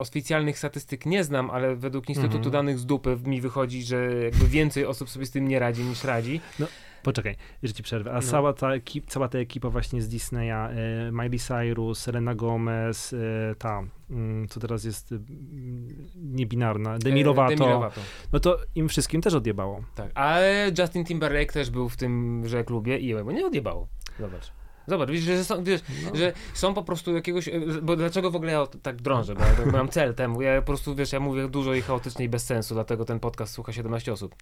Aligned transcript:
oficjalnych 0.00 0.58
statystyk 0.58 1.06
nie 1.06 1.24
znam, 1.24 1.50
ale 1.50 1.76
według 1.76 2.08
Instytutu 2.08 2.36
Mhm. 2.36 2.52
Danych 2.52 2.78
z 2.78 2.86
Dupy 2.86 3.16
mi 3.24 3.40
wychodzi, 3.40 3.82
że 3.82 4.14
jakby 4.24 4.46
więcej 4.46 4.86
osób 4.86 5.10
sobie 5.10 5.26
z 5.26 5.30
tym 5.30 5.48
nie 5.48 5.58
radzi 5.58 5.82
niż 5.84 6.04
radzi. 6.04 6.40
Poczekaj, 7.02 7.36
że 7.62 7.72
ci 7.72 7.82
przerwę. 7.82 8.10
A 8.10 8.14
No. 8.14 8.22
cała, 8.22 8.52
ta 8.52 8.74
ekip, 8.74 9.06
cała 9.06 9.28
ta 9.28 9.38
ekipa 9.38 9.70
właśnie 9.70 10.02
z 10.02 10.08
Disneya, 10.08 10.50
e, 10.52 11.10
Miley 11.12 11.38
Cyrus, 11.38 11.98
Selena 12.00 12.34
Gomez, 12.34 13.12
e, 13.12 13.16
ta, 13.58 13.82
mm, 14.10 14.48
co 14.48 14.60
teraz 14.60 14.84
jest 14.84 15.12
mm, 15.12 15.28
niebinarna, 16.16 16.98
Demi 16.98 17.20
E, 17.20 17.24
Lovato, 17.24 17.56
Demi 17.56 17.70
Lovato. 17.70 18.00
no 18.32 18.40
to 18.40 18.58
im 18.74 18.88
wszystkim 18.88 19.20
też 19.20 19.34
odjebało. 19.34 19.80
Tak, 19.94 20.10
ale 20.14 20.70
Justin 20.78 21.04
Timberlake 21.04 21.52
też 21.52 21.70
był 21.70 21.88
w 21.88 21.96
tymże 21.96 22.64
klubie 22.64 22.98
i 22.98 23.06
jemu 23.06 23.30
nie 23.30 23.46
odjebało. 23.46 23.88
Zobacz. 24.20 24.52
Zobacz, 24.90 25.10
widzisz, 25.10 25.26
że 25.26 25.44
są, 25.44 25.64
wiesz, 25.64 25.80
No. 26.04 26.18
że 26.18 26.32
są 26.54 26.74
po 26.74 26.82
prostu 26.82 27.14
jakiegoś, 27.14 27.48
e, 27.48 27.60
bo 27.82 27.96
dlaczego 27.96 28.30
w 28.30 28.36
ogóle 28.36 28.52
ja 28.52 28.66
tak 28.82 29.02
drążę, 29.02 29.34
bo 29.34 29.40
ja 29.40 29.72
mam 29.72 29.88
cel 29.88 30.14
temu, 30.14 30.42
ja 30.42 30.60
po 30.60 30.66
prostu, 30.66 30.94
wiesz, 30.94 31.12
ja 31.12 31.20
mówię 31.20 31.48
dużo 31.48 31.74
i 31.74 31.82
chaotycznie 31.82 32.24
i 32.24 32.28
bez 32.28 32.44
sensu, 32.44 32.74
dlatego 32.74 33.04
ten 33.04 33.20
podcast 33.20 33.52
słucha 33.52 33.72
17 33.72 34.12
osób. 34.12 34.34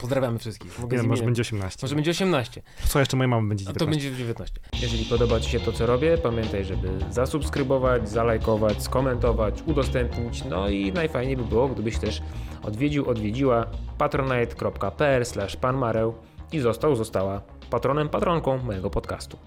Pozdrawiamy 0.00 0.38
wszystkich. 0.38 0.78
Mogę 0.78 0.96
Nie, 0.96 1.02
może 1.02 1.24
będzie 1.24 1.42
18. 1.42 1.78
może 1.82 1.94
będzie 1.94 2.10
18. 2.10 2.62
Co 2.88 2.98
jeszcze 3.00 3.16
moja 3.16 3.28
mama 3.28 3.48
będzie 3.48 3.64
A 3.68 3.72
to 3.72 3.78
19. 3.78 4.08
będzie 4.08 4.18
19. 4.18 4.60
Jeżeli 4.82 5.04
podoba 5.04 5.40
Ci 5.40 5.50
się 5.50 5.60
to, 5.60 5.72
co 5.72 5.86
robię, 5.86 6.18
pamiętaj, 6.18 6.64
żeby 6.64 6.88
zasubskrybować, 7.10 8.08
zalajkować, 8.10 8.82
skomentować, 8.82 9.62
udostępnić. 9.66 10.44
No 10.44 10.68
i 10.68 10.92
najfajniej 10.92 11.36
by 11.36 11.44
było, 11.44 11.68
gdybyś 11.68 11.98
też 11.98 12.22
odwiedził, 12.62 13.08
odwiedziła 13.10 13.66
patronite.pl 13.98 15.24
panmareł 15.60 16.14
i 16.52 16.60
został, 16.60 16.96
została 16.96 17.42
patronem, 17.70 18.08
patronką 18.08 18.58
mojego 18.58 18.90
podcastu. 18.90 19.38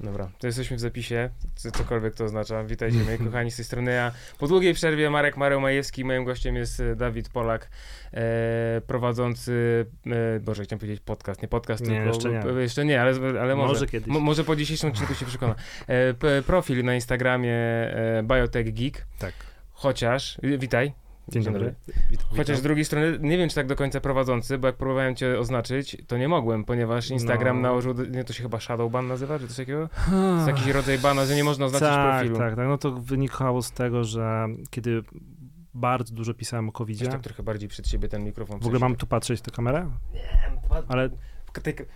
Dobra, 0.00 0.30
to 0.38 0.46
jesteśmy 0.46 0.76
w 0.76 0.80
zapisie, 0.80 1.30
co- 1.54 1.70
cokolwiek 1.70 2.14
to 2.14 2.24
oznacza. 2.24 2.64
Witajcie 2.64 2.98
moi 2.98 3.18
kochani 3.26 3.50
z 3.50 3.56
tej 3.56 3.64
strony 3.64 3.92
ja. 3.92 4.12
Po 4.38 4.48
długiej 4.48 4.74
przerwie 4.74 5.10
Marek 5.10 5.36
Mareł 5.36 5.60
Majewski, 5.60 6.04
moim 6.04 6.24
gościem 6.24 6.56
jest 6.56 6.80
e, 6.80 6.96
Dawid 6.96 7.28
Polak, 7.28 7.68
e, 8.12 8.80
prowadzący, 8.86 9.86
e, 10.06 10.40
Boże, 10.40 10.64
chciałem 10.64 10.78
powiedzieć 10.80 11.00
podcast, 11.04 11.42
nie 11.42 11.48
podcast, 11.48 11.82
Nie, 11.86 11.88
tylko... 11.88 12.06
jeszcze 12.08 12.30
nie. 12.30 12.40
e, 12.58 12.62
Jeszcze 12.62 12.84
nie, 12.84 13.00
ale, 13.02 13.12
ale 13.40 13.56
może. 13.56 13.72
Może 13.72 13.86
kiedyś. 13.86 14.08
Mo, 14.08 14.20
może 14.20 14.44
po 14.44 14.56
dzisiejszym 14.56 14.90
odcinku 14.90 15.14
się 15.14 15.26
przekona. 15.26 15.54
E, 15.86 16.14
p, 16.14 16.42
profil 16.46 16.84
na 16.84 16.94
Instagramie 16.94 17.54
e, 17.54 18.22
Biotech 18.22 18.74
Geek, 18.74 19.06
Tak. 19.18 19.32
chociaż, 19.72 20.38
e, 20.42 20.58
witaj. 20.58 20.92
Dzień 21.28 21.44
dobry. 21.44 21.74
Chociaż 22.36 22.58
z 22.58 22.62
drugiej 22.62 22.84
strony 22.84 23.18
nie 23.20 23.38
wiem, 23.38 23.48
czy 23.48 23.54
tak 23.54 23.66
do 23.66 23.76
końca 23.76 24.00
prowadzący, 24.00 24.58
bo 24.58 24.66
jak 24.66 24.76
próbowałem 24.76 25.16
cię 25.16 25.38
oznaczyć, 25.38 25.96
to 26.06 26.18
nie 26.18 26.28
mogłem, 26.28 26.64
ponieważ 26.64 27.10
Instagram 27.10 27.56
No. 27.56 27.62
nałożył, 27.62 27.94
nie, 28.10 28.24
to 28.24 28.32
się 28.32 28.42
chyba 28.42 28.60
shadow 28.60 28.92
ban 28.92 29.06
nazywa, 29.06 29.38
czy 29.38 29.48
coś 29.48 29.56
takiego? 29.56 29.88
To 30.10 30.34
jest 30.34 30.46
jakiś 30.48 30.66
rodzaj 30.66 30.98
bana, 30.98 31.24
że 31.24 31.36
nie 31.36 31.44
można 31.44 31.66
oznaczyć 31.66 31.88
tak, 31.88 32.14
profilu. 32.16 32.38
tak, 32.38 32.56
tak. 32.56 32.68
No 32.68 32.78
to 32.78 32.92
wynikało 32.92 33.62
z 33.62 33.72
tego, 33.72 34.04
że 34.04 34.46
kiedy 34.70 35.02
bardzo 35.74 36.14
dużo 36.14 36.34
pisałem 36.34 36.68
o 36.68 36.72
covid 36.72 37.10
tak 37.10 37.20
trochę 37.22 37.42
bardziej 37.42 37.68
przed 37.68 37.88
siebie 37.88 38.08
ten 38.08 38.24
mikrofon. 38.24 38.60
w 38.60 38.64
ogóle 38.66 38.78
mam 38.78 38.96
tu 38.96 39.06
patrzeć 39.06 39.38
w 39.38 39.42
tę 39.42 39.50
kamerę? 39.50 39.90
Ale... 40.70 40.82
Ale 40.88 41.10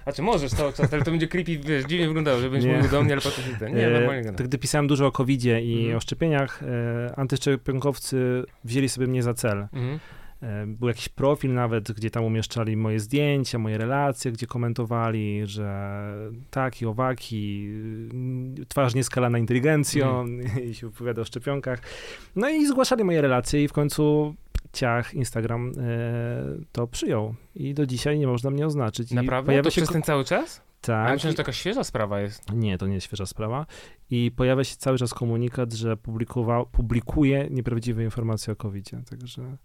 A 0.05 0.13
czy 0.13 0.23
możesz 0.23 0.51
cały 0.51 0.73
czas, 0.73 0.93
ale 0.93 1.03
to 1.03 1.11
będzie 1.11 1.29
creepy, 1.29 1.59
wiesz, 1.59 1.85
dziwnie 1.85 2.07
wyglądało, 2.07 2.41
że 2.41 2.51
będziesz 2.51 2.71
Nie. 2.71 2.77
mówił 2.77 2.91
do 2.91 3.03
mnie, 3.03 3.13
ale 3.13 3.21
potem 3.23 3.45
się. 3.45 3.75
Nie, 3.75 3.87
E, 3.87 3.91
normalnie 3.91 4.23
gadam. 4.25 4.47
gdy 4.47 4.59
pisałem 4.59 4.87
dużo 4.87 5.07
o 5.07 5.13
covid 5.13 5.45
i 5.45 5.51
Mhm. 5.79 5.97
o 5.97 6.01
szczepieniach, 6.01 6.63
e, 6.63 7.13
antyszczepionkowcy 7.19 8.45
wzięli 8.65 8.89
sobie 8.89 9.07
mnie 9.07 9.23
za 9.23 9.35
cel. 9.35 9.59
Mhm. 9.73 9.99
E, 10.43 10.67
Był 10.67 10.89
jakiś 10.89 11.09
profil 11.09 11.55
nawet, 11.55 11.93
gdzie 11.93 12.11
tam 12.11 12.25
umieszczali 12.25 12.77
moje 12.77 13.01
zdjęcia, 13.01 13.59
moje 13.59 13.79
relacje, 13.79 14.33
gdzie 14.33 14.47
komentowali, 14.47 15.41
że 15.45 16.03
taki, 16.51 16.87
owaki, 16.87 17.69
mm, 18.13 18.55
twarz 18.69 18.95
nieskalana 18.95 19.39
inteligencją 19.39 20.27
i 20.71 20.75
się 20.75 20.89
wypowiada 20.89 21.23
o 21.23 21.25
szczepionkach. 21.25 21.81
No 22.37 22.49
i 22.49 22.67
zgłaszali 22.67 23.05
moje 23.05 23.21
relacje 23.21 23.65
i 23.65 23.69
w 23.69 23.73
końcu 23.73 24.35
ciach 24.73 25.15
Instagram 25.15 25.73
e, 25.79 26.65
to 26.73 26.87
przyjął. 26.87 27.35
I 27.55 27.75
do 27.75 27.87
dzisiaj 27.87 28.19
nie 28.19 28.27
można 28.27 28.51
mnie 28.51 28.67
oznaczyć. 28.67 29.13
I 29.13 29.15
Naprawdę? 29.15 29.47
pojawia 29.47 29.63
To 29.63 29.71
się 29.71 29.81
przez 29.81 29.93
ten 29.93 30.03
cały 30.03 30.25
czas? 30.25 30.63
Tak, 30.81 31.09
ja 31.09 31.15
myślę, 31.15 31.31
że 31.31 31.37
to 31.37 31.43
jakaś 31.43 31.59
świeża 31.59 31.85
sprawa 31.85 32.21
jest. 32.21 32.53
nie, 32.53 32.79
to 32.79 32.87
nie 32.87 32.95
jest 32.95 33.07
świeża 33.07 33.27
sprawa. 33.27 33.67
I 34.11 34.31
pojawia 34.37 34.65
się 34.65 34.77
cały 34.77 34.99
czas 34.99 35.15
komunikat, 35.15 35.73
że 35.73 35.97
publikował, 35.97 36.67
publikuje 36.67 37.49
nieprawdziwe 37.51 38.05
informacje 38.05 38.53
o 38.53 38.57
covid 38.57 38.91
Także 39.11 39.57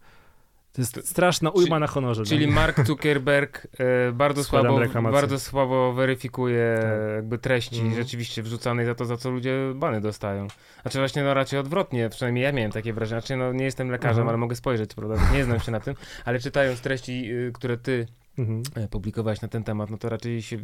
to 0.78 0.82
jest 1.00 1.10
straszna 1.10 1.50
ujma 1.50 1.68
czyli- 1.68 1.80
na 1.80 1.88
honorze. 1.88 2.24
Czyli 2.26 2.48
no. 2.48 2.54
Mark 2.54 2.86
Zuckerberg 2.88 3.68
e, 3.80 4.12
bardzo, 4.12 4.44
Składam 4.44 4.66
słabo, 4.72 4.80
reklamację. 4.84 5.22
bardzo 5.22 5.40
słabo 5.40 5.94
weryfikuje 5.94 6.80
Tak. 6.82 7.16
jakby 7.16 7.38
treści 7.38 7.80
Mhm. 7.80 7.96
rzeczywiście 8.04 8.44
wrzucanej 8.44 8.86
za 8.86 8.96
to, 8.96 9.06
za 9.06 9.18
co 9.18 9.30
ludzie 9.32 9.58
bany 9.76 10.02
dostają. 10.02 10.48
Znaczy 10.82 10.98
właśnie 11.00 11.24
no 11.24 11.34
raczej 11.34 11.60
odwrotnie, 11.60 12.10
przynajmniej 12.10 12.44
ja 12.44 12.52
miałem 12.52 12.72
takie 12.72 12.94
wrażenie. 12.94 13.22
Znaczy 13.22 13.36
no 13.38 13.54
nie 13.54 13.66
jestem 13.66 13.90
lekarzem, 13.92 14.22
Aha. 14.22 14.30
ale 14.30 14.38
mogę 14.38 14.56
spojrzeć, 14.56 14.94
prawda? 14.94 15.16
Nie 15.34 15.44
znam 15.44 15.60
się 15.60 15.72
na 15.72 15.80
tym, 15.80 15.96
ale 16.26 16.40
czytając 16.40 16.82
treści, 16.82 17.32
y, 17.32 17.52
które 17.54 17.78
ty 17.78 18.08
Mhm. 18.38 18.64
e, 18.76 18.88
publikowałeś 18.88 19.42
na 19.42 19.48
ten 19.48 19.64
temat, 19.64 19.90
no 19.90 19.98
to 19.98 20.10
raczej 20.10 20.42
się, 20.42 20.58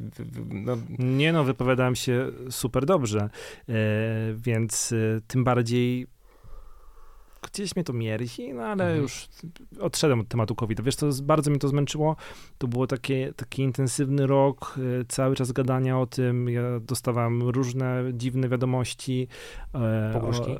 no, 0.51 0.77
Nie 0.99 1.33
no, 1.33 1.43
wypowiadałem 1.43 1.95
się 1.95 2.27
super 2.49 2.85
dobrze, 2.85 3.29
e, 3.69 3.73
więc 4.35 4.91
e, 4.91 5.21
tym 5.27 5.43
bardziej 5.43 6.07
gdzieś 7.51 7.75
mnie 7.75 7.83
to 7.83 7.93
mierzi, 7.93 8.53
no 8.53 8.63
ale 8.63 8.83
Mhm. 8.83 9.01
już 9.01 9.27
odszedłem 9.79 10.19
od 10.19 10.27
tematu 10.27 10.55
covid 10.55 10.81
Wiesz, 10.81 10.95
to 10.95 11.09
bardzo 11.23 11.49
mnie 11.51 11.59
to 11.59 11.67
zmęczyło. 11.67 12.15
To 12.57 12.67
było 12.67 12.87
takie, 12.87 13.33
taki 13.35 13.61
intensywny 13.63 14.27
rok, 14.27 14.75
e, 15.01 15.05
cały 15.07 15.35
czas 15.35 15.51
gadania 15.51 15.99
o 15.99 16.05
tym. 16.05 16.49
Ja 16.49 16.79
dostawałem 16.79 17.41
różne 17.49 18.03
dziwne 18.13 18.49
wiadomości. 18.49 19.27
e, 19.75 20.09
Pogróżki? 20.13 20.51
o- 20.51 20.59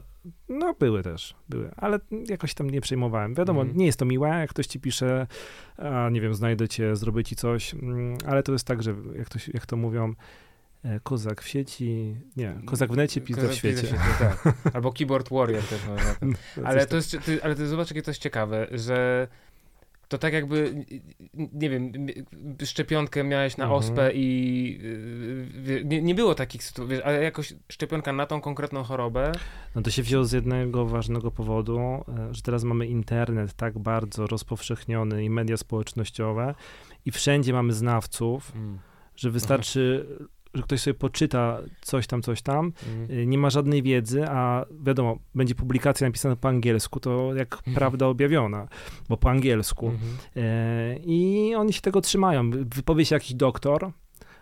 No, 0.49 0.73
były 0.79 1.03
też, 1.03 1.35
były, 1.49 1.71
ale 1.77 1.99
jakoś 2.29 2.53
tam 2.53 2.69
nie 2.69 2.81
przejmowałem. 2.81 3.33
Wiadomo, 3.33 3.61
Mhm. 3.61 3.77
nie 3.79 3.85
jest 3.85 3.99
to 3.99 4.05
miłe, 4.05 4.29
jak 4.29 4.49
ktoś 4.49 4.67
ci 4.67 4.79
pisze, 4.79 5.27
a 5.77 6.09
nie 6.09 6.21
wiem, 6.21 6.33
znajdę 6.33 6.67
cię, 6.67 6.95
zrobię 6.95 7.23
ci 7.23 7.35
coś, 7.35 7.73
mm, 7.73 8.17
ale 8.27 8.43
to 8.43 8.51
jest 8.51 8.67
tak, 8.67 8.83
że 8.83 8.95
jak 9.17 9.29
to, 9.29 9.39
jak 9.53 9.65
to 9.65 9.77
mówią, 9.77 10.13
kozak 11.03 11.41
w 11.41 11.47
sieci, 11.47 12.15
nie, 12.37 12.53
kozak 12.65 12.93
w 12.93 12.95
necie, 12.95 13.21
pizda 13.21 13.41
w 13.41 13.45
Kozak 13.45 13.57
świecie. 13.57 13.87
tak. 14.19 14.53
Albo 14.75 14.91
keyboard 14.93 15.29
warrior 15.29 15.63
też 15.63 15.87
można. 15.87 16.13
ten. 16.19 16.35
Ale 16.65 16.85
to 16.85 16.95
jest, 16.95 17.17
ale 17.43 17.55
ty 17.55 17.67
zobacz, 17.67 17.89
jakie 17.89 18.01
to 18.01 18.11
jest 18.11 18.21
ciekawe, 18.21 18.67
że 18.71 19.27
to 20.07 20.17
tak 20.17 20.33
jakby, 20.33 20.85
nie 21.53 21.69
wiem, 21.69 21.91
szczepionkę 22.65 23.23
miałeś 23.23 23.57
na 23.57 23.63
Mhm. 23.63 23.79
ospę 23.79 24.11
i 24.13 24.79
y, 24.83 25.61
wie- 25.63 25.83
nie, 25.83 26.01
nie 26.01 26.15
było 26.15 26.35
takich 26.35 26.63
sytuacji, 26.63 27.01
ale 27.03 27.23
jakoś 27.23 27.53
szczepionka 27.71 28.13
na 28.13 28.25
tą 28.25 28.41
konkretną 28.41 28.83
chorobę, 28.83 29.31
No 29.75 29.81
to 29.81 29.91
się 29.91 30.03
wzięło 30.03 30.25
z 30.25 30.31
jednego 30.31 30.85
ważnego 30.85 31.31
powodu, 31.31 31.79
e, 31.79 32.33
że 32.33 32.41
teraz 32.41 32.63
mamy 32.63 32.87
internet 32.87 33.53
tak 33.53 33.79
bardzo 33.79 34.27
rozpowszechniony 34.27 35.23
i 35.23 35.29
media 35.29 35.57
społecznościowe 35.57 36.55
i 37.05 37.11
wszędzie 37.11 37.53
mamy 37.53 37.73
znawców, 37.73 38.51
że 39.15 39.31
wystarczy, 39.31 40.05
że 40.53 40.63
ktoś 40.63 40.81
sobie 40.81 40.93
poczyta 40.93 41.59
coś 41.81 42.07
tam, 42.07 42.21
coś 42.21 42.41
tam, 42.41 42.71
Mhm. 42.89 43.19
y, 43.19 43.25
nie 43.25 43.37
ma 43.37 43.49
żadnej 43.49 43.83
wiedzy, 43.83 44.25
a 44.29 44.65
wiadomo, 44.83 45.17
będzie 45.35 45.55
publikacja 45.55 46.07
napisana 46.07 46.35
po 46.35 46.47
angielsku, 46.47 46.99
to 46.99 47.33
jak 47.35 47.53
Mhm. 47.57 47.75
prawda 47.75 48.07
objawiona, 48.07 48.67
bo 49.09 49.17
po 49.17 49.29
angielsku. 49.29 49.85
Mhm. 49.89 50.11
E, 50.35 50.95
I 50.97 51.53
oni 51.55 51.73
się 51.73 51.81
tego 51.81 52.01
trzymają. 52.01 52.49
Wypowie 52.51 53.05
się 53.05 53.15
jakiś 53.15 53.33
doktor, 53.33 53.91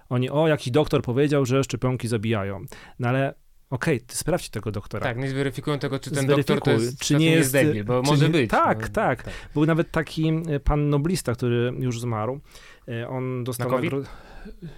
oni, 0.09 0.29
o, 0.29 0.47
jakiś 0.47 0.71
doktor 0.71 1.01
powiedział, 1.01 1.45
że 1.45 1.63
szczepionki 1.63 2.07
zabijają. 2.07 2.65
No 2.99 3.07
ale 3.09 3.33
okej, 3.69 4.01
ty 4.01 4.15
sprawdź 4.17 4.49
tego 4.49 4.71
doktora. 4.71 5.03
Tak, 5.03 5.17
nie 5.17 5.29
zweryfikują 5.29 5.79
tego, 5.79 5.99
czy 5.99 6.11
ten 6.11 6.25
Zweryfikuj, 6.25 6.55
doktor 6.55 6.75
to 6.75 6.81
jest, 6.81 6.99
czy 6.99 7.15
nie 7.15 7.31
jest- 7.31 7.53
debil, 7.53 7.83
bo 7.83 8.01
może 8.01 8.25
nie- 8.25 8.31
być. 8.31 8.51
tak, 8.51 8.81
no, 8.81 8.87
tak. 8.93 9.23
Był 9.53 9.65
nawet 9.65 9.91
taki 9.91 10.29
e, 10.49 10.59
pan 10.59 10.89
noblista, 10.89 11.33
który 11.35 11.73
już 11.79 11.99
zmarł. 11.99 12.39
E, 12.87 13.07
On 13.09 13.43
dostał 13.43 13.69
Na 13.69 13.75
COVID? 13.75 13.91
nagro- 13.93 14.05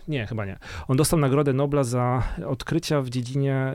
Nie, 0.07 0.27
chyba 0.27 0.45
nie. 0.45 0.59
On 0.87 0.97
dostał 0.97 1.19
Nagrodę 1.19 1.53
Nobla 1.53 1.83
za 1.83 2.23
odkrycia 2.47 3.01
w 3.01 3.09
dziedzinie 3.09 3.55
e, 3.55 3.73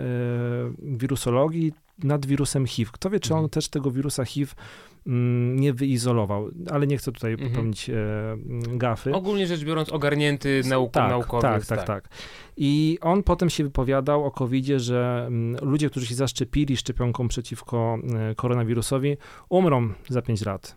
wirusologii 0.83 1.73
nad 2.05 2.27
wirusem 2.27 2.67
HIV. 2.67 2.91
Kto 2.95 3.11
wie, 3.11 3.21
czy 3.21 3.33
on 3.35 3.39
Mhm. 3.39 3.51
też 3.51 3.69
tego 3.69 3.91
wirusa 3.91 4.25
HIV 4.25 4.53
mm, 5.07 5.57
nie 5.61 5.73
wyizolował, 5.73 6.51
ale 6.71 6.87
nie 6.87 6.97
chcę 6.97 7.13
tutaj 7.13 7.33
Mhm. 7.33 7.51
popełnić 7.51 7.91
e, 7.91 7.95
gafy. 8.77 9.13
Ogólnie 9.15 9.47
rzecz 9.47 9.65
biorąc, 9.65 9.89
ogarnięty 9.89 10.63
nauk, 10.69 10.93
tak, 10.93 11.11
naukowiec. 11.11 11.67
tak, 11.67 11.79
tak, 11.79 11.87
tak. 11.87 12.09
I 12.57 12.99
on 13.01 13.23
potem 13.23 13.51
się 13.51 13.65
wypowiadał 13.65 14.25
o 14.25 14.31
covid 14.31 14.67
że 14.67 15.25
mm, 15.27 15.57
ludzie, 15.71 15.91
którzy 15.91 16.07
się 16.07 16.15
zaszczepili 16.15 16.77
szczepionką 16.77 17.29
przeciwko 17.29 17.99
e, 18.31 18.35
koronawirusowi, 18.35 19.17
umrą 19.49 19.93
za 20.09 20.23
5 20.23 20.45
lat. 20.47 20.77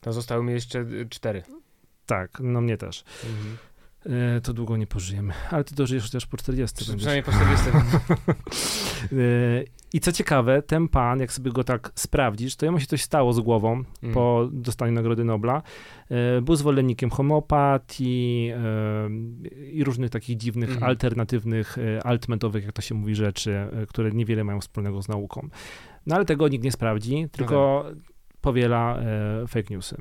To 0.00 0.12
zostały 0.12 0.44
mi 0.44 0.52
jeszcze 0.52 0.86
cztery. 1.10 1.42
Tak, 2.06 2.38
no 2.40 2.60
mnie 2.60 2.76
też. 2.76 3.04
Mhm. 3.30 3.56
E, 4.06 4.40
to 4.40 4.52
długo 4.52 4.76
nie 4.76 4.86
pożyjemy, 4.86 5.32
ale 5.50 5.64
ty 5.64 5.74
dożyjesz 5.74 6.10
też 6.10 6.26
po 6.26 6.36
40 6.36 6.76
będziesz. 6.78 6.96
Przynajmniej 6.96 7.22
po 7.24 7.32
40. 7.32 7.66
E, 9.12 9.64
I 9.92 10.00
co 10.00 10.12
ciekawe, 10.12 10.62
ten 10.62 10.88
pan, 10.88 11.20
jak 11.20 11.32
sobie 11.32 11.50
go 11.52 11.64
tak 11.64 11.92
sprawdzisz, 11.94 12.56
to 12.56 12.66
jemu 12.66 12.80
się 12.80 12.86
coś 12.86 13.02
stało 13.02 13.32
z 13.32 13.40
głową 13.40 13.82
Mm. 14.02 14.14
po 14.14 14.48
dostaniu 14.52 14.92
Nagrody 14.92 15.24
Nobla. 15.24 15.62
E, 16.10 16.40
Był 16.40 16.56
zwolennikiem 16.56 17.10
homeopatii 17.10 18.50
i 19.72 19.84
różnych 19.84 20.10
takich 20.10 20.36
dziwnych, 20.36 20.68
Mhm. 20.70 20.84
alternatywnych, 20.90 21.76
altmetowych, 22.04 22.64
jak 22.64 22.72
to 22.72 22.82
się 22.82 22.94
mówi, 22.94 23.14
rzeczy, 23.14 23.66
które 23.88 24.10
niewiele 24.10 24.44
mają 24.44 24.60
wspólnego 24.60 25.02
z 25.02 25.08
nauką. 25.08 25.48
No 26.06 26.16
ale 26.16 26.24
tego 26.24 26.48
nikt 26.48 26.64
nie 26.64 26.72
sprawdzi, 26.72 27.26
tylko 27.32 27.84
powiela 28.40 28.98
e, 28.98 29.46
fake 29.46 29.74
newsy. 29.74 29.96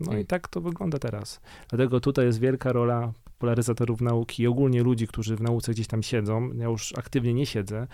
No 0.00 0.10
Mm. 0.12 0.22
i 0.22 0.26
tak 0.26 0.48
to 0.48 0.60
wygląda 0.60 0.98
teraz. 0.98 1.40
Dlatego 1.68 2.00
tutaj 2.00 2.24
jest 2.26 2.40
wielka 2.40 2.72
rola 2.72 3.12
popularyzatorów 3.46 4.00
nauki 4.00 4.42
i 4.42 4.46
ogólnie 4.46 4.82
ludzi, 4.82 5.06
którzy 5.06 5.36
w 5.36 5.40
nauce 5.40 5.72
gdzieś 5.72 5.86
tam 5.86 6.02
siedzą. 6.02 6.50
Ja 6.54 6.64
już 6.64 6.92
aktywnie 6.98 7.34
nie 7.34 7.46
siedzę, 7.46 7.86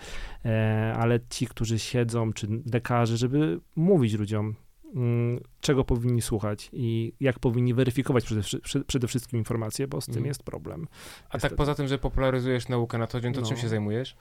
e, 0.45 0.93
ale 0.99 1.19
ci, 1.29 1.47
którzy 1.47 1.79
siedzą, 1.79 2.33
czy 2.33 2.47
lekarze, 2.73 3.17
żeby 3.17 3.59
mówić 3.75 4.13
ludziom, 4.13 4.55
mm, 4.95 5.39
czego 5.61 5.83
powinni 5.83 6.21
słuchać 6.21 6.69
i 6.73 7.13
jak 7.19 7.39
powinni 7.39 7.73
weryfikować 7.73 8.25
przede, 8.25 8.41
przede 8.87 9.07
wszystkim 9.07 9.39
informacje, 9.39 9.87
bo 9.87 10.01
z 10.01 10.05
tym 10.05 10.13
Mhm. 10.13 10.25
jest 10.27 10.43
problem. 10.43 10.87
A 11.29 11.39
tak 11.39 11.55
poza 11.55 11.75
tym, 11.75 11.87
że 11.87 11.97
popularyzujesz 11.97 12.67
naukę 12.69 12.97
na 12.97 13.07
co 13.07 13.21
dzień, 13.21 13.33
to 13.33 13.41
No. 13.41 13.47
czym 13.47 13.57
się 13.57 13.69
zajmujesz? 13.69 14.15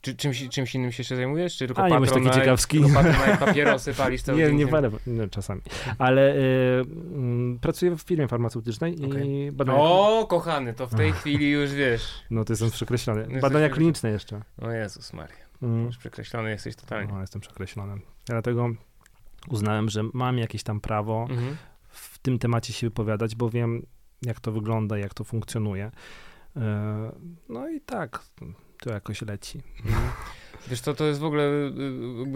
Czy 0.00 0.14
czymś, 0.16 0.48
czymś 0.48 0.74
innym 0.74 0.92
się 0.92 1.00
jeszcze 1.00 1.16
zajmujesz? 1.16 1.56
Czy 1.56 1.66
tylko 1.66 1.82
A, 1.82 1.88
nie 1.88 1.94
bądź 1.94 2.10
taki 2.10 2.30
ciekawski. 2.30 2.78
Tylko 2.80 2.94
Patronite, 2.94 3.36
papierosy 3.46 3.94
palisz 3.94 4.22
cały 4.26 4.38
Nie, 4.38 4.52
nie 4.52 4.66
parę, 4.66 4.90
no, 5.06 5.28
czasami. 5.28 5.60
Ale 5.98 6.34
y, 6.36 6.38
mm, 7.14 7.58
pracuję 7.58 7.96
w 7.96 8.02
firmie 8.02 8.28
farmaceutycznej 8.28 9.00
i 9.02 9.06
Okej. 9.06 9.52
badania... 9.52 9.78
O, 9.78 10.26
kochany, 10.28 10.74
to 10.74 10.86
w 10.86 10.94
tej 10.94 11.12
chwili 11.12 11.50
już 11.50 11.72
wiesz. 11.72 12.02
No 12.30 12.44
to 12.44 12.52
jestem 12.52 12.70
przekreślony. 12.70 13.20
Jesteś 13.20 13.40
Badania 13.42 13.68
kliniczne 13.68 14.10
jeszcze. 14.10 14.40
O 14.62 14.70
Jezus 14.70 15.12
Maria, 15.12 15.36
Mm. 15.62 15.86
już 15.86 15.96
przekreślony 15.98 16.50
jesteś 16.50 16.76
totalnie. 16.76 17.12
No, 17.12 17.20
jestem 17.20 17.40
przekreślony. 17.40 18.00
Dlatego 18.26 18.68
uznałem, 19.48 19.88
że 19.88 20.02
mam 20.14 20.38
jakieś 20.38 20.62
tam 20.62 20.80
prawo 20.80 21.26
Mhm. 21.30 21.56
w 21.88 22.18
tym 22.18 22.38
temacie 22.38 22.72
się 22.72 22.86
wypowiadać, 22.86 23.34
bo 23.36 23.50
wiem, 23.50 23.82
jak 24.22 24.40
to 24.40 24.52
wygląda, 24.52 24.98
jak 24.98 25.14
to 25.14 25.24
funkcjonuje. 25.24 25.90
E, 26.56 27.12
No 27.48 27.68
i 27.68 27.80
tak, 27.80 28.22
to 28.80 28.90
jakoś 28.90 29.22
leci. 29.22 29.60
Wiesz 30.68 30.80
co, 30.80 30.94
to 30.94 31.04
jest 31.04 31.20
w 31.20 31.24
ogóle 31.24 31.42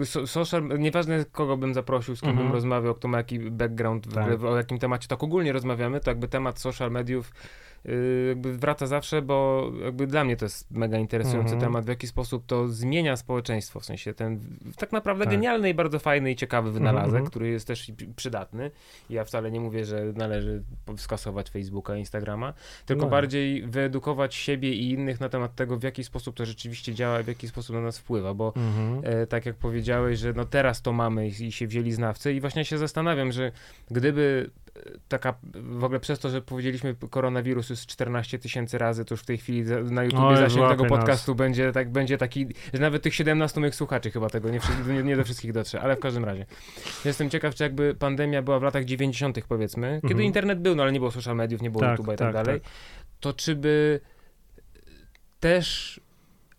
y, 0.01 0.05
so, 0.05 0.27
social, 0.27 0.69
nieważne 0.79 1.25
kogo 1.31 1.57
bym 1.57 1.73
zaprosił, 1.73 2.15
z 2.15 2.21
kim 2.21 2.29
Mhm. 2.29 2.47
bym 2.47 2.53
rozmawiał, 2.53 2.95
kto 2.95 3.07
ma 3.07 3.17
jaki 3.17 3.39
background, 3.39 4.07
w 4.07 4.13
Tak. 4.13 4.33
ogóle, 4.33 4.51
o 4.51 4.57
jakim 4.57 4.79
temacie 4.79 5.07
tak 5.07 5.23
ogólnie 5.23 5.53
rozmawiamy, 5.53 5.99
to 5.99 6.11
jakby 6.11 6.27
temat 6.27 6.59
social 6.59 6.91
mediów 6.91 7.29
y, 7.29 7.64
jakby 8.27 8.57
wraca 8.57 8.87
zawsze, 8.87 9.21
bo 9.21 9.71
jakby 9.83 10.07
dla 10.07 10.23
mnie 10.23 10.37
to 10.37 10.45
jest 10.45 10.71
mega 10.71 10.97
interesujący 10.97 11.53
Mhm. 11.53 11.61
temat, 11.71 11.85
w 11.85 11.87
jaki 11.87 12.07
sposób 12.07 12.45
to 12.45 12.67
zmienia 12.67 13.17
społeczeństwo, 13.17 13.79
w 13.79 13.85
sensie 13.85 14.13
ten 14.13 14.39
tak 14.77 14.91
naprawdę 14.91 15.23
Tak. 15.25 15.33
genialny 15.33 15.69
i 15.69 15.73
bardzo 15.73 15.99
fajny 15.99 16.31
i 16.31 16.35
ciekawy 16.35 16.71
wynalazek, 16.71 17.07
Mhm. 17.07 17.25
który 17.25 17.47
jest 17.49 17.67
też 17.67 17.91
przydatny. 18.15 18.71
Ja 19.09 19.23
wcale 19.23 19.51
nie 19.51 19.59
mówię, 19.59 19.85
że 19.85 20.03
należy 20.15 20.63
skasować 20.97 21.49
Facebooka, 21.49 21.95
Instagrama, 21.97 22.53
tylko 22.85 23.03
No. 23.03 23.09
bardziej 23.09 23.67
wyedukować 23.67 24.35
siebie 24.35 24.73
i 24.73 24.89
innych 24.91 25.19
na 25.19 25.29
temat 25.29 25.55
tego, 25.55 25.77
w 25.77 25.83
jaki 25.83 26.03
sposób 26.03 26.35
to 26.35 26.45
rzeczywiście 26.45 26.93
działa, 26.93 27.23
w 27.23 27.27
jaki 27.27 27.47
sposób 27.47 27.75
na 27.75 27.81
nas 27.81 27.97
wpływa, 27.99 28.33
bo 28.33 28.53
Mhm. 28.55 29.01
e, 29.03 29.27
tak 29.27 29.45
jak 29.45 29.55
powiedziałeś, 29.55 30.19
że 30.19 30.33
no 30.33 30.45
teraz 30.45 30.81
to 30.81 30.93
mamy 30.93 31.27
i, 31.27 31.43
i 31.45 31.51
się 31.51 31.67
wzięli 31.67 31.91
znawcy 31.91 32.33
i 32.33 32.41
właśnie 32.41 32.65
się 32.65 32.77
zastanawiam, 32.77 33.31
że 33.31 33.51
gdyby 33.91 34.49
taka, 35.07 35.33
w 35.53 35.83
ogóle 35.83 35.99
przez 35.99 36.19
to, 36.19 36.29
że 36.29 36.41
powiedzieliśmy 36.41 36.95
koronawirus 37.09 37.69
jest 37.69 37.85
14 37.85 38.39
tysięcy 38.39 38.77
razy, 38.77 39.05
to 39.05 39.13
już 39.13 39.21
w 39.21 39.25
tej 39.25 39.37
chwili 39.37 39.63
na 39.83 40.03
YouTubie 40.03 40.23
Oj, 40.23 40.37
zasięg 40.37 40.69
tego 40.69 40.83
nas. 40.83 40.89
podcastu 40.91 41.35
będzie, 41.35 41.71
tak, 41.71 41.91
będzie 41.91 42.17
taki, 42.17 42.47
że 42.73 42.79
nawet 42.81 43.03
tych 43.03 43.15
17 43.15 43.59
moich 43.59 43.75
słuchaczy 43.75 44.11
chyba 44.11 44.29
tego 44.29 44.49
nie, 44.49 44.59
nie, 44.87 45.03
nie 45.03 45.15
do 45.15 45.23
wszystkich 45.23 45.51
dotrze, 45.53 45.81
ale 45.81 45.95
w 45.95 45.99
każdym 45.99 46.25
razie. 46.25 46.45
Jestem 47.05 47.29
ciekaw, 47.29 47.55
czy 47.55 47.63
jakby 47.63 47.95
pandemia 47.95 48.41
była 48.41 48.59
w 48.59 48.63
latach 48.63 48.85
90 48.85 49.39
powiedzmy, 49.47 49.99
kiedy 50.01 50.13
Mhm. 50.13 50.25
internet 50.25 50.59
był, 50.59 50.75
no 50.75 50.83
ale 50.83 50.91
nie 50.91 50.99
było 50.99 51.11
social 51.11 51.35
mediów, 51.35 51.61
nie 51.61 51.69
było 51.71 51.81
Tak, 51.81 51.99
YouTube'a 51.99 52.13
i 52.13 52.17
tak, 52.17 52.33
tak, 52.33 52.45
dalej, 52.45 52.61
to 53.19 53.33
czy 53.33 53.55
by 53.55 53.99
też 55.39 55.99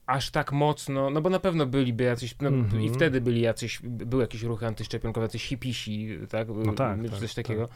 aż 0.07 0.31
tak 0.31 0.53
mocno, 0.53 1.11
no 1.11 1.21
bo 1.21 1.31
na 1.31 1.41
pewno 1.41 1.67
byliby 1.67 2.05
jacyś, 2.05 2.35
no 2.41 2.49
Mhm. 2.49 2.83
i 2.83 2.91
wtedy 2.91 3.21
byli 3.21 3.41
jacyś, 3.41 3.81
były 3.83 4.23
jakieś 4.23 4.43
ruchy 4.43 4.67
antyszczepionkowe, 4.67 5.25
jacyś 5.25 5.45
hipisi, 5.47 6.19
tak? 6.31 6.49
No 6.49 6.73
tak, 6.73 6.99
tak, 7.11 7.21
coś 7.21 7.35
takiego. 7.35 7.69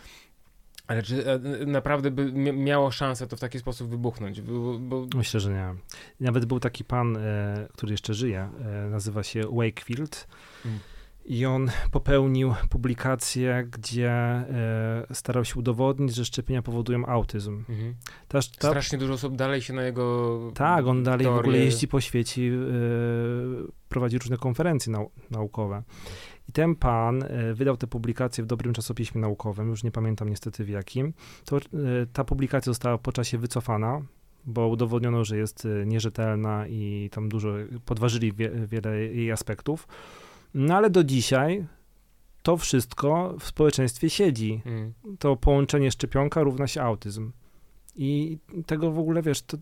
Ale 0.90 1.02
czy 1.02 1.26
e, 1.26 1.38
naprawdę 1.66 2.10
by 2.10 2.32
mia- 2.32 2.56
miało 2.56 2.90
szansę 2.90 3.26
to 3.26 3.36
w 3.36 3.40
taki 3.40 3.58
sposób 3.58 3.90
wybuchnąć? 3.90 4.40
Bo, 4.40 4.78
bo, 4.78 5.06
Myślę, 5.14 5.40
że 5.40 5.50
nie. 5.50 5.74
Nawet 6.20 6.44
był 6.44 6.60
taki 6.60 6.84
pan, 6.84 7.16
e, 7.16 7.68
który 7.72 7.92
jeszcze 7.92 8.14
żyje, 8.14 8.48
e, 8.60 8.88
nazywa 8.90 9.22
się 9.22 9.42
Wakefield. 9.52 10.28
Mm. 10.66 10.78
I 11.24 11.46
on 11.46 11.70
popełnił 11.90 12.54
publikację, 12.70 13.68
gdzie 13.70 14.10
e, 14.10 15.06
starał 15.12 15.44
się 15.44 15.54
udowodnić, 15.54 16.14
że 16.14 16.24
szczepienia 16.24 16.62
powodują 16.62 17.06
autyzm. 17.06 17.64
mhm. 17.68 17.94
Ta, 18.28 18.38
ta, 18.38 18.68
Strasznie 18.68 18.98
dużo 18.98 19.12
osób 19.12 19.36
dalej 19.36 19.62
się 19.62 19.72
na 19.72 19.82
jego 19.82 20.38
tak, 20.54 20.86
on 20.86 21.04
dalej 21.04 21.26
w 21.26 21.30
ogóle 21.30 21.58
jeździ 21.58 21.88
po 21.88 22.00
świecie, 22.00 22.42
e, 22.42 22.50
prowadzi 23.88 24.18
różne 24.18 24.36
konferencje 24.36 24.92
nau 24.92 25.10
naukowe. 25.30 25.82
I 26.50 26.52
ten 26.52 26.76
pan 26.76 27.22
e, 27.22 27.54
wydał 27.54 27.76
tę 27.76 27.86
publikację 27.86 28.44
w 28.44 28.46
dobrym 28.46 28.74
czasopiśmie 28.74 29.20
naukowym, 29.20 29.68
już 29.68 29.84
nie 29.84 29.90
pamiętam 29.90 30.28
niestety 30.28 30.64
w 30.64 30.68
jakim. 30.68 31.12
To, 31.44 31.56
e, 31.56 31.60
ta 32.12 32.24
publikacja 32.24 32.70
została 32.70 32.98
po 32.98 33.12
czasie 33.12 33.38
wycofana, 33.38 34.02
bo 34.46 34.68
udowodniono, 34.68 35.24
że 35.24 35.36
jest 35.36 35.66
e, 35.66 35.86
nierzetelna 35.86 36.66
i 36.68 37.08
tam 37.12 37.28
dużo 37.28 37.48
podważyli 37.84 38.32
wie, 38.32 38.50
wiele 38.50 38.98
jej 38.98 39.32
aspektów. 39.32 39.88
No 40.54 40.76
ale 40.76 40.90
do 40.90 41.04
dzisiaj 41.04 41.66
to 42.42 42.56
wszystko 42.56 43.36
w 43.40 43.44
społeczeństwie 43.44 44.10
siedzi. 44.10 44.62
Mhm. 44.66 44.92
To 45.18 45.36
połączenie 45.36 45.90
szczepionka 45.90 46.42
równa 46.42 46.66
się 46.66 46.82
autyzm. 46.82 47.32
I 47.96 48.38
tego 48.66 48.90
w 48.90 48.98
ogóle, 48.98 49.22
wiesz, 49.22 49.42
to, 49.42 49.56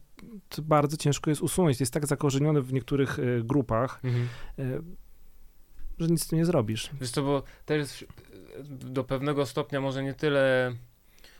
to 0.48 0.62
bardzo 0.62 0.96
ciężko 0.96 1.30
jest 1.30 1.42
usunąć. 1.42 1.80
Jest 1.80 1.92
tak 1.92 2.06
zakorzenione 2.06 2.62
w 2.62 2.72
niektórych 2.72 3.18
e, 3.18 3.22
grupach, 3.42 4.00
Mhm. 4.04 4.28
e, 4.58 5.07
że 5.98 6.06
nic 6.06 6.22
z 6.24 6.26
tym 6.28 6.38
nie 6.38 6.44
zrobisz. 6.44 6.90
Wiesz 7.00 7.10
co, 7.10 7.22
bo 7.22 7.42
też 7.64 8.04
do 8.70 9.04
pewnego 9.04 9.46
stopnia 9.46 9.80
może 9.80 10.02
nie 10.02 10.14
tyle 10.14 10.72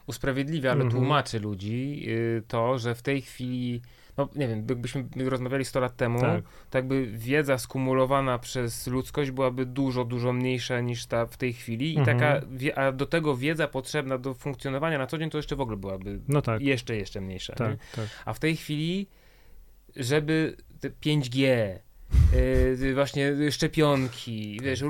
usprawiedliwia, 0.06 0.70
ale 0.72 0.84
Mhm. 0.84 1.00
tłumaczy 1.02 1.40
ludzi 1.40 2.04
y, 2.08 2.42
to, 2.48 2.78
że 2.78 2.94
w 2.94 3.02
tej 3.02 3.22
chwili, 3.22 3.80
no 4.16 4.28
nie 4.36 4.48
wiem, 4.48 4.66
jakbyśmy 4.68 5.04
rozmawiali 5.16 5.64
100 5.64 5.80
lat 5.80 5.96
temu, 5.96 6.20
Tak. 6.70 6.86
by 6.86 7.06
wiedza 7.06 7.58
skumulowana 7.58 8.38
przez 8.38 8.86
ludzkość 8.86 9.30
byłaby 9.30 9.66
dużo, 9.66 10.04
dużo 10.04 10.32
mniejsza 10.32 10.80
niż 10.80 11.06
ta 11.06 11.26
w 11.26 11.36
tej 11.36 11.52
chwili 11.52 11.94
i 11.94 11.98
Mhm. 11.98 12.18
taka, 12.18 12.40
a 12.74 12.92
do 12.92 13.06
tego 13.06 13.36
wiedza 13.36 13.68
potrzebna 13.68 14.18
do 14.18 14.34
funkcjonowania 14.34 14.98
na 14.98 15.06
co 15.06 15.18
dzień 15.18 15.30
to 15.30 15.38
jeszcze 15.38 15.56
w 15.56 15.60
ogóle 15.60 15.76
byłaby 15.76 16.20
No 16.28 16.42
tak, 16.42 16.60
jeszcze, 16.62 16.96
jeszcze 16.96 17.20
mniejsza. 17.20 17.52
nie? 17.52 17.56
tak, 17.58 17.76
tak. 17.96 18.06
A 18.24 18.32
w 18.34 18.38
tej 18.38 18.56
chwili, 18.56 19.06
żeby 19.96 20.56
te 20.80 20.90
5G, 20.90 21.46
yy, 22.80 22.94
właśnie 22.94 23.32
szczepionki, 23.50 24.60
wiesz, 24.62 24.84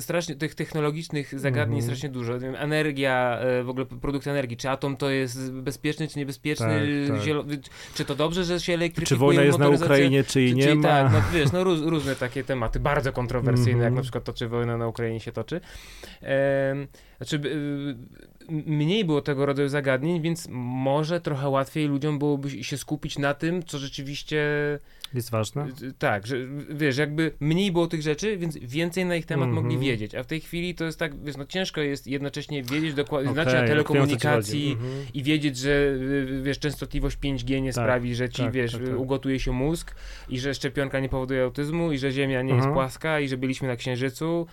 strasznie 0.00 0.34
tych 0.36 0.54
technologicznych 0.54 1.40
zagadnień 1.40 1.78
Mhm. 1.78 1.82
strasznie 1.82 2.08
dużo. 2.08 2.36
Energia, 2.58 3.38
e, 3.40 3.62
w 3.62 3.68
ogóle 3.68 3.86
produkt 3.86 4.26
energii, 4.26 4.56
czy 4.56 4.70
atom 4.70 4.96
to 4.96 5.10
jest 5.10 5.52
bezpieczny, 5.52 6.08
czy 6.08 6.18
niebezpieczny, 6.18 6.66
Tak, 7.08 7.16
tak. 7.18 7.58
czy 7.94 8.04
to 8.04 8.14
dobrze, 8.14 8.44
że 8.44 8.60
się 8.60 8.74
elektrykuje 8.74 9.06
Czy 9.06 9.16
wojna 9.16 9.42
jest 9.42 9.58
na? 9.58 9.68
Ukrainie, 9.68 10.24
czy 10.24 10.40
jej 10.40 10.50
Czy- 10.50 10.56
nie 10.56 10.62
czyli 10.64 10.76
ma? 10.78 10.88
Tak, 10.88 11.12
no 11.12 11.22
wiesz, 11.32 11.52
no 11.52 11.64
róz, 11.64 11.80
różne 11.80 12.16
takie 12.16 12.44
tematy, 12.44 12.80
bardzo 12.80 13.12
kontrowersyjne, 13.12 13.70
jak 13.70 13.76
Mhm. 13.78 13.94
na 13.94 14.02
przykład 14.02 14.24
to, 14.24 14.32
czy 14.32 14.48
wojna 14.48 14.76
na 14.76 14.88
Ukrainie 14.88 15.20
się 15.20 15.32
toczy. 15.32 15.60
Em, 16.20 16.86
znaczy, 17.16 17.36
y, 17.36 17.38
m- 17.50 18.08
mniej 18.50 19.04
było 19.04 19.22
tego 19.22 19.46
rodzaju 19.46 19.68
zagadnień, 19.68 20.22
więc 20.22 20.48
może 20.50 21.20
trochę 21.20 21.48
łatwiej 21.48 21.86
ludziom 21.88 22.18
byłoby 22.18 22.64
się 22.64 22.78
skupić 22.78 23.18
na 23.18 23.34
tym, 23.34 23.62
co 23.62 23.78
rzeczywiście 23.78 24.38
Jest 25.14 25.30
ważne? 25.30 25.66
y, 25.82 25.92
tak, 25.98 26.26
że 26.26 26.36
wiesz, 26.70 26.96
jakby 26.96 27.32
mniej 27.40 27.72
było 27.72 27.86
tych 27.86 28.02
rzeczy, 28.02 28.36
więc 28.36 28.58
więcej 28.58 29.04
na 29.06 29.16
ich 29.16 29.26
temat 29.26 29.48
Mhm. 29.48 29.64
mogli 29.64 29.78
wiedzieć, 29.78 30.14
a 30.14 30.22
w 30.22 30.26
tej 30.26 30.40
chwili 30.40 30.74
to 30.74 30.84
jest 30.84 30.98
tak, 30.98 31.24
wiesz, 31.24 31.36
no 31.36 31.44
ciężko 31.44 31.80
jest 31.80 32.06
jednocześnie 32.06 32.62
wiedzieć 32.62 32.94
dokładnie, 32.94 33.30
Okej, 33.30 33.42
znaczy 33.42 33.56
na 33.56 33.62
wiem, 33.62 33.68
telekomunikacji, 33.70 34.68
chodzi. 34.68 34.72
Mhm. 34.86 35.06
i 35.14 35.22
wiedzieć, 35.22 35.56
że 35.56 35.70
y, 35.70 36.40
wiesz, 36.42 36.58
częstotliwość 36.58 37.18
5G 37.18 37.62
nie 37.62 37.72
Tak, 37.72 37.84
sprawi, 37.84 38.14
że 38.14 38.28
ci, 38.28 38.42
tak, 38.42 38.52
wiesz, 38.52 38.72
tak, 38.72 38.84
tak. 38.86 38.98
ugotuje 38.98 39.40
się 39.40 39.52
mózg 39.52 39.94
i 40.28 40.38
że 40.38 40.54
szczepionka 40.54 41.00
nie 41.00 41.08
powoduje 41.08 41.42
autyzmu 41.42 41.92
i 41.92 41.98
że 41.98 42.12
Ziemia 42.12 42.42
nie 42.42 42.48
jest 42.54 42.58
Mhm. 42.66 42.74
płaska 42.74 43.20
i 43.20 43.28
że 43.28 43.36
byliśmy 43.36 43.68
na 43.68 43.76
Księżycu, 43.76 44.46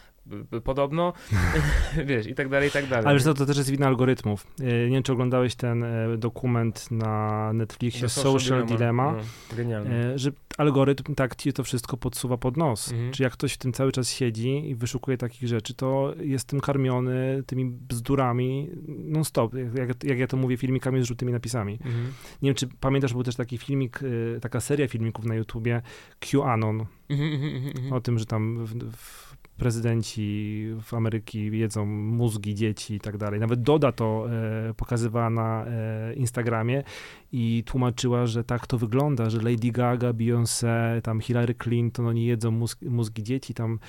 podobno, 0.64 1.14
wiesz, 2.06 2.28
i 2.28 2.36
tak 2.36 2.50
dalej, 2.50 2.70
i 2.70 2.72
tak 2.72 2.88
dalej. 2.88 3.06
Ale 3.06 3.16
wiesz 3.16 3.24
co, 3.24 3.34
to 3.34 3.46
też 3.46 3.58
jest 3.58 3.70
wina 3.70 3.88
algorytmów. 3.88 4.48
E, 4.60 4.64
Nie 4.64 4.90
wiem, 4.90 5.04
czy 5.04 5.12
oglądałeś 5.14 5.56
ten 5.56 5.84
e, 5.84 6.18
dokument 6.18 6.92
na 6.92 7.54
Netflixie 7.54 8.02
The 8.02 8.10
Social, 8.10 8.66
Dilemma, 8.66 9.12
No, 9.12 9.56
genialne. 9.58 10.14
e, 10.14 10.20
że 10.20 10.32
algorytm 10.58 11.16
tak 11.16 11.36
ci 11.36 11.54
to 11.54 11.64
wszystko 11.64 11.98
podsuwa 11.98 12.38
pod 12.38 12.58
nos. 12.58 12.92
Mhm. 12.92 13.12
Czy 13.12 13.24
jak 13.24 13.34
ktoś 13.34 13.54
w 13.54 13.58
tym 13.58 13.74
cały 13.74 13.92
czas 13.92 14.10
siedzi 14.10 14.70
i 14.70 14.76
wyszukuje 14.76 15.18
takich 15.18 15.50
rzeczy, 15.50 15.74
to 15.74 16.14
jest 16.20 16.48
tym 16.48 16.60
karmiony 16.60 17.44
tymi 17.46 17.66
bzdurami 17.66 18.70
non-stop. 18.88 19.54
Jak, 19.76 20.04
jak 20.04 20.20
ja 20.20 20.28
to 20.28 20.38
mówię, 20.38 20.58
filmikami 20.58 21.02
z 21.02 21.06
żółtymi 21.06 21.32
napisami. 21.32 21.74
Mhm. 21.74 22.06
Nie 22.42 22.50
wiem, 22.50 22.56
czy 22.56 22.68
pamiętasz, 22.80 23.14
był 23.14 23.24
też 23.24 23.36
taki 23.36 23.58
filmik, 23.58 24.00
taka 24.42 24.60
seria 24.60 24.88
filmików 24.88 25.26
na 25.26 25.36
YouTubie, 25.36 25.82
QAnon, 26.20 26.86
Mhm, 27.10 27.34
mhm, 27.34 27.56
mhm, 27.56 27.74
mhm. 27.78 27.94
o 27.94 28.02
tym, 28.02 28.20
że 28.20 28.26
tam 28.26 28.66
w, 28.66 28.96
w 28.96 29.25
prezydenci 29.58 30.66
w 30.82 30.94
Ameryki 30.94 31.58
jedzą 31.58 31.86
mózgi 31.86 32.56
dzieci 32.56 32.94
i 32.96 33.00
tak 33.00 33.18
dalej. 33.18 33.40
Nawet 33.40 33.62
Doda 33.62 33.92
to 33.92 34.28
e, 34.30 34.74
pokazywała 34.74 35.30
na 35.30 35.66
e, 35.66 36.14
Instagramie 36.14 36.84
i 37.32 37.64
tłumaczyła, 37.66 38.26
że 38.26 38.44
tak 38.44 38.68
to 38.68 38.78
wygląda, 38.78 39.30
że 39.30 39.38
Lady 39.38 39.72
Gaga, 39.72 40.14
Beyoncé, 40.14 41.02
tam 41.02 41.22
Hillary 41.22 41.56
Clinton, 41.56 42.08
oni 42.08 42.26
jedzą 42.26 42.52
mózg, 42.52 42.82
mózgi 42.82 43.24
dzieci, 43.24 43.54
tam 43.54 43.80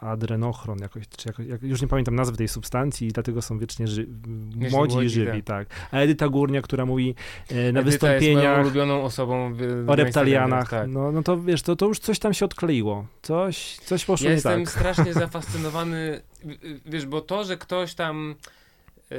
adrenochron 0.00 0.78
jakoś, 0.78 1.08
czy 1.08 1.28
jakoś, 1.28 1.46
jak, 1.46 1.62
już 1.62 1.82
nie 1.82 1.88
pamiętam 1.88 2.14
nazwy 2.14 2.36
tej 2.36 2.48
substancji 2.48 3.08
i 3.08 3.12
dlatego 3.12 3.42
są 3.42 3.58
wiecznie 3.58 3.86
ży, 3.86 4.06
młodzi 4.70 4.98
i 4.98 5.08
żywi, 5.08 5.42
tak. 5.42 5.68
A 5.92 5.98
Edyta 5.98 6.28
Górnia, 6.28 6.62
która 6.62 6.86
mówi 6.86 7.14
e, 7.48 7.54
na 7.54 7.60
Edyta 7.60 7.78
jest 7.78 7.84
wystąpieniach 7.84 8.44
moją 8.44 8.60
ulubioną 8.60 9.02
osobą 9.02 9.54
w, 9.54 9.62
o 9.62 9.90
na 9.90 9.94
reptalianach, 9.96 10.70
Tak. 10.70 10.88
no, 10.88 11.12
no 11.12 11.22
to 11.22 11.40
wiesz, 11.40 11.62
to, 11.62 11.76
to 11.76 11.86
już 11.86 11.98
coś 11.98 12.18
tam 12.18 12.34
się 12.34 12.44
odkleiło. 12.44 13.06
Coś, 13.22 13.76
coś 13.76 14.04
poszło 14.04 14.24
Ja 14.24 14.30
nie 14.30 14.34
jestem 14.34 14.64
tak. 14.64 14.70
strasznie 14.70 15.12
zafascynowany, 15.24 16.20
wiesz, 16.86 17.06
bo 17.06 17.20
to, 17.20 17.44
że 17.44 17.56
ktoś 17.56 17.94
tam 17.94 18.34
e, 19.10 19.16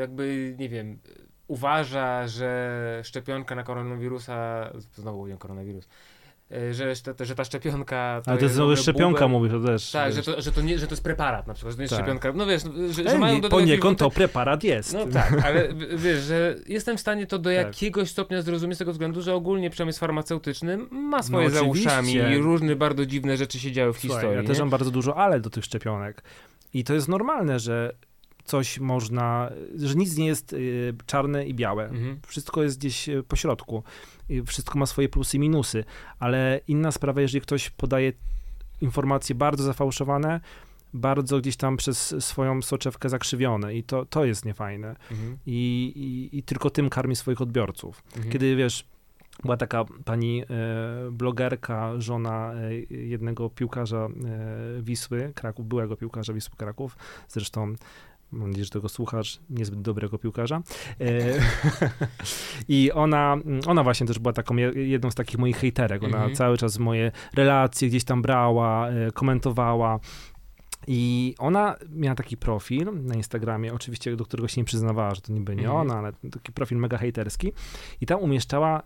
jakby, 0.00 0.56
nie 0.58 0.68
wiem, 0.68 0.98
uważa, 1.46 2.28
że 2.28 3.00
szczepionka 3.04 3.54
na 3.54 3.62
koronawirusa, 3.62 4.70
znowu 4.94 5.18
mówię 5.18 5.36
koronawirus, 5.38 5.84
e, 5.84 5.90
że, 6.72 6.92
szte- 6.92 7.24
że 7.24 7.34
ta 7.34 7.44
szczepionka 7.44 8.20
to 8.24 8.30
Ale 8.30 8.38
to 8.40 8.44
jest 8.44 8.58
ogóle 8.58 8.76
szczepionka, 8.76 9.28
mówisz, 9.28 9.52
to 9.52 9.60
też. 9.60 9.90
Tak, 9.90 10.10
że 10.12 10.16
wiesz. 10.16 10.26
to, 10.26 10.40
że, 10.42 10.52
to 10.52 10.60
nie, 10.62 10.78
że 10.78 10.86
to 10.86 10.92
jest 10.92 11.02
preparat 11.02 11.46
na 11.46 11.54
przykład, 11.54 11.72
że 11.72 11.76
to 11.76 11.82
jest 11.82 11.90
Tak. 11.94 12.00
szczepionka, 12.00 12.32
no 12.32 12.46
wiesz, 12.46 12.62
że, 12.96 13.04
że 13.04 13.10
E, 13.10 13.18
mają 13.18 13.40
do 13.40 13.48
poniekąd 13.48 13.98
to 13.98 14.10
preparat 14.10 14.64
jest. 14.64 14.94
No 14.94 15.06
tak, 15.06 15.44
ale 15.44 15.68
wiesz, 16.04 16.20
że 16.22 16.56
jestem 16.66 16.96
w 16.96 17.00
stanie 17.00 17.26
to 17.26 17.38
do 17.38 17.50
Tak. 17.50 17.56
jakiegoś 17.66 18.10
stopnia 18.10 18.42
zrozumieć 18.42 18.76
z 18.76 18.78
tego 18.78 18.92
względu, 18.92 19.22
że 19.22 19.34
ogólnie 19.34 19.70
przemysł 19.70 20.00
farmaceutyczny 20.00 20.78
ma 20.90 21.22
swoje 21.22 21.48
No 21.48 21.54
za 21.54 21.62
uszami 21.62 22.12
i 22.12 22.38
różne 22.38 22.76
bardzo 22.76 23.06
dziwne 23.06 23.36
rzeczy 23.36 23.58
się 23.58 23.72
działy 23.72 23.92
w 23.92 23.98
Słuchaj, 23.98 24.16
historii. 24.16 24.36
ja 24.42 24.48
też 24.48 24.56
nie? 24.58 24.62
mam 24.62 24.70
bardzo 24.70 24.90
dużo 24.90 25.16
ale 25.16 25.40
do 25.40 25.50
tych 25.50 25.64
szczepionek. 25.64 26.22
I 26.74 26.84
to 26.84 26.94
jest 26.94 27.08
normalne, 27.08 27.58
że 27.58 27.92
coś 28.50 28.80
można, 28.80 29.50
że 29.76 29.94
nic 29.94 30.16
nie 30.16 30.26
jest 30.26 30.52
y, 30.52 30.94
czarne 31.06 31.46
i 31.46 31.54
białe. 31.54 31.88
Mhm. 31.88 32.20
Wszystko 32.26 32.62
jest 32.62 32.78
gdzieś 32.78 33.08
y, 33.08 33.22
po 33.22 33.36
środku. 33.36 33.82
Wszystko 34.46 34.78
ma 34.78 34.86
swoje 34.86 35.08
plusy 35.08 35.36
i 35.36 35.40
minusy. 35.40 35.84
Ale 36.18 36.60
inna 36.68 36.92
sprawa, 36.92 37.20
jeżeli 37.20 37.40
ktoś 37.40 37.70
podaje 37.70 38.12
informacje 38.80 39.34
bardzo 39.34 39.64
zafałszowane, 39.64 40.40
bardzo 40.92 41.40
gdzieś 41.40 41.56
tam 41.56 41.76
przez 41.76 42.24
swoją 42.24 42.62
soczewkę 42.62 43.08
zakrzywione 43.08 43.74
i 43.74 43.82
to, 43.82 44.04
to 44.04 44.24
jest 44.24 44.44
niefajne. 44.44 44.96
Mhm. 45.10 45.38
I, 45.46 45.92
i, 45.96 46.38
I 46.38 46.42
tylko 46.42 46.70
tym 46.70 46.90
karmi 46.90 47.16
swoich 47.16 47.40
odbiorców. 47.40 48.02
Mhm. 48.06 48.32
Kiedy 48.32 48.56
wiesz, 48.56 48.84
była 49.42 49.56
taka 49.56 49.84
pani 50.04 50.42
e, 50.42 50.46
blogerka, 51.10 52.00
żona 52.00 52.52
e, 52.54 52.74
jednego 52.94 53.50
piłkarza 53.50 54.08
e, 54.08 54.82
Wisły, 54.82 55.32
Kraków, 55.34 55.66
byłego 55.66 55.96
piłkarza 55.96 56.32
Wisły 56.32 56.56
Kraków, 56.56 56.96
zresztą 57.28 57.74
mam 58.32 58.48
nadzieję, 58.48 58.64
że 58.64 58.70
tego 58.70 58.88
słuchasz, 58.88 59.40
niezbyt 59.50 59.82
dobrego 59.82 60.18
piłkarza. 60.18 60.62
E, 61.00 61.04
I 62.68 62.92
ona, 62.92 63.36
ona 63.66 63.82
właśnie 63.84 64.06
też 64.06 64.18
była 64.18 64.32
taką 64.32 64.56
je- 64.56 64.72
jedną 64.74 65.10
z 65.10 65.14
takich 65.14 65.38
moich 65.38 65.56
hejterek. 65.56 66.02
Ona 66.02 66.16
Mhm. 66.16 66.34
cały 66.34 66.58
czas 66.58 66.78
moje 66.78 67.12
relacje 67.34 67.88
gdzieś 67.88 68.04
tam 68.04 68.22
brała, 68.22 68.88
e, 68.88 69.12
komentowała. 69.12 70.00
I 70.86 71.34
ona 71.38 71.76
miała 71.90 72.14
taki 72.14 72.36
profil 72.36 72.88
na 73.02 73.14
Instagramie, 73.14 73.74
oczywiście 73.74 74.16
do 74.16 74.24
którego 74.24 74.48
się 74.48 74.60
nie 74.60 74.64
przyznawała, 74.64 75.14
że 75.14 75.20
to 75.20 75.32
niby 75.32 75.56
nie 75.56 75.62
Mhm. 75.68 75.80
ona, 75.80 75.94
ale 75.98 76.12
taki 76.12 76.52
profil 76.52 76.78
mega 76.78 76.98
hejterski. 76.98 77.52
I 78.00 78.06
tam 78.06 78.20
umieszczała, 78.20 78.82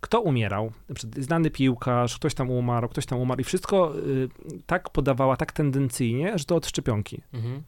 kto 0.00 0.20
umierał. 0.20 0.72
Znany 1.18 1.50
piłkarz, 1.50 2.16
ktoś 2.16 2.34
tam 2.34 2.50
umarł, 2.50 2.88
ktoś 2.88 3.06
tam 3.06 3.18
umarł 3.18 3.40
i 3.40 3.44
wszystko 3.44 3.98
y, 3.98 4.28
tak 4.66 4.90
podawała, 4.90 5.36
tak 5.36 5.52
tendencyjnie, 5.52 6.38
że 6.38 6.44
to 6.44 6.56
od 6.56 6.66
szczepionki. 6.66 7.20
Mhm. 7.32 7.62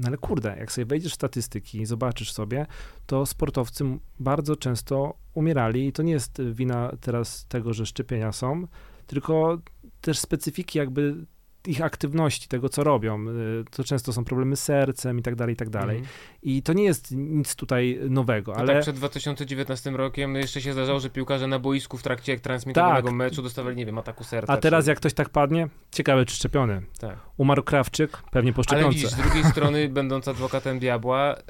No 0.00 0.08
ale 0.08 0.16
kurde, 0.16 0.56
jak 0.58 0.72
sobie 0.72 0.84
wejdziesz 0.84 1.12
w 1.12 1.14
statystyki 1.14 1.80
i 1.80 1.86
zobaczysz 1.86 2.32
sobie, 2.32 2.66
to 3.06 3.26
sportowcy 3.26 3.84
bardzo 4.20 4.56
często 4.56 5.14
umierali 5.34 5.86
i 5.86 5.92
to 5.92 6.02
nie 6.02 6.12
jest 6.12 6.42
wina 6.42 6.92
teraz 7.00 7.46
tego, 7.46 7.72
że 7.72 7.86
szczepienia 7.86 8.32
są, 8.32 8.66
tylko 9.06 9.58
też 10.00 10.18
specyfiki 10.18 10.78
jakby 10.78 11.26
ich 11.66 11.82
aktywności, 11.82 12.48
tego 12.48 12.68
co 12.68 12.84
robią. 12.84 13.28
Y, 13.28 13.64
To 13.70 13.84
często 13.84 14.12
są 14.12 14.24
problemy 14.24 14.56
z 14.56 14.62
sercem 14.62 15.18
i 15.18 15.22
tak 15.22 15.34
dalej, 15.34 15.52
i 15.52 15.56
tak 15.56 15.70
dalej. 15.70 16.02
I 16.42 16.62
to 16.62 16.72
nie 16.72 16.84
jest 16.84 17.10
nic 17.16 17.54
tutaj 17.56 17.98
nowego, 18.10 18.56
ale 18.56 18.72
tak 18.74 18.82
przed 18.82 18.96
2019 18.96 19.90
rokiem 19.90 20.34
jeszcze 20.36 20.60
się 20.60 20.72
zdarzało, 20.72 21.00
że 21.00 21.10
piłkarze 21.10 21.46
na 21.46 21.58
boisku 21.58 21.98
w 21.98 22.02
trakcie 22.02 22.38
transmitowanego 22.40 23.08
Tak. 23.08 23.16
meczu 23.16 23.42
dostawali, 23.42 23.76
nie 23.76 23.86
wiem, 23.86 23.98
ataku 23.98 24.24
serca. 24.24 24.52
a 24.52 24.56
teraz 24.56 24.84
czy... 24.84 24.90
jak 24.90 24.98
ktoś 24.98 25.14
tak 25.14 25.28
padnie, 25.28 25.68
ciekawe 25.90 26.24
czy 26.24 26.34
szczepiony. 26.34 26.82
Tak. 27.00 27.16
Umarł 27.36 27.62
Krawczyk, 27.62 28.16
pewnie 28.30 28.52
po 28.52 28.56
Ale 28.58 28.64
szczepionce. 28.64 28.94
widzisz, 28.96 29.10
z 29.10 29.16
drugiej 29.16 29.44
strony, 29.52 29.88
będąc 29.88 30.28
adwokatem 30.28 30.78
diabła, 30.78 31.34
e, 31.34 31.40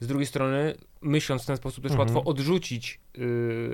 z 0.00 0.06
drugiej 0.06 0.26
strony, 0.26 0.74
myśląc 1.02 1.42
w 1.42 1.46
ten 1.46 1.56
sposób, 1.56 1.82
też 1.84 1.92
Mhm. 1.92 2.08
łatwo 2.08 2.30
odrzucić 2.30 3.00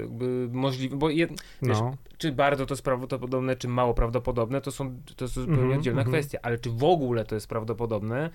jakby 0.01 0.49
możliwe, 0.53 0.97
bo 0.97 1.09
wiesz, 1.09 1.29
no. 1.63 1.97
czy 2.19 2.33
bardzo 2.33 2.67
to 2.67 2.75
jest 2.75 2.83
prawdopodobne, 2.83 3.57
czy 3.57 3.69
mało 3.69 3.95
prawdopodobne, 3.95 4.61
to 4.61 4.73
są 4.73 4.97
to 5.17 5.25
jest 5.25 5.35
zupełnie 5.35 5.63
Mhm, 5.63 5.79
oddzielna 5.79 6.01
mhm. 6.01 6.17
kwestia, 6.17 6.39
ale 6.43 6.59
czy 6.59 6.71
w 6.71 6.85
ogóle 6.85 7.25
to 7.25 7.35
jest 7.35 7.49
prawdopodobne? 7.49 8.31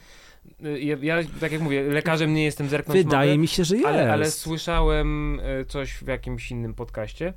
Ja, 0.80 0.98
ja, 1.02 1.28
tak 1.40 1.52
jak 1.52 1.62
mówię, 1.62 1.84
lekarzem 1.84 2.34
nie 2.34 2.44
jestem, 2.44 2.70
zerknąć 2.70 3.04
Wydaje 3.04 3.32
mogę, 3.32 3.42
mi 3.42 3.48
się, 3.48 3.64
że 3.64 3.76
jest. 3.76 3.88
ale, 3.88 4.14
ale 4.14 4.32
słyszałem 4.32 5.40
e, 5.44 5.66
coś 5.66 5.94
w 5.94 6.08
jakimś 6.08 6.52
innym 6.52 6.74
podcaście, 6.74 7.34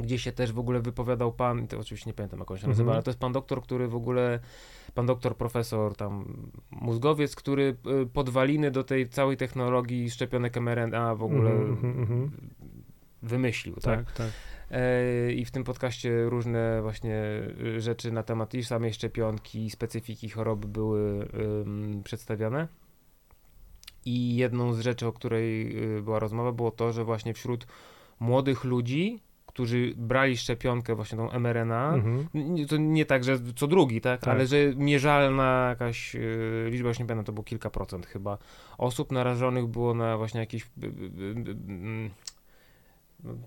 gdzie 0.00 0.18
się 0.18 0.32
też 0.32 0.52
w 0.52 0.58
ogóle 0.58 0.80
wypowiadał 0.80 1.32
pan, 1.32 1.66
to 1.66 1.78
oczywiście 1.78 2.10
nie 2.10 2.14
pamiętam 2.14 2.38
jak 2.38 2.50
on 2.50 2.56
się 2.56 2.60
Mhm. 2.60 2.70
nazywa, 2.70 2.92
ale 2.92 3.02
to 3.02 3.10
jest 3.10 3.20
pan 3.20 3.32
doktor, 3.32 3.62
który 3.62 3.88
w 3.88 3.94
ogóle, 3.94 4.38
pan 4.94 5.06
doktor, 5.06 5.36
profesor 5.36 5.96
tam, 5.96 6.36
mózgowiec, 6.70 7.36
który 7.36 7.76
y, 8.02 8.06
podwaliny 8.06 8.70
do 8.70 8.84
tej 8.84 9.08
całej 9.08 9.36
technologii 9.36 10.10
szczepionek 10.10 10.56
mRNA 10.56 11.14
w 11.14 11.22
ogóle 11.22 11.50
mhm, 11.50 12.00
mhm. 12.00 12.30
wymyślił, 13.22 13.74
tak? 13.74 14.04
Tak, 14.04 14.12
tak. 14.12 14.30
E, 14.70 15.32
I 15.32 15.44
w 15.44 15.50
tym 15.50 15.64
podcaście 15.64 16.24
różne 16.24 16.82
właśnie 16.82 17.22
y, 17.76 17.80
rzeczy 17.80 18.12
na 18.12 18.22
temat 18.22 18.54
i 18.54 18.64
samej 18.64 18.92
szczepionki, 18.94 19.70
specyfiki 19.70 20.28
choroby 20.28 20.68
były 20.68 21.28
przedstawiane. 22.04 22.68
I 24.04 24.36
jedną 24.36 24.72
z 24.72 24.80
rzeczy, 24.80 25.06
o 25.06 25.12
której 25.12 25.76
y, 25.98 26.02
była 26.02 26.18
rozmowa, 26.18 26.52
było 26.52 26.70
to, 26.70 26.92
że 26.92 27.04
właśnie 27.04 27.34
wśród 27.34 27.66
młodych 28.20 28.64
ludzi, 28.64 29.22
którzy 29.46 29.92
brali 29.96 30.36
szczepionkę, 30.36 30.94
właśnie 30.94 31.18
tą 31.18 31.30
mRNA, 31.40 31.94
Mhm. 31.94 32.26
to 32.68 32.76
nie 32.76 33.06
tak, 33.06 33.24
że 33.24 33.38
co 33.56 33.66
drugi, 33.66 34.00
tak, 34.00 34.20
Tak. 34.20 34.34
ale 34.34 34.46
że 34.46 34.56
mierzalna 34.76 35.66
jakaś 35.68 36.14
y, 36.16 36.66
liczba, 36.70 36.88
już 36.88 36.98
nie 36.98 37.06
pamiętam, 37.06 37.24
to 37.24 37.32
było 37.32 37.44
kilka 37.44 37.70
procent 37.70 38.06
chyba, 38.06 38.38
osób 38.78 39.12
narażonych 39.12 39.66
było 39.66 39.94
na 39.94 40.16
właśnie 40.16 40.40
jakieś... 40.40 40.62
y, 40.62 40.86
y, 40.86 42.10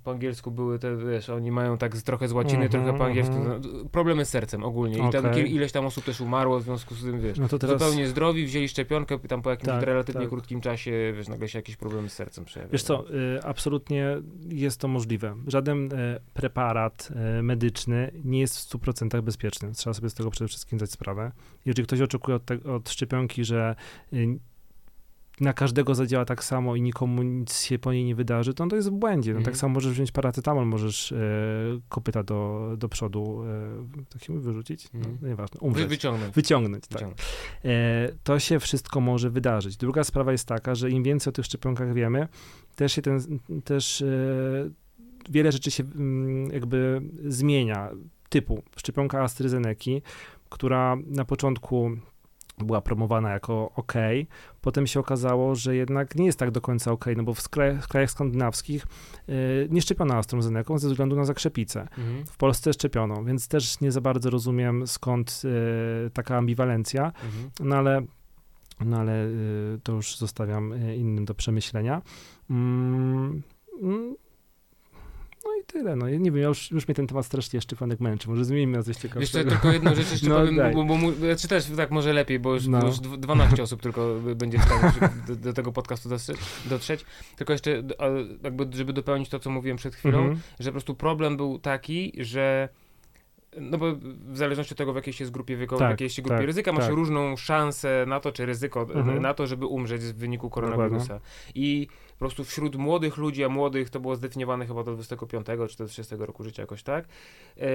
po 0.04 0.12
angielsku 0.12 0.52
były 0.52 0.80
te, 0.80 0.98
wiesz, 0.98 1.30
oni 1.30 1.52
mają 1.52 1.78
tak 1.78 1.98
z, 1.98 2.04
trochę 2.04 2.28
z 2.28 2.32
łaciny, 2.32 2.66
Mhm, 2.66 2.84
trochę 2.84 2.98
po 2.98 3.06
angielsku, 3.06 3.36
mhm. 3.36 3.62
no, 3.62 3.90
problemy 3.90 4.26
z 4.26 4.30
sercem 4.30 4.64
ogólnie 4.64 5.10
i 5.10 5.12
tam 5.12 5.40
ileś 5.46 5.72
tam 5.72 5.86
osób 5.86 6.04
też 6.04 6.22
umarło 6.22 6.60
w 6.60 6.64
związku 6.64 6.96
z 6.96 7.04
tym, 7.04 7.22
wiesz, 7.22 7.38
No 7.38 7.48
teraz, 7.48 7.82
zupełnie 7.82 8.08
zdrowi, 8.08 8.46
wzięli 8.46 8.70
szczepionkę, 8.70 9.20
tam 9.20 9.42
po 9.42 9.50
jakimś 9.50 9.68
Tak, 9.68 9.84
relatywnie 9.84 10.22
tak. 10.22 10.30
krótkim 10.30 10.62
czasie, 10.62 11.14
wiesz, 11.18 11.28
nagle 11.28 11.48
się 11.48 11.60
jakieś 11.60 11.78
problemy 11.78 12.10
z 12.10 12.14
sercem 12.14 12.46
przejawiają. 12.46 12.72
wiesz 12.72 12.84
co, 12.84 13.06
y, 13.10 13.44
absolutnie 13.44 14.18
jest 14.50 14.80
to 14.80 14.88
możliwe. 14.88 15.36
Żaden 15.48 15.94
y, 15.94 16.20
preparat 16.34 17.10
y, 17.40 17.44
medyczny 17.44 18.12
nie 18.24 18.40
jest 18.40 18.58
w 18.58 18.78
100% 18.78 19.22
bezpieczny. 19.22 19.72
Trzeba 19.72 19.94
sobie 19.94 20.10
z 20.10 20.14
tego 20.14 20.32
przede 20.32 20.48
wszystkim 20.48 20.80
zdać 20.80 20.92
sprawę. 20.92 21.32
Jeżeli 21.66 21.88
ktoś 21.88 22.02
oczekuje 22.02 22.36
od, 22.36 22.46
te, 22.46 22.64
od 22.64 22.90
szczepionki, 22.90 23.46
że 23.46 23.76
y, 24.14 24.40
na 25.40 25.54
każdego 25.54 25.96
zadziała 25.96 26.26
tak 26.26 26.44
samo 26.44 26.76
i 26.76 26.82
nikomu 26.82 27.24
nic 27.24 27.62
się 27.62 27.80
po 27.80 27.94
niej 27.94 28.06
nie 28.06 28.16
wydarzy, 28.16 28.54
to 28.54 28.64
on 28.64 28.70
to 28.70 28.76
jest 28.76 28.90
w 28.90 28.92
błędzie. 28.92 29.32
No, 29.32 29.38
Mhm. 29.38 29.46
Tak 29.54 29.58
samo 29.58 29.74
możesz 29.74 29.94
wziąć 29.94 30.12
paracetamol, 30.12 30.66
możesz 30.66 31.12
e, 31.12 31.18
kopyta 31.90 32.24
do, 32.24 32.70
do 32.78 32.90
przodu, 32.90 33.44
e, 34.04 34.04
tak 34.14 34.24
się 34.24 34.34
mówi, 34.34 34.46
wyrzucić? 34.46 34.90
Mhm. 34.94 35.18
No, 35.22 35.28
nieważne, 35.28 35.60
Wy, 35.62 35.68
umrzeć. 35.68 35.88
wyciągnąć. 35.88 36.36
Wyciągnąć, 36.36 36.84
tak. 36.88 36.92
wyciągnąć. 36.94 37.22
E, 37.66 38.10
to 38.24 38.40
się 38.40 38.60
wszystko 38.60 39.02
może 39.02 39.30
wydarzyć. 39.30 39.78
Druga 39.78 40.04
sprawa 40.04 40.32
jest 40.32 40.48
taka, 40.48 40.76
że 40.76 40.90
im 40.90 41.04
więcej 41.04 41.32
o 41.32 41.34
tych 41.34 41.46
szczepionkach 41.46 41.94
wiemy, 41.94 42.28
też 42.76 42.94
się 42.94 43.02
ten, 43.02 43.20
też 43.64 44.02
e, 44.02 44.06
wiele 45.30 45.52
rzeczy 45.52 45.72
się 45.72 45.84
mm, 45.84 46.52
jakby 46.52 47.02
zmienia. 47.26 47.90
Typu 48.30 48.64
szczepionka 48.78 49.22
AstraZeneca, 49.22 49.92
która 50.50 50.98
na 51.06 51.26
początku 51.26 51.92
była 52.58 52.82
promowana 52.82 53.30
jako 53.32 53.72
ok. 53.76 53.94
Potem 54.64 54.88
się 54.88 55.00
okazało, 55.00 55.56
że 55.56 55.76
jednak 55.76 56.16
nie 56.16 56.26
jest 56.26 56.40
tak 56.40 56.52
do 56.52 56.62
końca 56.62 56.92
ok, 56.92 57.06
no 57.18 57.24
bo 57.24 57.34
w 57.34 57.50
krajach, 57.50 57.84
w 57.84 57.88
krajach 57.88 58.12
skandynawskich 58.12 58.86
y, 59.30 59.68
nie 59.72 59.82
szczepiono 59.82 60.16
AstraZeneką 60.16 60.78
ze 60.80 60.88
względu 60.90 61.16
na 61.16 61.26
zakrzepicę. 61.26 61.82
Mhm. 61.82 62.26
W 62.26 62.38
Polsce 62.38 62.74
szczepiono, 62.74 63.24
więc 63.24 63.48
też 63.48 63.80
nie 63.82 63.92
za 63.92 64.02
bardzo 64.02 64.30
rozumiem 64.30 64.88
skąd 64.88 65.42
y, 66.08 66.10
taka 66.12 66.38
ambiwalencja, 66.38 67.06
Mhm. 67.06 67.50
no 67.60 67.76
ale, 67.76 68.02
no 68.86 68.98
ale 68.98 69.26
y, 69.26 69.80
to 69.84 69.92
już 69.94 70.18
zostawiam 70.18 70.72
y, 70.74 70.96
innym 70.96 71.26
do 71.26 71.34
przemyślenia. 71.34 72.02
No 75.46 75.52
i 75.62 75.64
tyle, 75.66 75.96
no 75.96 76.08
ja 76.08 76.18
nie 76.18 76.32
wiem, 76.32 76.42
ja 76.42 76.48
już, 76.48 76.72
już 76.72 76.88
mnie 76.88 76.96
ten 76.96 77.08
temat 77.08 77.26
strasznie 77.26 77.62
szczepionek 77.62 78.00
męczy, 78.00 78.30
może 78.30 78.46
zmienimy 78.46 78.78
na 78.78 78.84
coś 78.84 78.96
Jeszcze 78.96 79.08
ciekawszego. 79.08 79.50
tylko 79.52 79.72
jedną 79.72 79.96
rzecz 79.96 80.12
jeszcze 80.12 80.30
No, 80.30 80.36
powiem, 80.40 80.56
daj. 80.56 80.74
bo, 80.74 80.84
bo 80.84 80.96
mu, 80.98 81.12
czy 81.38 81.48
też 81.48 81.66
tak 81.78 81.92
może 81.92 82.14
lepiej, 82.14 82.40
bo 82.40 82.54
już, 82.54 82.68
No. 82.68 82.80
bo 82.80 82.88
już 82.88 82.96
dw- 83.00 83.18
12 83.20 83.64
osób 83.64 83.82
tylko 83.82 84.16
będzie 84.36 84.58
w 84.60 84.62
stanie 84.64 84.92
do, 85.28 85.36
do 85.36 85.54
tego 85.54 85.72
podcastu 85.72 86.10
dotrzeć. 86.66 87.06
Tylko 87.38 87.54
jeszcze 87.54 87.84
jakby, 88.44 88.78
żeby 88.78 88.94
dopełnić 88.94 89.30
to, 89.30 89.40
co 89.40 89.50
mówiłem 89.50 89.78
przed 89.78 89.96
chwilą, 89.96 90.18
Mhm. 90.18 90.40
że 90.60 90.70
po 90.70 90.72
prostu 90.74 90.96
problem 90.96 91.38
był 91.38 91.60
taki, 91.60 92.14
że 92.18 92.70
no 93.62 93.78
bo 93.78 93.86
w 94.32 94.38
zależności 94.38 94.74
od 94.74 94.78
tego, 94.78 94.94
w 94.94 94.96
jakiej 94.96 95.14
się 95.14 95.26
grupie 95.26 95.58
wiekowej, 95.58 95.80
Tak, 95.80 95.90
w 95.90 95.92
jakiej 95.92 96.10
się 96.10 96.22
grupie 96.22 96.38
tak, 96.38 96.46
ryzyka, 96.46 96.72
masz 96.72 96.86
tak. 96.86 96.94
różną 96.94 97.36
szansę 97.38 98.06
na 98.08 98.20
to, 98.20 98.32
czy 98.32 98.46
ryzyko 98.46 98.82
Mhm. 98.82 99.22
na 99.22 99.34
to, 99.34 99.48
żeby 99.48 99.66
umrzeć 99.66 100.02
w 100.02 100.14
wyniku 100.14 100.50
koronawirusa. 100.50 101.20
I 101.56 101.88
prostu 102.24 102.44
wśród 102.44 102.76
młodych 102.76 103.18
ludzi, 103.18 103.44
a 103.44 103.50
młodych 103.50 103.90
to 103.90 104.00
było 104.00 104.16
zdefiniowane 104.16 104.68
chyba 104.68 104.84
do 104.84 104.94
25 104.94 105.46
czy 105.70 105.78
do 105.78 105.88
30 105.88 106.16
roku 106.20 106.44
życia 106.44 106.64
jakoś 106.64 106.84
tak, 106.84 107.06
e, 107.58 107.68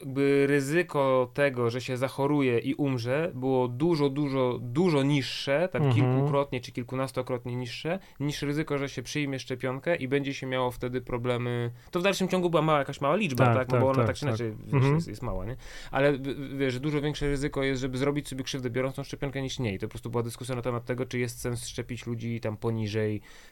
jakby 0.00 0.44
ryzyko 0.46 1.30
tego, 1.34 1.70
że 1.70 1.80
się 1.80 1.96
zachoruje 1.96 2.58
i 2.58 2.74
umrze 2.74 3.30
było 3.34 3.68
dużo, 3.68 4.08
dużo, 4.08 4.58
dużo 4.62 5.02
niższe, 5.02 5.68
tak 5.72 5.82
Mhm. 5.82 5.94
kilkukrotnie 5.94 6.60
czy 6.60 6.72
kilkunastokrotnie 6.72 7.56
niższe, 7.56 7.98
niż 8.20 8.42
ryzyko, 8.42 8.78
że 8.78 8.88
się 8.88 9.02
przyjmie 9.02 9.38
szczepionkę 9.38 9.96
i 9.96 10.08
będzie 10.08 10.34
się 10.34 10.46
miało 10.46 10.70
wtedy 10.70 11.00
problemy. 11.00 11.70
To 11.90 12.00
w 12.00 12.02
dalszym 12.02 12.28
ciągu 12.28 12.50
była 12.50 12.62
mała, 12.62 12.78
jakaś 12.78 13.00
mała 13.00 13.16
liczba, 13.16 13.44
tak, 13.44 13.56
Tak, 13.56 13.68
no 13.68 13.80
bo 13.80 13.86
tak, 13.86 13.96
ona 13.96 14.06
tak, 14.06 14.06
tak, 14.06 14.16
czy 14.16 14.20
tak. 14.20 14.28
inaczej 14.28 14.72
Mhm. 14.72 14.94
jest, 14.94 15.08
jest 15.08 15.22
mała, 15.22 15.44
nie? 15.44 15.56
Ale 15.90 16.18
wiesz, 16.58 16.80
dużo 16.80 17.00
większe 17.00 17.28
ryzyko 17.28 17.62
jest, 17.62 17.80
żeby 17.80 17.98
zrobić 17.98 18.28
sobie 18.28 18.44
krzywdę 18.44 18.70
biorąc 18.70 18.96
tą 18.96 19.04
szczepionkę 19.04 19.42
niż 19.42 19.58
nie. 19.58 19.74
I 19.74 19.78
to 19.78 19.86
po 19.86 19.90
prostu 19.90 20.10
była 20.10 20.22
dyskusja 20.22 20.54
na 20.54 20.62
temat 20.62 20.84
tego, 20.84 21.06
czy 21.06 21.18
jest 21.18 21.40
sens 21.40 21.66
szczepić 21.66 22.06
ludzi 22.06 22.40
tam 22.40 22.56
poniżej 22.56 23.20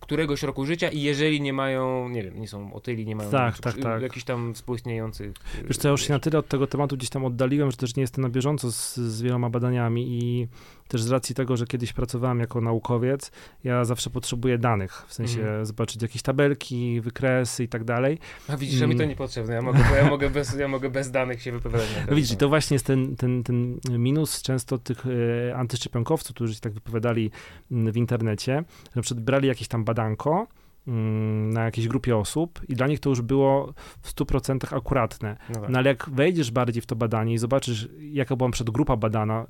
któregoś 0.00 0.42
roku 0.42 0.66
życia 0.66 0.88
i 0.88 1.00
jeżeli 1.02 1.40
nie 1.40 1.52
mają, 1.52 2.08
nie 2.08 2.22
wiem, 2.22 2.40
nie 2.40 2.48
są 2.48 2.74
otyli, 2.74 3.06
nie 3.06 3.16
mają 3.16 3.30
Tak, 3.30 3.54
nic- 3.54 3.60
tak, 3.62 3.78
tak. 3.78 4.02
jakichś 4.02 4.24
tam 4.24 4.54
współistniejących. 4.54 5.32
Wiesz 5.68 5.76
co, 5.76 5.88
ja 5.88 5.92
już 5.92 6.06
się 6.06 6.12
na 6.12 6.18
tyle 6.18 6.38
od 6.38 6.48
tego 6.48 6.66
tematu 6.66 6.96
gdzieś 6.96 7.10
tam 7.10 7.24
oddaliłem, 7.24 7.70
że 7.70 7.76
też 7.76 7.96
nie 7.96 8.00
jestem 8.00 8.22
na 8.22 8.28
bieżąco 8.30 8.72
z, 8.72 8.96
z 8.96 9.22
wieloma 9.22 9.50
badaniami 9.50 10.18
i 10.22 10.48
też 10.88 11.02
z 11.02 11.10
racji 11.10 11.34
tego, 11.34 11.56
że 11.56 11.66
kiedyś 11.66 11.92
pracowałem 11.92 12.40
jako 12.40 12.60
naukowiec, 12.60 13.30
ja 13.64 13.84
zawsze 13.84 14.10
potrzebuję 14.10 14.58
danych, 14.58 15.04
w 15.08 15.14
sensie 15.14 15.38
Mhm. 15.40 15.66
zobaczyć 15.66 16.02
jakieś 16.02 16.22
tabelki, 16.22 17.00
wykresy 17.00 17.64
i 17.64 17.68
tak 17.68 17.84
dalej. 17.84 18.18
A 18.48 18.56
widzisz, 18.56 18.78
że 18.78 18.86
mi 18.86 18.94
to 18.96 19.02
Mm. 19.02 19.08
niepotrzebne. 19.10 19.54
Ja 19.54 19.62
mogę, 19.62 19.78
ja 19.96 20.10
mogę, 20.10 20.30
bez, 20.30 20.54
ja 20.58 20.68
mogę 20.68 20.90
bez 20.90 21.10
danych 21.10 21.42
się 21.42 21.52
wypowiadać. 21.52 21.86
No 22.10 22.16
widzisz, 22.16 22.36
to 22.36 22.48
właśnie 22.48 22.74
jest 22.74 22.86
ten, 22.86 23.16
ten, 23.16 23.42
ten 23.44 23.78
minus 23.98 24.42
często 24.42 24.78
tych 24.78 25.04
e, 25.50 25.56
antyszczepionkowców, 25.56 26.34
którzy 26.34 26.54
się 26.54 26.60
tak 26.60 26.72
wypowiadali 26.72 27.30
mm, 27.72 27.92
w 27.92 27.96
internecie, 27.96 28.64
że 28.84 28.90
na 28.96 29.02
przykład 29.02 29.24
brali 29.24 29.48
jakieś 29.48 29.68
tam 29.68 29.84
badanko 29.86 30.46
mm, 30.88 31.50
na 31.52 31.64
jakiejś 31.64 31.88
grupie 31.88 32.16
osób 32.16 32.60
i 32.68 32.74
dla 32.74 32.86
nich 32.86 33.00
to 33.00 33.10
już 33.10 33.20
było 33.22 33.74
w 34.02 34.14
100% 34.14 34.76
akuratne. 34.76 35.36
No 35.48 35.60
tak. 35.60 35.70
No 35.70 35.78
ale 35.78 35.88
jak 35.90 36.10
wejdziesz 36.10 36.50
bardziej 36.50 36.82
w 36.82 36.86
to 36.86 36.96
badanie 36.96 37.34
i 37.34 37.38
zobaczysz, 37.38 37.88
jaka 37.98 38.36
była 38.36 38.50
przed 38.50 38.70
grupa 38.70 38.96
badana 38.96 39.42
y, 39.42 39.46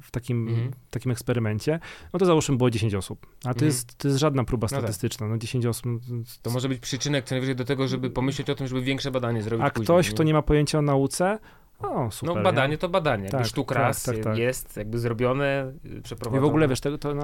w 0.00 0.10
takim, 0.10 0.48
Mhm. 0.48 0.70
takim 0.90 1.12
eksperymencie, 1.12 1.80
no 2.12 2.18
to 2.18 2.26
załóżmy 2.26 2.56
było 2.56 2.70
10 2.70 2.94
osób. 2.94 3.26
A 3.40 3.42
to, 3.42 3.48
Mhm. 3.50 3.66
jest, 3.66 3.94
to 3.98 4.08
jest 4.08 4.20
żadna 4.20 4.44
próba 4.44 4.64
No 4.64 4.68
tak. 4.68 4.78
statystyczna. 4.78 5.28
No 5.28 5.38
10 5.38 5.66
osób. 5.66 5.84
no, 5.86 5.98
To 6.42 6.50
może 6.50 6.68
być 6.68 6.78
przyczynek 6.80 7.24
co 7.24 7.34
najwyżej 7.34 7.56
do 7.56 7.64
tego, 7.64 7.88
żeby 7.88 8.10
pomyśleć 8.10 8.50
o 8.50 8.54
tym, 8.54 8.66
żeby 8.68 8.82
większe 8.82 9.10
badanie 9.10 9.42
zrobić 9.42 9.66
A 9.66 9.70
później, 9.70 9.84
ktoś, 9.84 10.10
kto 10.10 10.22
nie 10.22 10.32
ma 10.32 10.42
pojęcia 10.42 10.78
o 10.78 10.82
nauce, 10.82 11.38
o 11.78 12.10
super. 12.10 12.34
No 12.34 12.40
nie? 12.40 12.44
badanie 12.44 12.78
to 12.78 12.88
badanie. 12.88 13.28
Tak, 13.28 13.46
sztuk 13.46 13.68
tak, 13.68 13.78
raz 13.78 14.02
tak, 14.02 14.18
tak. 14.18 14.38
jest 14.38 14.76
jakby 14.76 14.98
zrobione, 14.98 15.72
y, 15.84 15.88
I 15.98 16.02
przeprowadzone. 16.02 16.40
w 16.40 16.48
ogóle, 16.48 16.68
wiesz, 16.68 16.80
tego, 16.80 16.98
to, 16.98 17.14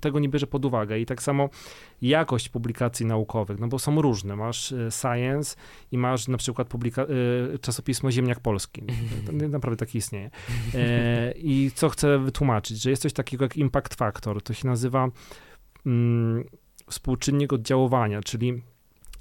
tego 0.00 0.18
nie 0.18 0.28
bierze 0.28 0.46
pod 0.46 0.64
uwagę. 0.64 0.98
I 1.00 1.06
tak 1.06 1.22
samo 1.22 1.48
jakość 2.02 2.48
publikacji 2.48 3.06
naukowych, 3.06 3.58
no 3.60 3.68
bo 3.68 3.78
są 3.78 4.02
różne. 4.02 4.36
Masz 4.36 4.72
y, 4.72 4.88
Science 4.90 5.56
i 5.92 5.98
masz 5.98 6.28
na 6.28 6.38
przykład 6.38 6.68
publika- 6.68 7.06
y, 7.54 7.58
czasopismo 7.58 8.10
Ziemniak 8.10 8.40
Polski. 8.40 8.82
To 9.26 9.32
nie- 9.32 9.48
naprawdę 9.48 9.76
taki 9.86 9.98
istnieje. 9.98 10.30
E, 10.74 11.32
I 11.32 11.70
co 11.74 11.88
chcę 11.88 12.18
wytłumaczyć, 12.18 12.82
że 12.82 12.90
jest 12.90 13.02
coś 13.02 13.12
takiego 13.12 13.44
jak 13.44 13.56
impact 13.56 13.94
factor. 13.94 14.42
To 14.42 14.54
się 14.54 14.68
nazywa 14.68 15.08
mm, 15.86 16.44
współczynnik 16.90 17.52
oddziaływania, 17.52 18.20
czyli 18.20 18.62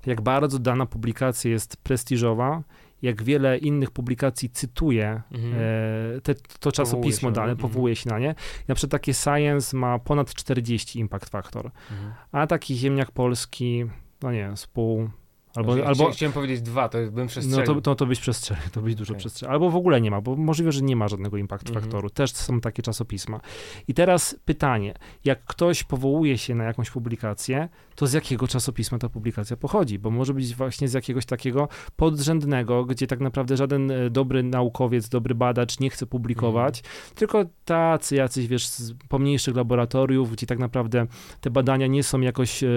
jak 0.06 0.22
bardzo 0.22 0.60
dana 0.60 0.86
publikacja 0.86 1.52
jest 1.52 1.78
prestiżowa, 1.78 2.64
jak 3.02 3.24
wiele 3.24 3.58
innych 3.58 3.92
publikacji 3.92 4.50
cytuje 4.50 5.22
Mhm. 5.32 5.54
e, 5.54 6.22
te, 6.22 6.36
to 6.36 6.42
Powołuje 6.60 6.72
czasopismo 6.72 7.30
na 7.30 7.36
dane. 7.36 7.52
Mhm. 7.52 7.70
powołuje 7.70 7.96
się 7.96 8.10
na 8.10 8.20
nie. 8.20 8.36
Na 8.68 8.76
przykład 8.76 8.92
takie 8.92 9.14
Science 9.14 9.78
ma 9.78 10.00
ponad 10.00 10.34
40 10.34 11.00
impact 11.00 11.30
factor, 11.30 11.72
Mhm. 11.92 12.14
a 12.32 12.48
taki 12.48 12.76
ziemniak 12.76 13.12
polski, 13.12 13.86
no 14.24 14.32
nie 14.32 14.38
wiem, 14.40 14.58
z 14.58 14.68
pół, 14.68 15.10
albo, 15.56 15.74
Znaczy, 15.74 15.88
albo 15.88 16.04
chcia- 16.10 16.14
Chciałem 16.14 16.34
powiedzieć 16.34 16.62
dwa, 16.62 16.90
to 16.90 16.98
bym 16.98 17.12
no 17.16 17.26
przestrzelił. 17.26 17.66
to, 17.76 17.82
to, 17.82 17.96
to 17.96 18.06
byś 18.06 18.20
przestrzelił, 18.20 18.64
to 18.72 18.82
byś 18.82 18.96
dużo 18.96 19.14
Okej. 19.14 19.20
przestrzelił. 19.20 19.54
Albo 19.54 19.70
w 19.70 19.76
ogóle 19.76 20.02
nie 20.02 20.12
ma, 20.12 20.22
bo 20.22 20.36
możliwe, 20.36 20.72
że 20.72 20.82
nie 20.82 20.96
ma 20.96 21.08
żadnego 21.08 21.38
impact 21.38 21.68
Mhm. 21.68 21.84
faktoru. 21.84 22.10
Też 22.10 22.32
są 22.34 22.62
takie 22.62 22.82
czasopisma. 22.84 23.40
I 23.88 23.94
teraz 23.94 24.36
pytanie, 24.46 24.94
jak 25.26 25.44
ktoś 25.46 25.84
powołuje 25.84 26.38
się 26.38 26.56
na 26.56 26.64
jakąś 26.64 26.90
publikację, 26.92 27.70
to 28.02 28.08
z 28.08 28.14
jakiego 28.14 28.48
czasopisma 28.48 28.98
ta 28.98 29.10
publikacja 29.10 29.58
pochodzi? 29.58 30.00
Bo 30.00 30.12
może 30.12 30.34
być 30.34 30.56
właśnie 30.56 30.88
z 30.88 30.94
jakiegoś 30.94 31.26
takiego 31.26 31.68
podrzędnego, 31.96 32.86
gdzie 32.86 33.08
tak 33.08 33.20
naprawdę 33.20 33.58
żaden 33.58 33.92
e, 33.92 34.10
dobry 34.10 34.44
naukowiec, 34.44 35.10
dobry 35.10 35.36
badacz 35.36 35.80
nie 35.80 35.90
chce 35.90 36.06
publikować, 36.06 36.80
Mhm. 36.80 37.16
tylko 37.16 37.46
tacy 37.66 38.16
jacyś, 38.16 38.48
wiesz, 38.48 38.68
z 38.68 38.94
pomniejszych 39.10 39.56
laboratoriów, 39.56 40.32
gdzie 40.32 40.48
tak 40.48 40.60
naprawdę 40.60 41.08
te 41.42 41.50
badania 41.50 41.88
nie 41.88 42.04
są 42.04 42.22
jakoś 42.22 42.64
e, 42.64 42.68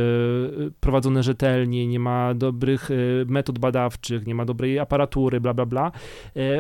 prowadzone 0.81 1.23
rzetelnie, 1.23 1.87
nie 1.87 2.01
ma 2.01 2.35
dobrych 2.35 2.91
e, 2.91 2.95
metod 3.27 3.59
badawczych, 3.59 4.27
nie 4.27 4.35
ma 4.35 4.45
dobrej 4.45 4.79
aparatury, 4.79 5.41
bla, 5.41 5.55
bla, 5.55 5.67
bla, 5.67 5.93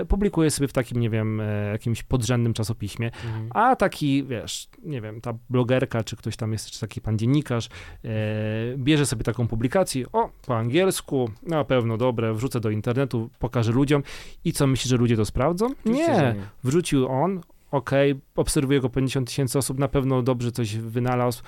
publikuje 0.08 0.50
sobie 0.50 0.68
w 0.68 0.72
takim, 0.72 1.00
nie 1.00 1.10
wiem, 1.10 1.42
jakimś 1.72 2.02
podrzędnym 2.02 2.52
czasopiśmie. 2.54 3.06
Mhm. 3.06 3.48
A 3.54 3.76
taki, 3.76 4.24
wiesz, 4.24 4.68
nie 4.82 5.00
wiem, 5.00 5.20
ta 5.20 5.34
blogerka, 5.50 6.04
czy 6.04 6.16
ktoś 6.16 6.36
tam 6.36 6.52
jest, 6.52 6.70
czy 6.70 6.80
taki 6.80 7.00
pan 7.00 7.18
dziennikarz, 7.18 7.68
bierze 8.76 9.06
sobie 9.06 9.24
taką 9.24 9.48
publikację, 9.48 10.04
o, 10.12 10.30
po 10.46 10.56
angielsku, 10.56 11.30
na 11.42 11.64
pewno 11.64 11.96
dobre, 11.96 12.34
wrzucę 12.34 12.60
do 12.60 12.70
internetu, 12.70 13.30
pokażę 13.38 13.72
ludziom 13.72 14.02
i 14.44 14.52
co, 14.52 14.66
myśli, 14.66 14.88
że 14.90 14.96
ludzie 14.96 15.16
to 15.16 15.24
sprawdzą? 15.24 15.66
Nie, 15.84 16.34
wrzucił 16.64 17.08
on, 17.08 17.40
okej, 17.70 18.20
obserwuje 18.36 18.80
go 18.80 18.88
50 18.88 19.28
tysięcy 19.28 19.58
osób, 19.58 19.78
na 19.78 19.88
pewno 19.88 20.22
dobrze 20.22 20.52
coś 20.52 20.76
wynalazł, 20.76 21.42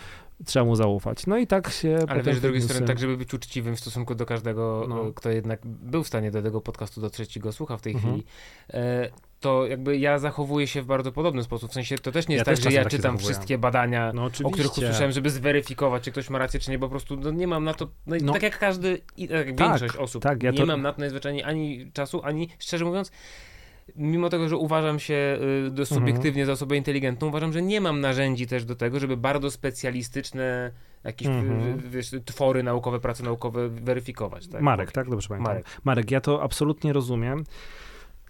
trzeba 0.45 0.65
mu 0.65 0.77
zaufać. 0.77 1.27
No 1.27 1.39
i 1.39 1.47
tak 1.47 1.71
się 1.71 1.99
Ale 2.09 2.23
wiesz, 2.23 2.37
z 2.37 2.41
drugiej 2.41 2.61
newsy- 2.61 2.65
strony, 2.65 2.87
tak 2.87 2.99
żeby 2.99 3.17
być 3.17 3.35
uczciwym 3.35 3.77
w 3.77 3.81
stosunku 3.81 4.15
do 4.15 4.27
każdego, 4.27 4.87
No. 4.89 5.13
kto 5.15 5.31
jednak 5.31 5.61
był 5.67 6.05
w 6.05 6.07
stanie 6.07 6.31
do 6.31 6.43
tego 6.43 6.61
podcastu 6.61 7.01
dotrzeć 7.01 7.37
i 7.37 7.41
go 7.41 7.53
słucha 7.53 7.77
w 7.77 7.83
tej 7.83 7.93
Mhm. 7.95 8.13
chwili, 8.15 8.27
e, 8.75 9.11
to 9.41 9.67
jakby 9.67 9.99
ja 9.99 10.19
zachowuję 10.19 10.67
się 10.67 10.83
w 10.83 10.87
bardzo 10.87 11.13
podobny 11.13 11.43
sposób. 11.43 11.71
W 11.71 11.75
sensie 11.75 11.99
to 11.99 12.13
też 12.13 12.29
nie 12.29 12.35
Ja 12.35 12.39
jest 12.41 12.45
też 12.47 12.61
tak, 12.61 12.73
że 12.73 12.77
ja 12.77 12.83
tak 12.83 12.91
czytam 12.93 13.19
wszystkie 13.19 13.59
badania, 13.59 14.13
No 14.15 14.25
o 14.45 14.51
których 14.51 14.73
usłyszałem, 14.73 15.13
żeby 15.13 15.31
zweryfikować, 15.31 16.03
czy 16.03 16.13
ktoś 16.13 16.31
ma 16.31 16.39
rację, 16.39 16.61
czy 16.61 16.71
nie, 16.71 16.79
bo 16.79 16.87
po 16.87 16.91
prostu 16.91 17.17
no, 17.17 17.31
nie 17.31 17.47
mam 17.47 17.65
na 17.65 17.75
to, 17.75 17.89
no, 18.07 18.17
No. 18.23 18.33
tak 18.33 18.43
jak 18.43 18.59
każdy, 18.59 18.99
tak 18.99 19.31
jak 19.47 19.57
Tak, 19.57 19.69
większość 19.69 19.97
osób, 19.97 20.23
tak, 20.23 20.43
ja 20.43 20.51
nie 20.51 20.59
to- 20.59 20.67
mam 20.67 20.83
na 20.83 20.93
to 20.93 21.01
najzwyczajniej 21.01 21.45
ani 21.45 21.91
czasu, 21.93 22.21
ani, 22.25 22.49
szczerze 22.59 22.85
mówiąc, 22.85 23.11
mimo 23.97 24.29
tego, 24.29 24.49
że 24.49 24.57
uważam 24.57 24.99
się 24.99 25.15
y, 25.15 25.67
Mhm. 25.69 25.87
subiektywnie 25.87 26.47
za 26.47 26.53
osobę 26.53 26.77
inteligentną, 26.77 27.29
uważam, 27.29 27.53
że 27.53 27.63
nie 27.63 27.81
mam 27.81 28.01
narzędzi 28.01 28.47
też 28.47 28.65
do 28.65 28.77
tego, 28.77 29.01
żeby 29.01 29.17
bardzo 29.17 29.51
specjalistyczne 29.51 30.71
jakieś 31.05 31.29
Mhm. 31.29 31.77
w- 31.79 31.91
wiesz, 31.91 32.11
twory 32.25 32.63
naukowe, 32.63 33.01
prace 33.01 33.23
naukowe 33.25 33.69
weryfikować. 33.69 34.49
Tak? 34.49 34.61
Marek, 34.63 34.93
tak? 34.93 35.11
Dobrze 35.11 35.29
pamiętam. 35.29 35.53
Marek. 35.53 35.67
Marek, 35.85 36.11
ja 36.11 36.21
to 36.21 36.43
absolutnie 36.43 36.93
rozumiem. 36.93 37.45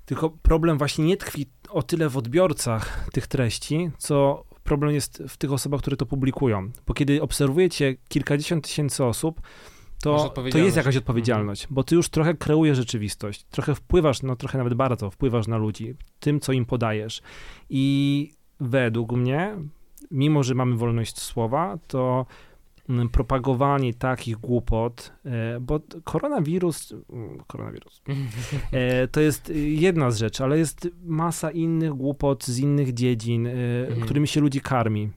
Tylko 0.06 0.30
problem 0.30 0.78
właśnie 0.78 1.04
nie 1.04 1.16
tkwi 1.16 1.46
o 1.70 1.82
tyle 1.82 2.08
w 2.08 2.16
odbiorcach 2.16 3.08
tych 3.12 3.26
treści, 3.26 3.90
co 3.98 4.44
problem 4.64 4.94
jest 4.94 5.22
w 5.28 5.36
tych 5.36 5.52
osobach, 5.52 5.80
które 5.80 5.96
to 5.96 6.06
publikują. 6.06 6.70
Bo 6.86 6.94
kiedy 6.94 7.22
obserwujecie 7.22 7.96
kilkadziesiąt 8.08 8.64
tysięcy 8.64 9.04
osób, 9.04 9.40
to, 10.02 10.34
to 10.52 10.58
jest 10.58 10.76
jakaś 10.76 10.96
odpowiedzialność, 10.96 11.66
bo 11.70 11.84
ty 11.84 11.94
już 11.94 12.08
trochę 12.08 12.34
kreujesz 12.34 12.76
rzeczywistość, 12.76 13.44
trochę 13.44 13.74
wpływasz, 13.74 14.22
no 14.22 14.36
trochę 14.36 14.58
nawet 14.58 14.74
bardzo 14.74 15.10
wpływasz 15.10 15.46
na 15.46 15.56
ludzi 15.56 15.94
tym, 16.20 16.40
co 16.40 16.52
im 16.52 16.64
podajesz. 16.64 17.22
I 17.70 18.30
według 18.60 19.12
mnie, 19.12 19.56
mimo 20.10 20.42
że 20.42 20.54
mamy 20.54 20.76
wolność 20.76 21.20
słowa, 21.20 21.78
to 21.86 22.26
propagowanie 23.12 23.94
takich 23.94 24.36
głupot, 24.36 25.12
e, 25.24 25.60
bo 25.60 25.80
koronawirus, 26.04 26.94
koronawirus, 27.46 28.02
e, 28.72 29.08
to 29.08 29.20
jest 29.20 29.52
jedna 29.54 30.10
z 30.10 30.18
rzeczy, 30.18 30.44
ale 30.44 30.58
jest 30.58 30.88
masa 31.04 31.50
innych 31.50 31.92
głupot 31.92 32.44
z 32.44 32.58
innych 32.58 32.94
dziedzin, 32.94 33.46
mhm. 33.46 34.00
którymi 34.00 34.28
się 34.28 34.40
ludzi 34.40 34.60
karmi 34.60 35.10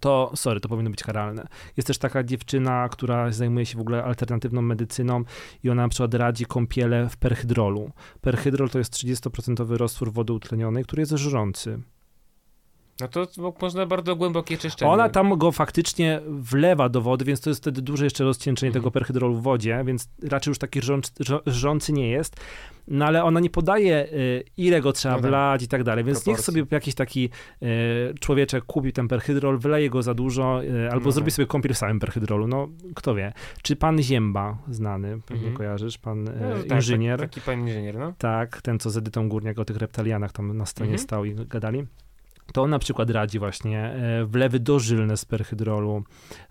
to, 0.00 0.32
sorry, 0.34 0.60
to 0.60 0.68
powinno 0.68 0.90
być 0.90 1.02
karalne. 1.02 1.46
Jest 1.76 1.86
też 1.86 1.98
taka 1.98 2.24
dziewczyna, 2.24 2.88
która 2.88 3.32
zajmuje 3.32 3.66
się 3.66 3.78
w 3.78 3.80
ogóle 3.80 4.04
alternatywną 4.04 4.62
medycyną 4.62 5.24
i 5.64 5.70
ona 5.70 5.82
na 5.82 5.88
przykład 5.88 6.14
radzi 6.14 6.46
kąpiele 6.46 7.08
w 7.08 7.16
perhydrolu. 7.16 7.90
Perhydrol 8.20 8.70
to 8.70 8.78
jest 8.78 8.92
30% 8.92 9.76
roztwór 9.76 10.12
wody 10.12 10.32
utlenionej, 10.32 10.84
który 10.84 11.02
jest 11.02 11.12
żrący. 11.12 11.80
No 13.00 13.08
to 13.08 13.26
można 13.62 13.86
bardzo 13.86 14.16
głębokie 14.16 14.58
czyszczenie. 14.58 14.90
Ona 14.90 15.08
tam 15.08 15.38
go 15.38 15.52
faktycznie 15.52 16.20
wlewa 16.28 16.88
do 16.88 17.00
wody, 17.00 17.24
więc 17.24 17.40
to 17.40 17.50
jest 17.50 17.60
wtedy 17.60 17.82
duże 17.82 18.04
jeszcze 18.04 18.24
rozcieńczenie 18.24 18.68
mhm. 18.68 18.82
tego 18.82 18.90
perhydrolu 18.90 19.34
w 19.34 19.42
wodzie, 19.42 19.82
więc 19.86 20.08
raczej 20.22 20.50
już 20.50 20.58
taki 20.58 20.80
żrący 21.46 21.92
nie 21.92 22.10
jest. 22.10 22.40
No 22.88 23.04
ale 23.04 23.24
ona 23.24 23.40
nie 23.40 23.50
podaje, 23.50 24.06
y, 24.12 24.44
ile 24.56 24.80
go 24.80 24.92
trzeba 24.92 25.14
no 25.14 25.20
tak. 25.20 25.30
wlać 25.30 25.62
i 25.62 25.68
tak 25.68 25.84
dalej, 25.84 26.04
więc 26.04 26.18
Proporcji. 26.18 26.30
niech 26.32 26.40
sobie 26.40 26.66
jakiś 26.70 26.94
taki 26.94 27.30
y, 27.62 28.14
człowieczek 28.20 28.64
kupi 28.64 28.92
ten 28.92 29.08
perhydrol, 29.08 29.58
wleje 29.58 29.90
go 29.90 30.02
za 30.02 30.14
dużo, 30.14 30.64
y, 30.64 30.90
albo 30.90 31.04
no. 31.04 31.12
zrobi 31.12 31.30
sobie 31.30 31.46
kąpiel 31.46 31.74
w 31.74 31.78
samym 31.78 32.00
perhydrolu, 32.00 32.48
no 32.48 32.68
kto 32.94 33.14
wie. 33.14 33.32
Czy 33.62 33.76
pan 33.76 34.02
Zięba, 34.02 34.58
znany, 34.68 35.20
pewnie 35.26 35.48
mhm. 35.48 35.56
kojarzysz, 35.56 35.98
pan 35.98 36.24
no, 36.24 36.30
tak, 36.68 36.78
inżynier. 36.78 37.20
Tak, 37.20 37.30
taki 37.30 37.40
pan 37.40 37.60
inżynier, 37.60 37.98
no. 37.98 38.12
Tak, 38.18 38.62
ten 38.62 38.78
co 38.78 38.90
z 38.90 38.96
Edytą 38.96 39.28
Górniak 39.28 39.58
o 39.58 39.64
tych 39.64 39.76
reptalianach 39.76 40.32
tam 40.32 40.56
na 40.56 40.66
stronie 40.66 40.92
mhm. 40.92 41.06
stał 41.06 41.24
i 41.24 41.34
gadali 41.34 41.86
to 42.52 42.66
na 42.66 42.78
przykład 42.78 43.10
radzi 43.10 43.38
właśnie 43.38 43.80
e, 43.80 44.24
wlewy 44.24 44.60
dożylne 44.60 45.16
z 45.16 45.24
perhydrolu, 45.24 46.04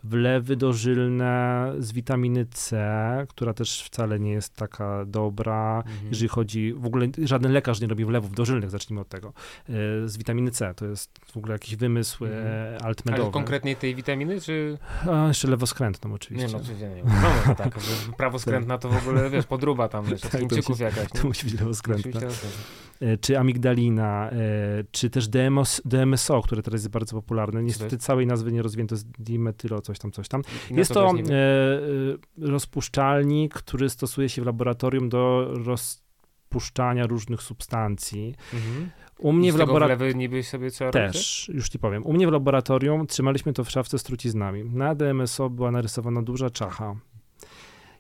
wlewy 0.03 0.55
dożylne 0.55 1.73
z 1.79 1.91
witaminy 1.91 2.45
C, 2.45 3.25
która 3.29 3.53
też 3.53 3.83
wcale 3.83 4.19
nie 4.19 4.31
jest 4.31 4.55
taka 4.55 5.05
dobra, 5.05 5.83
mhm. 5.85 6.07
jeżeli 6.09 6.29
chodzi, 6.29 6.73
w 6.73 6.85
ogóle 6.85 7.07
żaden 7.23 7.51
lekarz 7.51 7.81
nie 7.81 7.87
robi 7.87 8.05
wlewów 8.05 8.35
dożylnych, 8.35 8.69
zacznijmy 8.69 9.01
od 9.01 9.09
tego, 9.09 9.27
e, 9.27 9.73
z 10.05 10.17
witaminy 10.17 10.51
C, 10.51 10.73
to 10.73 10.85
jest 10.85 11.19
w 11.33 11.37
ogóle 11.37 11.53
jakiś 11.53 11.75
wymysł 11.75 12.25
mhm. 12.25 12.47
E, 12.47 12.77
altmedowy. 12.83 13.23
Ale 13.23 13.31
konkretnie 13.31 13.75
tej 13.75 13.95
witaminy, 13.95 14.41
czy? 14.41 14.77
A, 15.11 15.27
jeszcze 15.27 15.47
lewoskrętną 15.47 16.13
oczywiście. 16.13 16.47
Nie, 16.47 16.53
no 16.53 16.59
oczywiście 16.59 16.89
nie. 16.89 17.03
No, 17.03 17.29
no 17.47 17.55
tak, 17.55 17.79
prawoskrętna 18.17 18.77
to 18.77 18.89
w 18.89 18.97
ogóle, 18.97 19.29
wiesz, 19.29 19.45
podruba 19.45 19.89
tam, 19.89 20.05
wiesz, 20.11 20.21
tak, 20.21 20.39
Chińczyków 20.39 20.79
jakaś. 20.79 21.13
Nie? 21.13 21.21
To 21.21 21.27
musi 21.27 21.45
być 21.45 21.59
lewoskrętna. 21.59 22.21
Czy 23.21 23.39
amigdalina, 23.39 24.29
czy 24.91 25.09
też 25.09 25.27
DMS, 25.27 25.81
DMSO, 25.85 26.41
które 26.41 26.61
teraz 26.61 26.81
jest 26.81 26.89
bardzo 26.89 27.15
popularne. 27.15 27.63
Niestety 27.63 27.97
całej 27.97 28.27
nazwy 28.27 28.51
nie 28.51 28.61
rozwinięto, 28.61 28.89
to 28.89 28.95
jest 28.95 29.11
dimetylo, 29.11 29.81
coś 29.81 29.99
tam, 29.99 30.11
coś 30.11 30.27
tam. 30.27 30.41
Jest 30.71 30.93
to 30.93 31.09
e, 31.09 31.11
e, 31.11 32.51
rozpuszczalnik, 32.51 33.53
który 33.53 33.89
stosuje 33.89 34.29
się 34.29 34.41
w 34.41 34.45
laboratorium 34.45 35.09
do 35.09 35.53
rozpuszczania 35.65 37.07
różnych 37.07 37.41
substancji. 37.41 38.35
Mhm. 38.53 38.89
U 39.19 39.33
mnie 39.33 39.49
I 39.49 39.51
w 39.51 39.55
laboratorium. 39.55 40.19
niby 40.19 40.43
sobie 40.43 40.71
co 40.71 40.91
Też, 40.91 41.49
już 41.53 41.69
ci 41.69 41.79
powiem. 41.79 42.05
U 42.05 42.13
mnie 42.13 42.27
w 42.27 42.31
laboratorium 42.31 43.07
trzymaliśmy 43.07 43.53
to 43.53 43.63
w 43.63 43.69
szafce 43.71 43.99
z 43.99 44.03
truciznami. 44.03 44.63
Na 44.63 44.95
DMSO 44.95 45.49
była 45.49 45.71
narysowana 45.71 46.21
duża 46.21 46.49
czacha. 46.49 46.95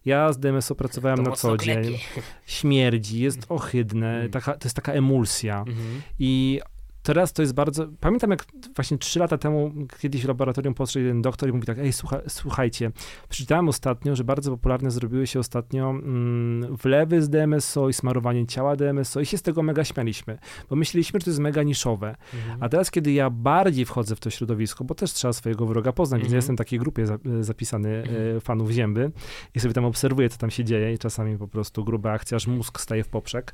Ja 0.05 0.33
z 0.33 0.39
DMSO 0.39 0.75
pracowałem 0.75 1.17
to 1.23 1.29
na 1.29 1.35
co 1.35 1.57
dzień. 1.57 1.97
Śmierdzi, 2.45 3.19
jest 3.19 3.45
ohydne, 3.49 4.19
mm. 4.19 4.31
taka, 4.31 4.53
to 4.53 4.65
jest 4.65 4.75
taka 4.75 4.93
emulsja. 4.93 5.63
-hmm. 5.63 6.01
I 6.19 6.59
teraz 7.03 7.33
to 7.33 7.41
jest 7.41 7.53
bardzo. 7.53 7.87
Pamiętam, 7.99 8.31
jak 8.31 8.45
właśnie 8.75 8.97
trzy 8.97 9.19
lata 9.19 9.37
temu 9.37 9.71
kiedyś 9.99 10.25
w 10.25 10.27
laboratorium 10.27 10.73
podszedł 10.73 11.05
jeden 11.05 11.21
doktor 11.21 11.49
i 11.49 11.53
mówi 11.53 11.65
tak: 11.65 11.79
Ej, 11.79 11.93
słucha, 11.93 12.21
słuchajcie, 12.27 12.91
przeczytałem 13.29 13.69
ostatnio, 13.69 14.15
że 14.15 14.23
bardzo 14.23 14.51
popularne 14.51 14.91
zrobiły 14.91 15.27
się 15.27 15.39
ostatnio 15.39 15.89
mm, 15.89 16.75
wlewy 16.75 17.21
z 17.21 17.29
DMSO 17.29 17.89
i 17.89 17.93
smarowanie 17.93 18.47
ciała 18.47 18.75
DMSO 18.75 19.19
i 19.19 19.25
się 19.25 19.37
z 19.37 19.41
tego 19.41 19.63
mega 19.63 19.83
śmialiśmy, 19.83 20.37
bo 20.69 20.75
myśleliśmy, 20.75 21.19
że 21.19 21.23
to 21.23 21.29
jest 21.29 21.39
mega 21.39 21.63
niszowe. 21.63 22.15
Mhm. 22.33 22.63
A 22.63 22.69
teraz, 22.69 22.91
kiedy 22.91 23.11
ja 23.11 23.29
bardziej 23.29 23.85
wchodzę 23.85 24.15
w 24.15 24.19
to 24.19 24.29
środowisko, 24.29 24.83
bo 24.83 24.95
też 24.95 25.13
trzeba 25.13 25.33
swojego 25.33 25.65
wroga 25.65 25.91
poznać, 25.91 26.17
mhm. 26.17 26.23
więc 26.23 26.31
ja 26.31 26.37
jestem 26.37 26.55
w 26.55 26.57
takiej 26.57 26.79
grupie 26.79 27.05
za, 27.07 27.17
zapisany 27.41 27.89
e, 27.89 28.01
mhm. 28.01 28.41
fanów 28.41 28.71
zięby 28.71 29.11
i 29.55 29.59
sobie 29.59 29.73
tam 29.73 29.85
obserwuję, 29.85 30.29
co 30.29 30.37
tam 30.37 30.51
się 30.51 30.63
dzieje 30.63 30.93
i 30.93 30.97
czasami 30.97 31.37
po 31.37 31.47
prostu 31.47 31.83
gruba 31.83 32.11
akcja, 32.11 32.35
aż 32.35 32.47
mózg 32.47 32.79
staje 32.79 33.03
w 33.03 33.07
poprzek. 33.07 33.53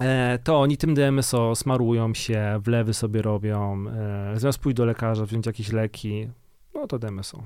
E, 0.00 0.38
to 0.44 0.60
oni 0.60 0.76
tym 0.76 0.94
DMSO 0.94 1.54
smarują 1.54 2.14
się, 2.14 2.60
wlewy 2.64 2.94
sobie 2.94 3.22
robią, 3.22 3.84
e, 3.88 4.40
zamiast 4.40 4.58
pójść 4.58 4.76
do 4.76 4.84
lekarza, 4.84 5.26
wziąć 5.26 5.46
jakieś 5.46 5.72
leki, 5.72 6.28
no 6.74 6.86
to 6.86 6.98
DMSO. 6.98 7.42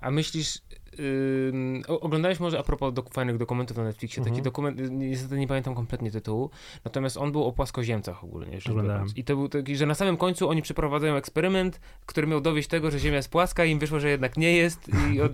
A 0.00 0.10
myślisz, 0.10 0.58
Yy, 0.98 1.82
oglądałeś 1.88 2.40
może 2.40 2.58
a 2.58 2.62
propos 2.62 2.94
dok 2.94 3.14
fajnych 3.14 3.38
dokumentów 3.38 3.76
na 3.76 3.84
Netflixie, 3.84 4.22
taki 4.22 4.28
mhm. 4.30 4.44
dokument, 4.44 4.80
niestety 4.90 5.38
nie 5.38 5.46
pamiętam 5.46 5.74
kompletnie 5.74 6.10
tytułu, 6.10 6.50
natomiast 6.84 7.16
on 7.16 7.32
był 7.32 7.44
o 7.44 7.52
płaskoziemcach 7.52 8.24
ogólnie. 8.24 8.58
I 9.16 9.24
to 9.24 9.36
był 9.36 9.48
taki, 9.48 9.76
że 9.76 9.86
na 9.86 9.94
samym 9.94 10.16
końcu 10.16 10.48
oni 10.48 10.62
przeprowadzają 10.62 11.14
eksperyment, 11.14 11.80
który 12.06 12.26
miał 12.26 12.40
dowieść 12.40 12.68
tego, 12.68 12.90
że 12.90 12.98
Ziemia 12.98 13.16
jest 13.16 13.30
płaska 13.30 13.64
i 13.64 13.70
im 13.70 13.78
wyszło, 13.78 14.00
że 14.00 14.10
jednak 14.10 14.36
nie 14.36 14.52
jest. 14.52 14.90
Od, 15.24 15.32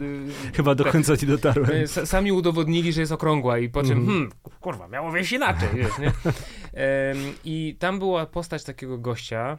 Chyba 0.54 0.74
do 0.74 0.84
tak. 0.84 0.92
końca 0.92 1.16
ci 1.16 1.26
dotarłem. 1.26 1.70
Sami 1.86 2.32
udowodnili, 2.32 2.92
że 2.92 3.00
jest 3.00 3.12
okrągła 3.12 3.58
i 3.58 3.68
po 3.68 3.82
czym, 3.82 3.98
mhm. 3.98 4.08
hmm, 4.08 4.32
kurwa, 4.60 4.88
miało 4.88 5.10
wyjść 5.10 5.32
inaczej, 5.32 5.68
wiesz, 5.74 5.98
nie? 5.98 6.12
I 7.44 7.76
tam 7.78 7.98
była 7.98 8.26
postać 8.26 8.64
takiego 8.64 8.98
gościa, 8.98 9.58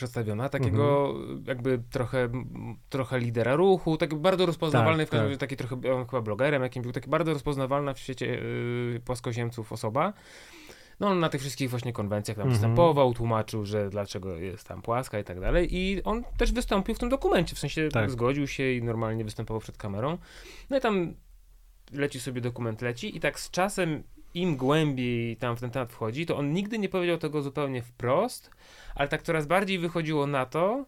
przedstawiona, 0.00 0.48
takiego 0.48 1.10
mhm. 1.10 1.44
jakby 1.46 1.82
trochę, 1.90 2.28
trochę 2.88 3.18
lidera 3.18 3.56
ruchu, 3.56 3.96
tak 3.96 4.14
bardzo 4.14 4.46
rozpoznawalny, 4.46 5.02
tak, 5.02 5.08
w 5.08 5.10
każdym 5.10 5.26
razie 5.26 5.38
tak. 5.38 5.48
taki 5.48 5.56
trochę, 5.56 5.94
on 5.94 6.06
chyba 6.06 6.22
blogerem 6.22 6.62
jakim 6.62 6.82
był, 6.82 6.92
taki 6.92 7.10
bardzo 7.10 7.32
rozpoznawalna 7.32 7.94
w 7.94 7.98
świecie 7.98 8.26
yy, 8.26 9.00
płaskoziemców 9.04 9.72
osoba. 9.72 10.12
No 11.00 11.08
on 11.08 11.20
na 11.20 11.28
tych 11.28 11.40
wszystkich 11.40 11.70
właśnie 11.70 11.92
konwencjach 11.92 12.36
tam 12.36 12.42
mhm. 12.42 12.54
występował, 12.54 13.14
tłumaczył, 13.14 13.64
że 13.64 13.90
dlaczego 13.90 14.36
jest 14.36 14.68
tam 14.68 14.82
płaska 14.82 15.18
i 15.18 15.24
tak 15.24 15.40
dalej 15.40 15.76
i 15.76 16.02
on 16.02 16.24
też 16.36 16.52
wystąpił 16.52 16.94
w 16.94 16.98
tym 16.98 17.08
dokumencie, 17.08 17.56
w 17.56 17.58
sensie 17.58 17.88
tak. 17.88 18.10
zgodził 18.10 18.46
się 18.46 18.72
i 18.72 18.82
normalnie 18.82 19.24
występował 19.24 19.60
przed 19.60 19.76
kamerą. 19.76 20.18
No 20.70 20.76
i 20.78 20.80
tam 20.80 21.14
leci 21.92 22.20
sobie 22.20 22.40
dokument, 22.40 22.82
leci 22.82 23.16
i 23.16 23.20
tak 23.20 23.40
z 23.40 23.50
czasem 23.50 24.02
im 24.34 24.56
głębiej 24.56 25.36
tam 25.36 25.56
w 25.56 25.60
ten 25.60 25.70
temat 25.70 25.92
wchodzi, 25.92 26.26
to 26.26 26.36
on 26.36 26.52
nigdy 26.52 26.78
nie 26.78 26.88
powiedział 26.88 27.18
tego 27.18 27.42
zupełnie 27.42 27.82
wprost, 27.82 28.50
ale 28.94 29.08
tak 29.08 29.22
coraz 29.22 29.46
bardziej 29.46 29.78
wychodziło 29.78 30.26
na 30.26 30.46
to, 30.46 30.84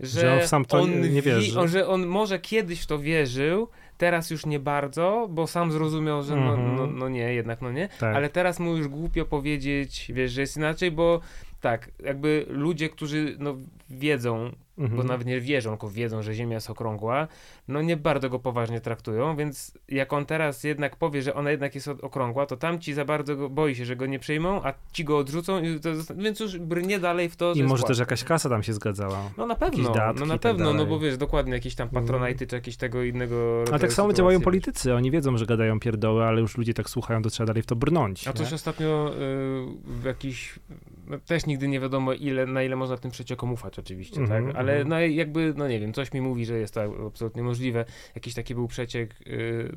że, 0.00 0.20
że 0.20 0.32
on 0.32 0.48
sam 0.48 0.64
to 0.64 0.80
on 0.80 1.00
nie 1.00 1.22
wierzy. 1.22 1.60
On, 1.60 1.68
że 1.68 1.88
on 1.88 2.06
może 2.06 2.38
kiedyś 2.38 2.80
w 2.80 2.86
to 2.86 2.98
wierzył, 2.98 3.68
teraz 3.98 4.30
już 4.30 4.46
nie 4.46 4.60
bardzo, 4.60 5.26
bo 5.30 5.46
sam 5.46 5.72
zrozumiał, 5.72 6.22
że 6.22 6.36
no, 6.36 6.56
no, 6.56 6.72
mhm. 6.72 6.98
no 6.98 7.08
nie, 7.08 7.34
jednak 7.34 7.62
no 7.62 7.72
nie, 7.72 7.88
tak. 8.00 8.16
ale 8.16 8.28
teraz 8.28 8.60
mu 8.60 8.76
już 8.76 8.88
głupio 8.88 9.24
powiedzieć, 9.24 10.12
wiesz, 10.14 10.32
że 10.32 10.40
jest 10.40 10.56
inaczej, 10.56 10.90
bo 10.90 11.20
tak, 11.66 11.90
jakby 12.02 12.46
ludzie, 12.48 12.88
którzy 12.88 13.36
no, 13.38 13.56
wiedzą, 13.90 14.50
mhm. 14.78 14.96
bo 14.96 15.04
nawet 15.04 15.26
nie 15.26 15.40
wierzą, 15.40 15.70
tylko 15.70 15.90
wiedzą, 15.90 16.22
że 16.22 16.34
Ziemia 16.34 16.54
jest 16.54 16.70
okrągła, 16.70 17.28
no 17.68 17.82
nie 17.82 17.96
bardzo 17.96 18.30
go 18.30 18.38
poważnie 18.38 18.80
traktują, 18.80 19.36
więc 19.36 19.78
jak 19.88 20.12
on 20.12 20.26
teraz 20.26 20.64
jednak 20.64 20.96
powie, 20.96 21.22
że 21.22 21.34
ona 21.34 21.50
jednak 21.50 21.74
jest 21.74 21.88
okrągła, 21.88 22.46
to 22.46 22.56
tamci 22.56 22.94
za 22.94 23.04
bardzo 23.04 23.36
go, 23.36 23.50
boi 23.50 23.74
się, 23.74 23.84
że 23.84 23.96
go 23.96 24.06
nie 24.06 24.18
przyjmą, 24.18 24.60
a 24.64 24.74
ci 24.92 25.04
go 25.04 25.18
odrzucą, 25.18 25.62
i 25.62 25.80
to, 25.80 25.90
więc 26.16 26.40
już 26.40 26.58
brnie 26.58 26.98
dalej 26.98 27.28
w 27.28 27.36
to, 27.36 27.52
I 27.52 27.62
może 27.62 27.82
też 27.82 27.98
jakaś 27.98 28.24
kasa 28.24 28.48
tam 28.48 28.62
się 28.62 28.72
zgadzała. 28.72 29.30
No 29.36 29.46
na 29.46 29.54
pewno, 29.54 29.94
no 30.18 30.26
na 30.26 30.34
tak 30.34 30.40
pewno, 30.40 30.68
tak 30.68 30.76
no 30.78 30.86
bo 30.86 30.98
wiesz, 30.98 31.16
dokładnie 31.16 31.52
jakieś 31.52 31.74
tam 31.74 31.88
mhm. 31.88 32.04
patronajty, 32.04 32.46
czy 32.46 32.56
jakieś 32.56 32.76
tego 32.76 33.02
innego 33.02 33.64
Ale 33.68 33.78
tak 33.78 33.92
samo 33.92 34.12
działają 34.12 34.40
politycy, 34.40 34.94
oni 34.94 35.10
wiedzą, 35.10 35.36
że 35.36 35.46
gadają 35.46 35.80
pierdoły, 35.80 36.24
ale 36.24 36.40
już 36.40 36.56
ludzie 36.58 36.74
tak 36.74 36.90
słuchają, 36.90 37.22
to 37.22 37.30
trzeba 37.30 37.46
dalej 37.46 37.62
w 37.62 37.66
to 37.66 37.76
brnąć. 37.76 38.28
A 38.28 38.32
coś 38.32 38.52
ostatnio 38.52 39.12
y, 39.14 40.00
w 40.00 40.04
jakiś, 40.04 40.58
no, 41.06 41.18
też 41.18 41.46
nigdy 41.46 41.68
nie 41.68 41.80
wiadomo 41.80 42.12
ile, 42.12 42.46
na 42.46 42.62
ile 42.62 42.76
można 42.76 42.96
tym 42.96 43.10
przeciekom 43.10 43.52
ufać 43.52 43.78
oczywiście, 43.78 44.16
mm 44.16 44.28
-hmm, 44.28 44.32
tak, 44.32 44.38
mhm, 44.38 44.56
ale 44.56 44.72
mm 44.72 44.88
no 44.88 45.00
jakby, 45.00 45.54
no 45.56 45.68
nie 45.68 45.80
wiem, 45.80 45.92
coś 45.92 46.12
mi 46.12 46.20
mówi, 46.20 46.46
że 46.46 46.58
jest 46.58 46.74
to 46.74 47.06
absolutnie 47.06 47.42
możliwe. 47.42 47.84
Jakiś 48.14 48.34
taki 48.34 48.54
był 48.54 48.68
przeciek, 48.68 49.14
yy, 49.26 49.72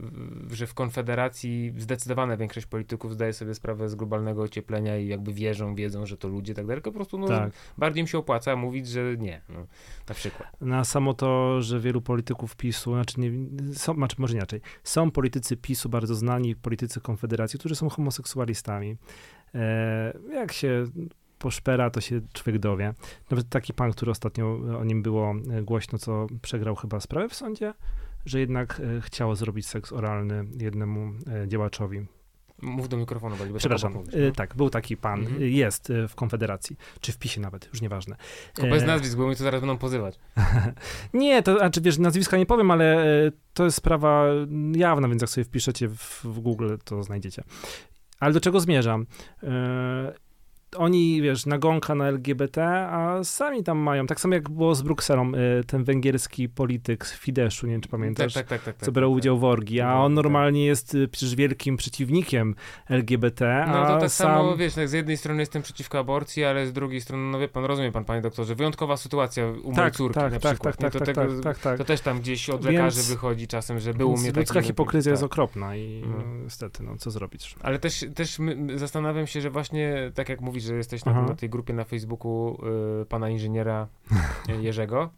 że 0.52 0.68
w 0.68 0.74
Konfederacji 0.74 1.74
zdecydowana 1.78 2.38
większość 2.38 2.66
polityków 2.66 3.14
zdaje 3.14 3.34
sobie 3.34 3.54
sprawę 3.54 3.90
z 3.90 3.96
globalnego 3.96 4.42
ocieplenia 4.42 4.98
i 4.98 5.08
jakby 5.08 5.34
wierzą, 5.34 5.76
wiedzą, 5.76 6.06
że 6.06 6.18
to 6.18 6.28
ludzie 6.28 6.54
tak 6.54 6.66
dalej, 6.66 6.82
po 6.82 6.92
prostu 6.92 7.18
no, 7.18 7.28
tak. 7.28 7.52
bardziej 7.78 8.02
im 8.02 8.08
się 8.08 8.18
opłaca 8.18 8.56
mówić, 8.56 8.88
że 8.88 9.18
nie, 9.18 9.42
no, 9.50 9.66
na 10.10 10.16
przykład. 10.16 10.62
Na 10.62 10.84
samo 10.84 11.14
to, 11.14 11.62
że 11.62 11.80
wielu 11.80 12.02
polityków 12.02 12.56
PiSu, 12.56 12.94
znaczy, 12.94 13.20
nie, 13.20 13.32
są, 13.74 13.94
znaczy 13.94 14.16
może 14.20 14.34
inaczej, 14.34 14.62
są 14.84 15.12
politycy 15.12 15.58
PiSu 15.58 15.90
bardzo 15.90 16.16
znani, 16.16 16.56
politycy 16.56 17.02
Konfederacji, 17.02 17.60
którzy 17.60 17.76
są 17.76 17.90
homoseksualistami. 17.90 18.98
E, 19.56 20.14
jak 20.34 20.52
się 20.52 20.86
poszpera, 21.40 21.90
to 21.90 22.02
się 22.02 22.22
człowiek 22.34 22.62
dowie. 22.62 22.94
Nawet 23.32 23.50
taki 23.50 23.74
pan, 23.74 23.92
który 23.92 24.12
ostatnio 24.12 24.60
o 24.80 24.84
nim 24.84 25.02
było 25.02 25.36
e, 25.52 25.62
głośno, 25.62 25.98
co 26.00 26.28
przegrał 26.42 26.76
chyba 26.76 27.00
sprawę 27.00 27.30
w 27.30 27.36
sądzie, 27.36 27.74
że 28.26 28.40
jednak 28.40 28.82
e, 28.98 29.02
chciało 29.02 29.36
zrobić 29.36 29.68
seks 29.68 29.94
oralny 29.94 30.46
jednemu 30.62 31.12
e, 31.44 31.48
działaczowi 31.48 32.06
Mów 32.62 32.90
do 32.90 32.98
mikrofonu, 32.98 33.36
bo 33.36 33.58
Przepraszam, 33.58 33.94
mówisz, 33.94 34.14
y, 34.14 34.26
no. 34.28 34.32
tak, 34.36 34.56
był 34.56 34.70
taki 34.70 34.98
pan, 34.98 35.20
Mhm. 35.20 35.42
jest 35.42 35.94
w 36.10 36.16
Konfederacji, 36.16 36.78
czy 37.02 37.12
w 37.12 37.18
PiSie 37.18 37.42
nawet, 37.42 37.68
już 37.74 37.82
nieważne. 37.82 38.16
Tylko 38.54 38.70
bez 38.70 38.84
E, 38.84 38.86
nazwisk, 38.86 39.18
bo 39.18 39.28
mi 39.28 39.36
to 39.36 39.44
zaraz 39.44 39.62
będą 39.62 39.78
pozywać. 39.78 40.20
Nie, 41.14 41.44
to 41.44 41.58
znaczy 41.58 41.82
wiesz, 41.82 41.98
nazwiska 41.98 42.38
nie 42.38 42.46
powiem, 42.46 42.72
ale 42.72 43.04
e, 43.28 43.32
to 43.54 43.66
jest 43.66 43.78
sprawa 43.78 44.26
jawna, 44.76 45.08
więc 45.08 45.22
jak 45.22 45.30
sobie 45.30 45.46
wpiszecie 45.46 45.88
w, 45.90 46.22
w 46.24 46.40
Google, 46.40 46.76
to 46.84 47.04
znajdziecie. 47.04 47.44
Ale 48.20 48.34
do 48.34 48.42
czego 48.42 48.60
zmierzam? 48.60 49.06
E, 50.76 50.78
oni, 50.78 51.22
wiesz, 51.22 51.46
nagonka 51.46 51.96
na 51.96 52.08
LGBT, 52.08 52.64
a 52.90 53.24
sami 53.24 53.64
tam 53.64 53.78
mają, 53.78 54.08
tak 54.08 54.20
samo 54.20 54.34
jak 54.34 54.50
było 54.50 54.76
z 54.76 54.82
Brukselą, 54.82 55.32
e, 55.36 55.64
ten 55.64 55.84
węgierski 55.84 56.50
polityk 56.50 57.06
z 57.06 57.14
Fideszu, 57.14 57.68
nie 57.68 57.72
wiem, 57.72 57.82
czy 57.82 57.90
pamiętasz, 57.90 58.34
Tak, 58.34 58.48
tak, 58.48 58.64
tak. 58.64 58.76
tak 58.76 58.86
co 58.86 58.92
brał 58.92 59.10
tak, 59.12 59.18
udział 59.18 59.40
w 59.40 59.44
orgii, 59.44 59.82
a 59.82 59.86
Tak, 59.86 59.96
on 59.98 60.12
tak. 60.12 60.16
normalnie 60.16 60.66
jest 60.66 60.96
e, 60.96 61.08
przecież 61.08 61.36
wielkim 61.36 61.78
przeciwnikiem 61.78 62.56
LGBT, 62.90 63.66
No 63.68 63.86
to 63.88 64.00
tak 64.00 64.12
sam... 64.12 64.28
samo, 64.28 64.58
wiesz, 64.58 64.74
tak 64.74 64.90
z 64.90 64.94
jednej 64.94 65.18
strony 65.18 65.40
jestem 65.42 65.62
przeciwko 65.62 66.00
aborcji, 66.00 66.44
ale 66.44 66.68
z 66.68 66.74
drugiej 66.74 67.02
strony, 67.02 67.32
no 67.32 67.40
wie 67.40 67.48
pan, 67.48 67.66
rozumie 67.66 67.92
pan, 67.92 68.06
panie 68.06 68.22
doktorze, 68.22 68.56
wyjątkowa 68.56 68.98
sytuacja 68.98 69.48
u 69.48 69.54
mojej 69.54 69.76
tak, 69.76 69.96
córki 69.96 70.20
tak, 70.20 70.32
na 70.34 70.40
tak, 70.40 70.52
przykład. 70.54 70.78
tak, 70.78 70.92
tak, 70.92 71.00
to, 71.00 71.06
tak, 71.06 71.16
tego, 71.16 71.34
tak, 71.34 71.44
tak, 71.44 71.60
tak. 71.60 71.78
to 71.78 71.84
też 71.86 72.02
tam 72.02 72.20
gdzieś 72.20 72.50
od 72.50 72.66
Więc- 72.66 72.74
lekarzy 72.74 73.04
wychodzi 73.04 73.48
czasem, 73.48 73.80
że 73.80 73.94
był 73.94 74.12
u 74.12 74.18
mnie 74.18 74.32
ludzka 74.32 74.54
taki... 74.54 74.68
hipokryzja 74.68 75.10
jest 75.12 75.22
tak. 75.24 75.32
okropna 75.32 75.76
i 75.76 76.04
No. 76.06 76.18
no, 76.18 76.44
niestety, 76.44 76.84
no 76.84 76.98
co 76.98 77.12
zrobić? 77.12 77.56
Ale 77.62 77.80
też, 77.80 78.06
też 78.16 78.40
my, 78.40 78.80
zastanawiam 78.80 79.28
się, 79.28 79.42
że 79.42 79.50
właśnie, 79.50 80.12
tak 80.16 80.30
jak 80.30 80.42
mówisz, 80.60 80.68
że 80.70 80.76
jesteś 80.76 81.06
na, 81.06 81.22
na 81.22 81.36
tej 81.36 81.50
grupie 81.50 81.74
na 81.74 81.84
Facebooku 81.84 82.58
y, 83.02 83.06
pana 83.06 83.30
inżyniera 83.30 83.88
Jerzego. 84.62 85.10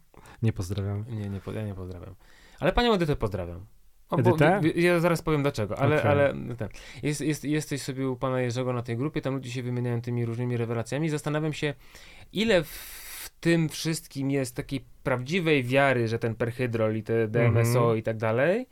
Nie 0.42 0.52
pozdrawiam. 0.52 1.04
Nie, 1.08 1.28
nie, 1.28 1.40
ja 1.54 1.62
nie 1.66 1.74
pozdrawiam. 1.74 2.14
Ale 2.60 2.72
panią 2.72 2.92
Edytę 2.94 3.16
pozdrawiam. 3.16 3.66
O, 4.10 4.16
bo, 4.16 4.30
Edytę? 4.30 4.60
wi- 4.62 4.82
ja 4.82 5.00
zaraz 5.00 5.22
powiem 5.22 5.42
dlaczego, 5.42 5.78
ale, 5.78 5.96
Okej. 5.98 6.10
ale 6.10 6.34
ten, 6.58 6.68
jest, 7.02 7.20
jest, 7.20 7.44
jesteś 7.44 7.82
sobie 7.82 8.08
u 8.08 8.16
pana 8.16 8.40
Jerzego 8.40 8.72
na 8.72 8.82
tej 8.82 8.96
grupie, 8.96 9.20
tam 9.20 9.34
ludzie 9.34 9.50
się 9.50 9.62
wymieniają 9.62 10.00
tymi 10.02 10.24
różnymi 10.26 10.56
rewelacjami. 10.56 11.08
Zastanawiam 11.08 11.52
się, 11.52 11.74
ile 12.32 12.64
w 12.64 13.30
tym 13.40 13.68
wszystkim 13.68 14.30
jest 14.30 14.56
takiej 14.56 14.84
prawdziwej 15.02 15.64
wiary, 15.64 16.08
że 16.08 16.18
ten 16.18 16.34
perhydrol 16.34 16.96
i 16.96 17.02
te 17.02 17.28
DMSO 17.28 17.78
Mhm. 17.80 17.98
i 17.98 18.02
tak 18.02 18.16
dalej, 18.16 18.66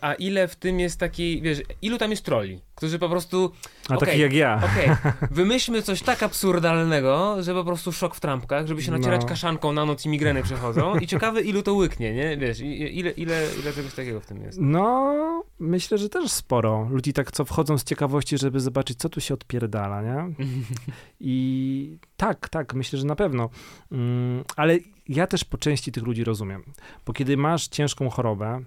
a 0.00 0.14
ile 0.14 0.48
w 0.48 0.56
tym 0.56 0.80
jest 0.80 1.00
takiej, 1.00 1.42
wiesz, 1.42 1.62
ilu 1.82 1.98
tam 1.98 2.10
jest 2.10 2.24
troli, 2.24 2.60
którzy 2.74 2.98
po 2.98 3.08
prostu 3.08 3.52
A 3.88 3.96
Okej. 3.96 4.08
taki 4.08 4.20
jak 4.20 4.32
ja. 4.32 4.62
Okej, 4.64 5.12
wymyślmy 5.30 5.82
coś 5.82 6.02
tak 6.02 6.22
absurdalnego, 6.22 7.42
że 7.42 7.54
po 7.54 7.64
prostu 7.64 7.92
szok 7.92 8.14
w 8.14 8.20
trampkach, 8.20 8.66
żeby 8.66 8.82
się 8.82 8.92
nacierać 8.92 9.20
No. 9.22 9.28
kaszanką 9.28 9.72
na 9.72 9.84
noc 9.84 10.06
i 10.06 10.08
migreny 10.08 10.42
przechodzą 10.42 10.98
i 10.98 11.06
ciekawe 11.06 11.40
ilu 11.40 11.62
to 11.62 11.74
łyknie, 11.74 12.12
nie? 12.14 12.36
Wiesz, 12.36 12.60
ile, 12.60 13.10
ile, 13.10 13.46
ile 13.60 13.72
czegoś 13.74 13.94
takiego 13.94 14.20
w 14.20 14.26
tym 14.26 14.42
jest. 14.42 14.58
No, 14.60 15.42
myślę, 15.58 15.98
że 15.98 16.08
też 16.08 16.30
sporo. 16.30 16.88
Ludzi 16.90 17.12
tak, 17.12 17.32
co 17.32 17.44
wchodzą 17.44 17.78
z 17.78 17.84
ciekawości, 17.84 18.38
żeby 18.38 18.60
zobaczyć, 18.60 18.98
co 18.98 19.08
tu 19.08 19.20
się 19.20 19.34
odpierdala, 19.34 20.02
nie? 20.02 20.34
I 21.20 21.98
tak, 22.16 22.48
tak, 22.48 22.74
myślę, 22.74 22.98
że 22.98 23.06
na 23.06 23.16
pewno. 23.16 23.48
Mm, 23.92 24.44
ale 24.56 24.78
ja 25.08 25.26
też 25.26 25.44
po 25.44 25.58
części 25.58 25.92
tych 25.92 26.02
ludzi 26.02 26.24
rozumiem. 26.24 26.62
Bo 27.06 27.12
kiedy 27.12 27.36
masz 27.36 27.68
ciężką 27.68 28.10
chorobę, 28.10 28.60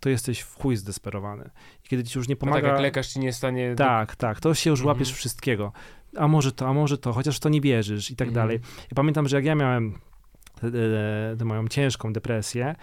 to 0.00 0.08
jesteś 0.08 0.40
w 0.40 0.54
chuj 0.54 0.76
zdesperowany. 0.76 1.50
I 1.84 1.88
kiedy 1.88 2.04
ci 2.04 2.18
już 2.18 2.28
nie 2.28 2.34
No 2.34 2.38
pomaga... 2.40 2.60
tak 2.62 2.70
jak 2.72 2.80
lekarz 2.80 3.08
ci 3.08 3.20
nie 3.20 3.32
stanie... 3.32 3.74
Tak, 3.74 4.16
tak, 4.16 4.40
to 4.40 4.54
się 4.54 4.70
już 4.70 4.80
Mhm. 4.80 4.94
łapiesz 4.96 5.12
wszystkiego. 5.12 5.72
A 6.16 6.28
może 6.28 6.52
to, 6.52 6.68
a 6.68 6.72
może 6.72 6.98
to, 6.98 7.12
chociaż 7.12 7.38
to 7.40 7.48
nie 7.48 7.60
wierzysz 7.60 8.10
i 8.10 8.16
tak 8.16 8.28
Mhm. 8.28 8.46
dalej. 8.46 8.60
Ja 8.82 8.94
pamiętam, 8.94 9.28
że 9.28 9.36
jak 9.36 9.44
ja 9.44 9.54
miałem 9.54 9.92
tę- 10.62 10.70
tę- 10.72 11.36
tę 11.38 11.44
moją 11.44 11.68
ciężką 11.68 12.12
depresję, 12.12 12.74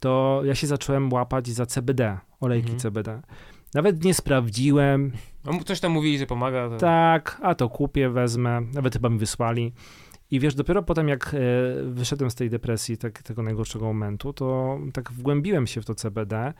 to 0.00 0.40
ja 0.44 0.54
się 0.54 0.66
zacząłem 0.66 1.12
łapać 1.12 1.48
za 1.48 1.66
CBD, 1.66 2.18
olejki 2.40 2.64
Mhm. 2.72 2.80
CBD. 2.80 3.22
Nawet 3.74 4.04
nie 4.04 4.14
sprawdziłem, 4.14 5.12
No, 5.44 5.64
coś 5.64 5.80
tam 5.80 5.92
mówili, 5.92 6.18
że 6.18 6.26
pomaga. 6.26 6.68
To... 6.68 6.76
tak, 6.76 7.40
a 7.42 7.54
to 7.54 7.68
kupię, 7.68 8.10
wezmę, 8.10 8.60
nawet 8.60 8.92
chyba 8.92 9.08
mi 9.08 9.18
wysłali. 9.18 9.72
I 10.34 10.40
wiesz, 10.40 10.54
dopiero 10.54 10.82
potem 10.82 11.08
jak 11.08 11.34
e, 11.34 11.38
wyszedłem 11.82 12.30
z 12.30 12.34
tej 12.34 12.50
depresji, 12.50 12.98
tak, 12.98 13.22
tego 13.22 13.42
najgorszego 13.42 13.84
momentu, 13.84 14.32
to 14.32 14.78
tak 14.92 15.12
wgłębiłem 15.12 15.66
się 15.66 15.80
w 15.80 15.84
to 15.84 15.94
CBD 15.94 16.52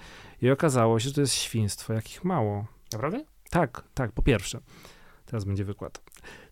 i 0.42 0.50
okazało 0.50 1.00
się, 1.00 1.08
że 1.08 1.14
to 1.14 1.20
jest 1.20 1.34
świństwo, 1.34 1.92
jakich 1.92 2.24
mało. 2.24 2.66
Naprawdę? 2.92 3.24
Tak, 3.50 3.84
tak, 3.94 4.12
po 4.12 4.22
pierwsze. 4.22 4.60
Teraz 5.26 5.44
będzie 5.44 5.64
wykład. 5.64 6.02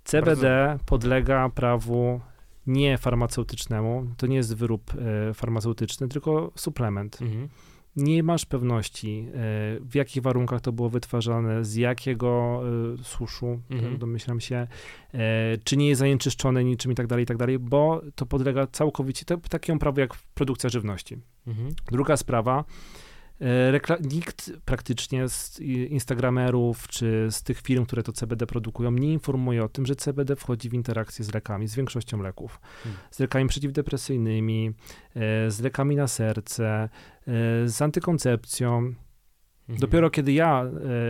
CBD 0.05 0.79
podlega 0.87 1.49
prawu 1.49 2.21
nie 2.67 2.99
farmaceutycznemu. 2.99 4.07
To 4.17 4.27
nie 4.27 4.37
jest 4.37 4.57
wyrób 4.57 4.93
e, 5.31 5.35
farmaceutyczny, 5.35 6.09
tylko 6.09 6.53
suplement. 6.57 7.23
Mhm. 7.23 7.49
Nie 7.97 8.23
masz 8.23 8.45
pewności, 8.47 9.27
e, 9.29 9.33
w 9.81 9.95
jakich 9.95 10.23
warunkach 10.23 10.61
to 10.61 10.73
było 10.73 10.89
wytwarzane, 10.89 11.65
z 11.65 11.75
jakiego 11.75 12.63
e, 13.01 13.05
suszu, 13.05 13.61
Mhm. 13.71 13.93
to 13.93 13.99
domyślam 13.99 14.41
się, 14.41 14.67
e, 15.15 15.59
czy 15.65 15.77
nie 15.77 15.89
jest 15.89 15.99
zanieczyszczone 15.99 16.65
niczym 16.65 16.93
i 16.93 16.95
tak 16.95 17.07
dalej, 17.07 17.23
i 17.23 17.27
tak 17.27 17.37
dalej, 17.37 17.59
bo 17.59 18.03
to 18.15 18.27
podlega 18.27 18.67
całkowicie 18.67 19.25
takiemu 19.51 19.79
prawu 19.79 20.01
jak 20.01 20.15
produkcja 20.35 20.71
żywności. 20.71 21.19
Mhm. 21.47 21.69
Druga 21.93 22.17
sprawa. 22.17 22.65
E, 23.41 23.73
Rekla- 23.73 24.13
nikt 24.13 24.53
praktycznie 24.65 25.29
z 25.29 25.61
instagramerów 25.89 26.89
czy 26.89 27.29
z 27.31 27.43
tych 27.43 27.61
firm, 27.61 27.87
które 27.87 28.03
to 28.03 28.13
CBD 28.13 28.47
produkują, 28.47 28.91
nie 28.91 29.13
informuje 29.13 29.65
o 29.65 29.69
tym, 29.69 29.87
że 29.87 29.97
CBD 29.97 30.37
wchodzi 30.37 30.69
w 30.69 30.75
interakcję 30.75 31.25
z 31.25 31.35
lekami, 31.35 31.69
z 31.69 31.75
większością 31.75 32.23
leków. 32.23 32.61
Hmm. 32.83 33.01
Z 33.11 33.19
lekami 33.19 33.49
przeciwdepresyjnymi, 33.49 34.73
e, 35.17 35.51
z 35.51 35.61
lekami 35.61 35.97
na 35.97 36.09
serce, 36.09 36.67
e, 36.69 36.89
z 37.69 37.83
antykoncepcją. 37.83 38.95
Mhm. 39.63 39.79
Dopiero 39.79 40.11
kiedy 40.11 40.33
ja 40.33 40.65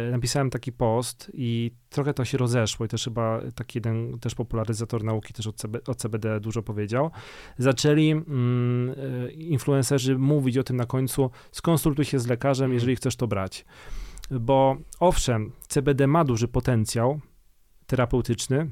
e, 0.08 0.10
napisałem 0.10 0.50
taki 0.50 0.72
post 0.72 1.30
i 1.34 1.70
trochę 1.90 2.14
to 2.14 2.24
się 2.24 2.38
rozeszło 2.38 2.86
i 2.86 2.88
też 2.88 3.04
chyba 3.04 3.40
taki 3.54 3.78
jeden 3.78 4.18
też 4.18 4.34
popularyzator 4.34 5.04
nauki 5.04 5.32
też 5.32 5.46
o, 5.46 5.52
CB, 5.52 5.78
o 5.86 5.94
CBD 5.94 6.40
dużo 6.40 6.62
powiedział, 6.62 7.10
zaczęli 7.58 8.10
mm, 8.10 8.94
e, 9.26 9.30
influencerzy 9.32 10.18
mówić 10.18 10.58
o 10.58 10.62
tym 10.62 10.76
na 10.76 10.86
końcu, 10.86 11.30
skonsultuj 11.52 12.04
się 12.04 12.18
z 12.18 12.26
lekarzem, 12.26 12.64
Mhm. 12.64 12.74
jeżeli 12.74 12.96
chcesz 12.96 13.16
to 13.16 13.26
brać. 13.26 13.64
Bo 14.30 14.76
owszem, 15.00 15.52
CBD 15.68 16.06
ma 16.06 16.24
duży 16.24 16.48
potencjał 16.48 17.20
terapeutyczny, 17.86 18.70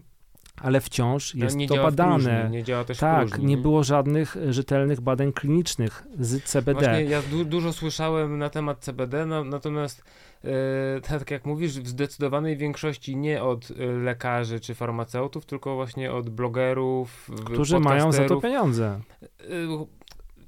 ale 0.60 0.80
wciąż 0.80 1.34
No, 1.34 1.44
jest 1.44 1.56
nie 1.56 1.68
to 1.68 1.76
badane. 1.82 2.14
próżni, 2.14 2.50
nie 2.50 2.64
działa 2.64 2.84
też 2.84 2.98
tak, 2.98 3.28
próżni, 3.28 3.46
nie 3.46 3.56
było 3.56 3.84
żadnych 3.84 4.36
e, 4.36 4.52
rzetelnych 4.52 5.00
badań 5.00 5.32
klinicznych 5.32 6.06
z 6.18 6.44
CBD. 6.44 6.80
Właśnie 6.80 7.04
ja 7.04 7.22
du- 7.22 7.44
dużo 7.44 7.72
słyszałem 7.72 8.38
na 8.38 8.50
temat 8.50 8.78
CBD, 8.78 9.26
na, 9.26 9.44
natomiast 9.44 10.04
e, 10.44 11.00
tak 11.18 11.30
jak 11.30 11.44
mówisz, 11.46 11.80
w 11.80 11.88
zdecydowanej 11.88 12.56
większości 12.56 13.16
nie 13.16 13.42
od 13.42 13.70
e, 13.70 13.86
lekarzy 13.86 14.60
czy 14.60 14.74
farmaceutów, 14.74 15.46
tylko 15.46 15.74
właśnie 15.74 16.12
od 16.12 16.30
blogerów, 16.30 17.30
którzy 17.44 17.80
mają 17.80 18.12
za 18.12 18.24
to 18.24 18.40
pieniądze. 18.40 19.00
E, 19.22 19.46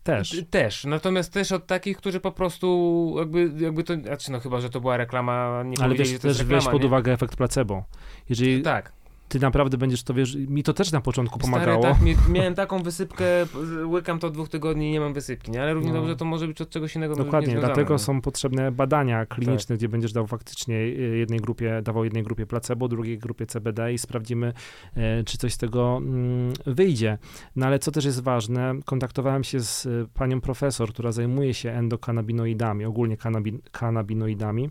Też. 0.03 0.45
Też, 0.51 0.85
natomiast 0.85 1.33
też 1.33 1.53
od 1.53 1.67
takich, 1.67 1.97
którzy 1.97 2.21
po 2.21 2.33
prostu 2.33 3.15
jakby, 3.19 3.53
jakby 3.65 3.85
to, 3.85 3.95
znaczy 3.95 4.33
no 4.33 4.41
chyba, 4.41 4.61
że 4.61 4.71
to 4.71 4.81
była 4.81 4.97
reklama, 4.97 5.63
nie 5.67 5.83
Ale 5.85 5.95
wiesz, 5.95 6.19
też 6.19 6.39
reklama, 6.39 6.61
weź 6.63 6.69
pod 6.73 6.81
nie? 6.83 6.87
uwagę 6.87 7.13
efekt 7.13 7.37
placebo. 7.37 7.85
Jeżeli 8.29 8.63
Tak, 8.63 8.93
ty 9.33 9.41
naprawdę 9.41 9.79
będziesz 9.79 10.03
to, 10.03 10.15
wiesz, 10.15 10.37
mi 10.37 10.63
to 10.63 10.73
też 10.73 10.93
na 10.93 11.01
początku 11.01 11.39
Stary, 11.39 11.53
pomagało. 11.53 11.83
tak, 11.83 12.03
mie- 12.03 12.17
miałem 12.35 12.55
taką 12.55 12.83
wysypkę, 12.83 13.25
łykam 13.85 14.19
to 14.19 14.27
od 14.27 14.33
dwóch 14.35 14.49
tygodni 14.49 14.89
i 14.89 14.93
nie 14.93 15.01
mam 15.01 15.15
wysypki, 15.15 15.51
nie? 15.51 15.63
ale 15.63 15.75
równie 15.75 15.93
No. 15.93 15.99
dobrze 16.01 16.17
to 16.17 16.25
może 16.25 16.47
być 16.47 16.61
od 16.61 16.71
czegoś 16.71 16.97
innego. 16.97 17.17
Dokładnie, 17.17 17.55
dlatego 17.55 17.95
no. 17.95 17.99
są 17.99 18.21
potrzebne 18.21 18.73
badania 18.73 19.27
Tak. 19.27 19.39
kliniczne, 19.39 19.77
gdzie 19.77 19.89
będziesz 19.89 20.13
dał 20.13 20.27
faktycznie 20.27 20.77
y, 20.77 21.17
jednej 21.17 21.41
grupie, 21.41 21.83
dawał 21.83 22.05
jednej 22.05 22.23
grupie 22.23 22.47
placebo, 22.47 22.89
drugiej 22.89 23.19
grupie 23.19 23.47
CBD 23.47 23.93
i 23.93 23.99
sprawdzimy, 23.99 24.53
e, 24.97 25.25
czy 25.25 25.39
coś 25.39 25.53
z 25.53 25.59
tego 25.59 25.97
mm, 25.97 26.53
wyjdzie. 26.67 27.19
No 27.57 27.67
ale 27.67 27.79
co 27.79 27.91
też 27.91 28.05
jest 28.05 28.23
ważne, 28.23 28.75
kontaktowałem 28.85 29.45
się 29.45 29.61
z 29.61 29.87
y, 29.87 30.07
panią 30.15 30.41
profesor, 30.41 30.89
która 30.93 31.13
zajmuje 31.13 31.55
się 31.55 31.71
endokanabinoidami, 31.71 32.85
ogólnie 32.85 33.17
kanabi, 33.17 33.59
kanabinoidami 33.71 34.71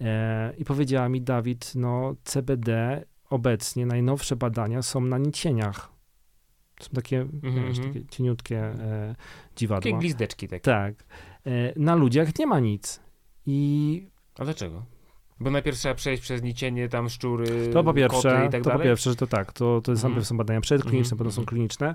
e, 0.00 0.54
i 0.58 0.64
powiedziała 0.64 1.08
mi, 1.08 1.22
Dawid, 1.22 1.72
no 1.74 2.14
CBD 2.24 3.04
obecnie, 3.34 3.86
najnowsze 3.86 4.36
badania 4.36 4.82
są 4.82 5.00
na 5.00 5.18
nicieniach. 5.18 5.92
Są 6.80 6.90
takie, 6.94 7.20
Mhm, 7.20 7.54
wiesz, 7.68 7.78
mhm. 7.78 7.94
takie 7.94 8.06
cieniutkie 8.06 8.58
e, 8.58 9.14
dziwadła. 9.56 9.82
Takie 9.82 9.98
gwizdeczki 9.98 10.48
takie. 10.48 10.60
Tak. 10.60 10.94
E, 11.46 11.50
Na 11.76 11.94
ludziach 11.94 12.38
nie 12.38 12.46
ma 12.46 12.60
nic. 12.60 13.00
I 13.46 14.08
A 14.38 14.44
dlaczego? 14.44 14.84
Bo 15.40 15.50
najpierw 15.50 15.78
trzeba 15.78 15.94
przejść 15.94 16.22
przez 16.22 16.42
nicienie, 16.42 16.88
tam 16.88 17.08
szczury, 17.08 17.46
to 17.72 17.84
po 17.84 17.90
koty 17.90 17.96
pierwsze, 18.00 18.44
i 18.48 18.50
tak 18.50 18.60
to 18.62 18.64
po 18.64 18.70
dalej. 18.70 18.86
pierwsze, 18.86 19.10
że 19.10 19.16
to 19.16 19.26
tak, 19.26 19.52
to, 19.52 19.80
to 19.80 19.92
Mhm. 19.92 20.24
są 20.24 20.36
badania 20.36 20.60
przedkliniczne, 20.60 21.06
Mhm, 21.14 21.18
potem 21.18 21.32
są 21.32 21.40
mhm. 21.42 21.46
kliniczne. 21.46 21.94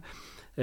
E, 0.58 0.62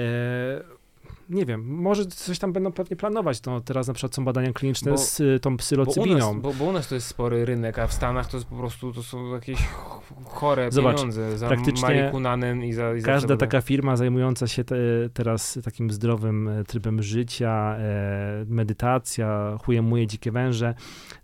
nie 1.29 1.45
wiem, 1.45 1.65
może 1.67 2.05
coś 2.05 2.39
tam 2.39 2.53
będą 2.53 2.71
pewnie 2.71 2.97
planować. 2.97 3.43
No, 3.45 3.61
teraz 3.61 3.87
na 3.87 3.93
przykład 3.93 4.15
są 4.15 4.25
badania 4.25 4.53
kliniczne 4.53 4.91
Bo- 4.91 4.97
z 4.97 5.19
y, 5.19 5.39
tą 5.41 5.49
Bo 5.49 5.53
u, 5.55 5.57
psylocybiną. 5.57 6.33
nas, 6.33 6.41
bo, 6.41 6.53
bo 6.53 6.65
u 6.65 6.71
nas 6.71 6.87
to 6.87 6.95
jest 6.95 7.07
spory 7.07 7.45
rynek, 7.45 7.79
a 7.79 7.87
w 7.87 7.93
Stanach 7.93 8.27
to 8.29 8.37
jest 8.37 8.49
po 8.49 8.55
prostu 8.55 8.93
to 8.93 9.03
są 9.03 9.33
jakieś 9.33 9.57
ch- 9.57 10.01
chore 10.25 10.71
Zobacz, 10.71 10.95
pieniądze 10.95 11.37
za 11.37 11.47
praktycznie 11.47 12.11
i 12.63 12.73
za 12.73 12.95
i 12.95 13.01
za 13.01 13.05
Każda 13.05 13.37
taka 13.37 13.61
firma 13.61 13.95
zajmująca 13.95 14.47
się 14.47 14.63
te, 14.63 14.75
teraz 15.13 15.59
takim 15.63 15.91
zdrowym 15.91 16.47
e, 16.47 16.63
trybem 16.63 17.03
życia, 17.03 17.75
e, 17.79 18.45
medytacja, 18.47 19.57
chujemuje 19.65 20.07
dzikie 20.07 20.31
węże, 20.31 20.75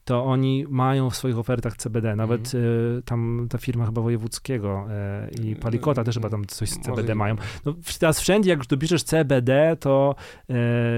to 0.05 0.25
oni 0.25 0.65
mają 0.69 1.09
w 1.09 1.15
swoich 1.15 1.37
ofertach 1.37 1.77
CBD. 1.77 2.15
Nawet 2.15 2.51
e, 2.55 3.01
tam 3.01 3.47
ta 3.49 3.57
firma 3.57 3.85
chyba 3.85 4.01
wojewódzkiego 4.01 4.85
e, 4.89 5.29
i 5.43 5.55
Palikota 5.55 6.03
też 6.03 6.15
chyba 6.15 6.29
tam 6.29 6.45
coś 6.45 6.69
z 6.69 6.77
Może 6.77 6.89
CBD 6.89 7.13
i- 7.13 7.15
mają. 7.15 7.35
No, 7.65 7.73
teraz 7.99 8.19
wszędzie, 8.19 8.49
jak 8.49 8.59
już 8.59 8.67
dopiszesz 8.67 9.03
CBD, 9.03 9.77
to 9.79 10.15
e, 10.49 10.53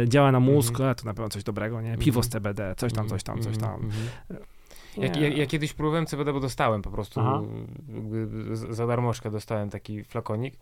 działa 0.08 0.32
na 0.32 0.40
mózg, 0.40 0.82
a 0.82 0.96
to 0.96 1.06
na 1.06 1.14
pewno 1.14 1.30
coś 1.30 1.44
dobrego, 1.44 1.82
nie? 1.82 1.98
Piwo 1.98 2.24
z 2.24 2.26
Mhm. 2.26 2.32
CBD, 2.32 2.76
coś 2.78 2.94
tam, 2.94 3.08
coś 3.10 3.24
tam, 3.24 3.42
coś 3.42 3.56
Mhm, 3.56 3.72
tam. 3.72 3.86
mhm. 3.86 4.04
Nie. 4.98 5.08
Ja, 5.08 5.28
ja, 5.30 5.36
ja 5.38 5.46
kiedyś 5.46 5.74
próbowałem 5.74 6.06
CBD, 6.06 6.34
bo 6.34 6.40
dostałem 6.40 6.82
po 6.82 6.92
prostu 6.92 7.22
za 8.70 8.88
darmożkę 8.88 9.32
dostałem 9.32 9.70
taki 9.70 10.04
flakonik. 10.04 10.54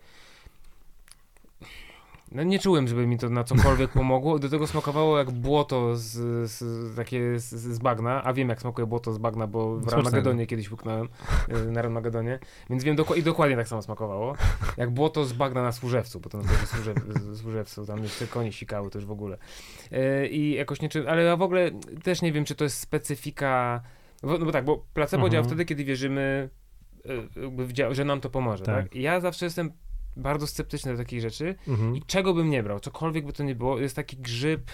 No 2.32 2.42
nie 2.42 2.58
czułem, 2.58 2.88
żeby 2.88 3.06
mi 3.06 3.18
to 3.18 3.30
na 3.30 3.44
cokolwiek 3.44 3.90
pomogło. 3.90 4.38
Do 4.38 4.48
tego 4.48 4.66
smakowało 4.66 5.18
jak 5.18 5.30
błoto 5.30 5.96
z, 5.96 6.10
z, 6.50 6.96
takie 6.96 7.38
z, 7.38 7.48
z 7.54 7.78
bagna, 7.78 8.24
a 8.24 8.32
wiem 8.32 8.48
jak 8.48 8.60
smakuje 8.60 8.86
błoto 8.86 9.12
z 9.12 9.18
bagna, 9.18 9.46
bo 9.46 9.76
w 9.76 9.80
Smacznego. 9.82 9.96
Ranmagedonie 10.02 10.46
kiedyś 10.46 10.68
puknąłem, 10.68 11.08
y, 11.68 11.70
na 11.72 11.82
Ranmagedonie, 11.82 12.38
więc 12.70 12.84
wiem 12.84 12.96
doku- 12.96 13.14
i 13.18 13.22
dokładnie 13.22 13.56
tak 13.56 13.68
samo 13.68 13.82
smakowało. 13.82 14.34
Jak 14.76 14.90
błoto 14.90 15.24
z 15.24 15.32
bagna 15.32 15.62
na 15.62 15.72
Służewcu, 15.72 16.20
bo 16.20 16.30
to 16.30 16.38
na 16.38 16.44
pewno 16.44 16.66
Służew, 16.66 16.96
Służewcu, 17.40 17.86
tam 17.86 18.02
jeszcze 18.02 18.26
konie 18.26 18.52
sikały 18.52 18.90
też 18.90 19.04
w 19.06 19.10
ogóle. 19.10 19.38
Y, 19.92 20.28
I 20.28 20.52
jakoś 20.54 20.80
nie 20.80 20.88
czułem, 20.88 21.08
ale 21.08 21.22
ja 21.22 21.36
w 21.36 21.42
ogóle 21.42 21.70
też 22.02 22.22
nie 22.22 22.32
wiem, 22.32 22.44
czy 22.44 22.54
to 22.54 22.64
jest 22.64 22.78
specyfika, 22.80 23.80
no 24.22 24.38
bo 24.38 24.52
tak, 24.52 24.64
bo 24.64 24.84
placebo 24.94 25.20
Mhm. 25.26 25.32
działa 25.32 25.44
wtedy, 25.44 25.64
kiedy 25.64 25.84
wierzymy, 25.84 26.50
dzia- 27.72 27.94
że 27.94 28.04
nam 28.04 28.20
to 28.20 28.30
pomoże, 28.30 28.64
tak. 28.64 28.84
Tak. 28.88 28.94
Ja 28.94 29.20
zawsze 29.20 29.44
jestem 29.44 29.70
bardzo 30.16 30.46
sceptyczny 30.46 30.92
do 30.92 30.98
takich 30.98 31.20
rzeczy, 31.20 31.54
Mhm. 31.68 31.96
i 31.96 32.02
czego 32.02 32.34
bym 32.34 32.50
nie 32.50 32.62
brał, 32.62 32.80
cokolwiek 32.80 33.26
by 33.26 33.32
to 33.32 33.42
nie 33.44 33.54
było, 33.54 33.78
jest 33.78 33.96
taki 33.96 34.16
grzyb, 34.16 34.70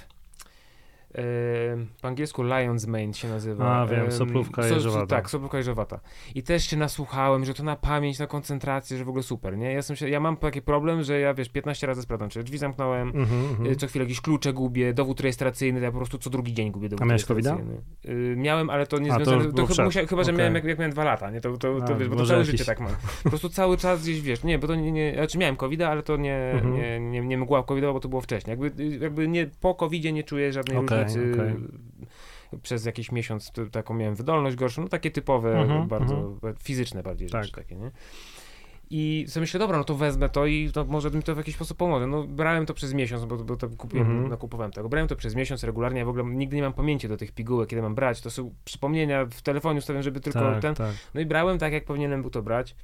po 2.03 2.09
angielsku 2.09 2.43
lion's 2.43 2.89
mane 2.89 3.15
się 3.15 3.29
nazywa. 3.29 3.77
A, 3.81 3.87
wiem, 3.87 4.05
Em, 4.05 4.13
soplówka 4.13 4.63
so- 4.63 4.75
jeżowata. 4.75 5.07
Tak, 5.07 5.31
soplówka 5.31 5.59
jeżowata. 5.59 6.01
I 6.35 6.43
też 6.43 6.65
się 6.65 6.77
nasłuchałem, 6.77 7.45
że 7.45 7.55
to 7.55 7.63
na 7.63 7.77
pamięć, 7.77 8.19
na 8.19 8.27
koncentrację, 8.27 8.99
że 8.99 9.05
w 9.05 9.09
ogóle 9.09 9.23
super, 9.23 9.59
nie? 9.59 9.73
Ja, 9.73 9.83
się, 9.83 10.09
ja 10.09 10.21
mam 10.21 10.37
taki 10.37 10.63
problem, 10.63 11.03
że 11.03 11.21
ja, 11.21 11.35
wiesz, 11.35 11.49
15 11.49 11.87
razy 11.87 12.03
sprawdzam, 12.03 12.29
czy 12.29 12.43
drzwi 12.43 12.59
zamknąłem, 12.59 13.09
mhm. 13.09 13.67
y, 13.67 13.77
co 13.77 13.87
chwilę 13.87 14.05
jakieś 14.05 14.21
klucze 14.21 14.53
gubię, 14.53 14.95
dowód 14.95 15.21
rejestracyjny, 15.21 15.79
to 15.81 15.85
ja 15.85 15.91
po 15.93 15.97
prostu 15.99 16.19
co 16.19 16.31
drugi 16.31 16.55
dzień 16.55 16.71
gubię 16.71 16.89
dowód 16.89 17.03
A 17.03 17.05
miałeś 17.05 17.29
rejestracyjny. 17.29 17.81
Y, 18.09 18.35
miałem, 18.37 18.71
ale 18.71 18.87
to 18.87 18.99
nie 18.99 19.09
to 19.09 19.15
związane, 19.15 19.45
to, 19.45 19.53
było 19.53 19.67
chyba, 19.67 19.91
chyba, 19.91 20.23
że 20.25 20.31
Okej. 20.33 20.35
miałem 20.39 20.55
jak, 20.55 20.65
jak 20.65 20.79
miałem 20.79 20.93
dwa 20.93 21.05
lata, 21.05 21.31
nie? 21.31 21.41
To, 21.41 21.57
to, 21.57 21.81
to, 21.81 21.95
A, 21.95 21.97
wiesz, 21.97 22.09
bo 22.09 22.17
to 22.17 22.27
całe 22.27 22.39
jakiś- 22.39 22.51
życie 22.51 22.65
tak 22.65 22.81
mam. 22.81 22.93
Po 23.23 23.29
prostu 23.29 23.49
cały 23.49 23.77
czas 23.77 24.03
gdzieś, 24.03 24.21
wiesz, 24.21 24.45
nie, 24.45 24.59
bo 24.59 24.67
to 24.67 24.75
nie, 24.75 24.93
nie 24.93 25.15
znaczy 25.15 25.39
miałem 25.39 25.57
covid 25.57 25.83
ale 25.83 26.03
to 26.03 26.17
nie, 26.17 26.37
Mhm. 26.55 26.75
nie, 26.75 27.01
nie, 27.01 27.21
nie 27.21 27.39
mgła 27.39 27.63
covidowa, 27.63 27.93
bo 27.93 28.01
to 28.01 28.09
było 28.09 28.21
wcześniej. 28.21 28.51
Jakby, 28.59 28.85
jakby 29.01 29.29
nie, 29.29 29.47
po 29.61 29.75
covidzie 29.75 30.13
nie 30.13 30.25
czuję 30.25 30.53
żadnej 30.53 30.77
Okej, 30.77 31.00
okej. 31.07 31.57
Przez 32.63 32.85
jakiś 32.85 33.13
miesiąc 33.13 33.53
taką 33.73 33.95
miałem 33.95 34.15
wydolność 34.15 34.57
gorszą, 34.57 34.83
no 34.83 34.89
takie 34.89 35.11
typowe, 35.11 35.59
Mhm, 35.59 35.89
bardzo 35.89 36.37
fizyczne 36.63 37.03
bardziej 37.03 37.29
Tak. 37.31 37.45
rzeczy 37.45 37.57
takie, 37.57 37.77
nie? 37.77 37.91
I 38.93 39.25
sobie 39.29 39.41
myślę, 39.41 39.61
dobra, 39.61 39.79
no 39.79 39.85
to 39.85 39.95
wezmę 39.95 40.29
to 40.29 40.47
i 40.47 40.71
to 40.73 40.85
może 40.85 41.11
mi 41.11 41.23
to 41.23 41.35
w 41.35 41.39
jakiś 41.39 41.55
sposób 41.55 41.77
pomoże. 41.79 42.07
No 42.07 42.25
brałem 42.25 42.67
to 42.67 42.75
przez 42.75 42.95
miesiąc, 42.95 43.25
bo, 43.25 43.37
bo 43.37 43.57
to 43.57 43.69
kupiłem, 43.69 44.07
Mhm. 44.11 44.29
nakupowałem 44.29 44.73
tego. 44.73 44.89
Brałem 44.89 45.09
to 45.09 45.17
przez 45.17 45.35
miesiąc 45.35 45.65
regularnie, 45.65 45.99
ja 45.99 46.05
w 46.05 46.09
ogóle 46.09 46.25
nigdy 46.25 46.57
nie 46.57 46.63
mam 46.63 46.73
pamięci 46.73 47.09
do 47.09 47.17
tych 47.17 47.33
pigułek, 47.33 47.69
kiedy 47.69 47.83
mam 47.83 47.95
brać. 47.95 48.21
To 48.21 48.31
są 48.31 48.55
przypomnienia 48.65 49.25
w 49.27 49.43
telefonie 49.43 49.79
ustawiam, 49.79 50.03
żeby 50.03 50.21
tylko 50.21 50.41
tak, 50.41 50.63
ten... 50.63 50.75
tak. 50.75 50.91
No 51.15 51.21
i 51.21 51.27
brałem 51.27 51.59
tak, 51.59 51.73
jak 51.73 51.85
powinienem 51.85 52.21
był 52.23 52.31
to 52.31 52.43
brać. 52.43 52.77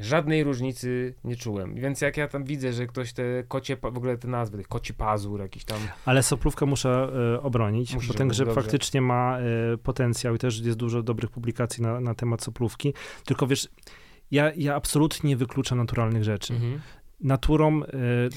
Żadnej 0.00 0.44
różnicy 0.44 1.14
nie 1.24 1.36
czułem. 1.36 1.74
Więc 1.74 2.00
jak 2.00 2.16
ja 2.16 2.28
tam 2.28 2.44
widzę, 2.44 2.72
że 2.72 2.86
ktoś 2.86 3.12
te 3.12 3.22
kocie, 3.48 3.76
w 3.76 3.84
ogóle 3.84 4.18
te 4.18 4.28
nazwy, 4.28 4.58
tych 4.58 4.68
koci 4.68 4.94
pazur, 4.94 5.40
jakiś 5.40 5.64
tam... 5.64 5.78
Ale 6.04 6.22
soplówkę 6.22 6.66
muszę 6.66 7.12
e, 7.34 7.42
obronić, 7.42 7.94
Musisz 7.94 8.08
bo 8.08 8.14
ten 8.14 8.28
grzyb 8.28 8.46
dobrze. 8.46 8.62
faktycznie 8.62 9.00
ma 9.00 9.38
e, 9.38 9.42
potencjał 9.78 10.34
i 10.34 10.38
też 10.38 10.60
jest 10.60 10.78
dużo 10.78 11.02
dobrych 11.02 11.30
publikacji 11.30 11.82
na, 11.82 12.00
na 12.00 12.14
temat 12.14 12.42
soplówki. 12.42 12.94
Tylko 13.24 13.46
wiesz, 13.46 13.68
ja, 14.30 14.52
ja 14.56 14.74
absolutnie 14.74 15.28
nie 15.28 15.36
wykluczam 15.36 15.78
naturalnych 15.78 16.24
rzeczy. 16.24 16.54
Naturą 17.20 17.82
e, 17.84 17.86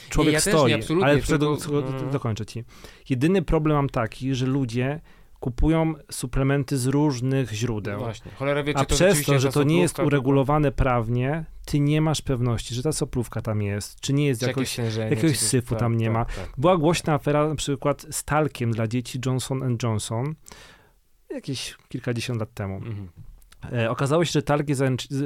człowiek 0.09 0.33
ja 0.33 0.39
stoi, 0.41 0.73
ale 1.03 1.17
tylko- 1.21 1.37
do, 1.37 1.57
no. 1.71 2.11
dokończę 2.11 2.45
ci. 2.45 2.63
Jedyny 3.09 3.41
problem 3.41 3.77
mam 3.77 3.89
taki, 3.89 4.35
że 4.35 4.45
ludzie 4.45 5.01
kupują 5.43 5.93
suplementy 6.11 6.77
z 6.77 6.87
różnych 6.87 7.51
źródeł. 7.51 7.99
Właśnie. 7.99 8.31
Cholera 8.31 8.63
wie, 8.63 8.73
czy 8.73 8.79
A 8.79 8.85
to 8.85 8.95
przez 8.95 9.23
to, 9.23 9.39
że 9.39 9.51
to 9.51 9.63
nie 9.63 9.81
jest 9.81 9.99
uregulowane 9.99 10.71
prawnie, 10.71 11.45
ty 11.65 11.79
nie 11.79 12.01
masz 12.01 12.21
pewności, 12.21 12.75
że 12.75 12.83
ta 12.83 12.91
soplówka 12.91 13.41
tam 13.41 13.61
jest, 13.61 13.99
czy 13.99 14.13
nie 14.13 14.25
jest 14.27 14.41
czy 14.41 14.47
jakoś 14.47 14.77
jakiegoś 15.09 15.39
syfu 15.39 15.75
tam 15.75 15.97
nie 15.97 16.09
ma. 16.09 16.25
Tak. 16.25 16.49
była 16.57 16.77
głośna 16.77 17.13
afera 17.13 17.47
na 17.49 17.55
przykład 17.55 18.05
z 18.11 18.23
talkiem 18.23 18.71
dla 18.71 18.87
dzieci 18.87 19.19
Johnson 19.25 19.77
Johnson 19.83 20.35
jakieś 21.29 21.75
kilkadziesiąt 21.89 22.39
lat 22.39 22.53
temu. 22.53 22.75
Mhm. 22.75 23.09
E, 23.73 23.89
okazało 23.89 24.25
się, 24.25 24.31
że 24.31 24.41
talk 24.41 24.69
jest, 24.69 24.81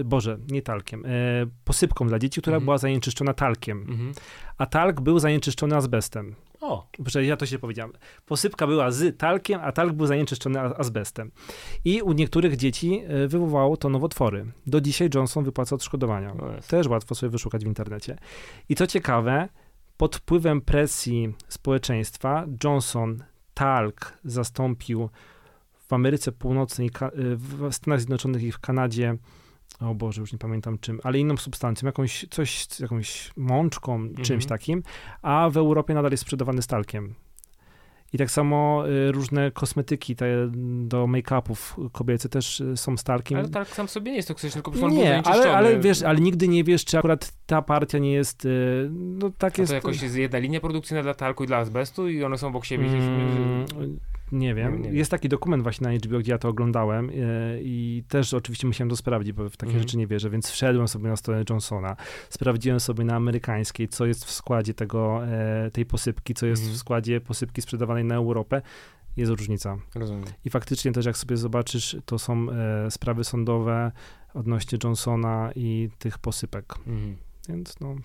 boże, 0.05 0.37
nie 0.51 0.61
talkiem, 0.61 1.05
e, 1.05 1.09
posypką 1.63 2.07
dla 2.07 2.19
dzieci, 2.19 2.41
która 2.41 2.55
Mhm. 2.55 2.65
była 2.65 2.77
zanieczyszczona 2.77 3.33
talkiem, 3.33 3.79
Mhm. 3.81 4.11
a 4.57 4.65
talk 4.65 5.01
był 5.01 5.19
zanieczyszczony 5.19 5.75
azbestem. 5.75 6.35
O, 6.61 6.87
Proszę, 6.91 7.25
ja 7.25 7.37
to 7.37 7.45
się 7.45 7.59
powiedziałem. 7.59 7.93
Posypka 8.25 8.67
była 8.67 8.91
z 8.91 9.17
talkiem, 9.17 9.61
a 9.63 9.71
talk 9.71 9.93
był 9.93 10.07
zanieczyszczony 10.07 10.59
azbestem. 10.59 11.31
I 11.85 12.01
u 12.01 12.13
niektórych 12.13 12.55
dzieci 12.55 13.01
e, 13.07 13.27
wywołało 13.27 13.77
to 13.77 13.89
nowotwory. 13.89 14.45
Do 14.67 14.81
dzisiaj 14.81 15.09
Johnson 15.15 15.43
wypłaca 15.43 15.75
odszkodowania. 15.75 16.33
o 16.33 16.51
jest. 16.51 16.67
Też 16.67 16.87
łatwo 16.87 17.15
sobie 17.15 17.29
wyszukać 17.29 17.63
w 17.63 17.67
internecie. 17.67 18.17
I 18.69 18.75
co 18.75 18.87
ciekawe, 18.87 19.49
pod 19.97 20.15
wpływem 20.15 20.61
presji 20.61 21.33
społeczeństwa 21.47 22.45
Johnson 22.63 23.23
talk 23.53 24.13
zastąpił 24.23 25.09
w 25.87 25.93
Ameryce 25.93 26.31
Północnej, 26.31 26.87
y, 26.87 26.91
w 27.35 27.73
Stanach 27.73 27.99
Zjednoczonych 27.99 28.43
i 28.43 28.51
w 28.51 28.59
Kanadzie, 28.59 29.17
o 29.79 29.95
Boże, 29.95 30.21
już 30.21 30.31
nie 30.33 30.39
pamiętam 30.39 30.77
czym, 30.79 30.99
ale 31.03 31.19
inną 31.19 31.37
substancją, 31.37 31.85
jakąś, 31.85 32.25
coś, 32.29 32.67
jakąś 32.79 33.31
mączką, 33.37 34.07
czymś 34.09 34.43
Mhm. 34.43 34.49
takim, 34.49 34.83
a 35.21 35.49
w 35.49 35.57
Europie 35.57 35.93
nadal 35.93 36.11
jest 36.11 36.21
sprzedawany 36.21 36.61
z 36.61 36.67
talkiem. 36.67 37.13
I 38.13 38.17
tak 38.17 38.31
samo 38.31 38.83
y, 38.89 39.11
różne 39.11 39.51
kosmetyki 39.51 40.15
te 40.15 40.49
do 40.87 41.07
make-upów 41.07 41.89
kobiece 41.91 42.29
też 42.29 42.59
y, 42.59 42.77
są 42.77 42.97
z 42.97 43.03
talkiem. 43.03 43.37
Ale 43.37 43.49
tak 43.49 43.67
sam 43.67 43.87
sobie 43.87 44.11
nie 44.11 44.17
jest 44.17 44.27
toksyczny, 44.27 44.61
tylko 44.61 44.79
po 44.79 44.89
Nie, 44.89 45.21
ale, 45.25 45.55
ale 45.57 45.79
wiesz, 45.79 46.01
ale 46.01 46.19
nigdy 46.19 46.47
nie 46.47 46.63
wiesz, 46.63 46.85
czy 46.85 46.97
akurat 46.97 47.33
ta 47.45 47.61
partia 47.61 47.97
nie 47.97 48.13
jest, 48.13 48.45
y, 48.45 48.89
no 48.91 49.31
tak 49.37 49.59
A 49.59 49.61
jest. 49.61 49.71
to 49.71 49.75
jakoś 49.75 50.01
jest 50.01 50.15
jedna 50.15 50.39
linia 50.39 50.59
produkcyjna 50.59 51.03
dla 51.03 51.13
talku 51.13 51.43
i 51.43 51.47
dla 51.47 51.57
azbestu 51.57 52.09
i 52.09 52.23
one 52.23 52.37
są 52.37 52.47
obok 52.47 52.65
siebie. 52.65 52.85
Mm, 52.87 53.65
nie 54.31 54.55
wiem. 54.55 54.81
Nie- 54.81 54.89
nie. 54.89 54.97
Jest 54.97 55.11
taki 55.11 55.29
dokument 55.29 55.63
właśnie 55.63 55.87
na 55.87 55.93
HBO, 55.93 56.19
gdzie 56.19 56.31
ja 56.31 56.37
to 56.37 56.49
oglądałem 56.49 57.09
y, 57.09 57.13
i 57.63 58.03
też 58.07 58.33
oczywiście 58.33 58.67
musiałem 58.67 58.89
to 58.89 58.95
sprawdzić, 58.95 59.33
bo 59.33 59.49
w 59.49 59.57
takie 59.57 59.69
Mhm. 59.71 59.83
rzeczy 59.83 59.97
nie 59.97 60.07
wierzę, 60.07 60.29
więc 60.29 60.49
wszedłem 60.51 60.87
sobie 60.87 61.09
na 61.09 61.15
stronę 61.15 61.43
Johnsona, 61.49 61.95
sprawdziłem 62.29 62.79
sobie 62.79 63.03
na 63.03 63.15
amerykańskiej, 63.15 63.87
co 63.87 64.05
jest 64.05 64.25
w 64.25 64.31
składzie 64.31 64.73
tego, 64.73 65.25
e, 65.27 65.71
tej 65.71 65.85
posypki, 65.85 66.33
co 66.33 66.45
jest 66.45 66.61
Mhm. 66.61 66.75
w 66.77 66.79
składzie 66.79 67.21
posypki 67.21 67.61
sprzedawanej 67.61 68.03
na 68.03 68.15
Europę. 68.15 68.61
Jest 69.17 69.31
różnica. 69.31 69.77
Rozumiem. 69.95 70.23
I 70.45 70.49
faktycznie 70.49 70.91
też 70.91 71.05
jak 71.05 71.17
sobie 71.17 71.37
zobaczysz, 71.37 71.97
to 72.05 72.19
są 72.19 72.47
e, 72.51 72.91
sprawy 72.91 73.23
sądowe 73.23 73.91
odnośnie 74.33 74.77
Johnsona 74.83 75.51
i 75.55 75.89
tych 75.99 76.17
posypek. 76.19 76.73
Mhm. 76.87 77.17
Więc 77.49 77.79
no, 77.79 77.95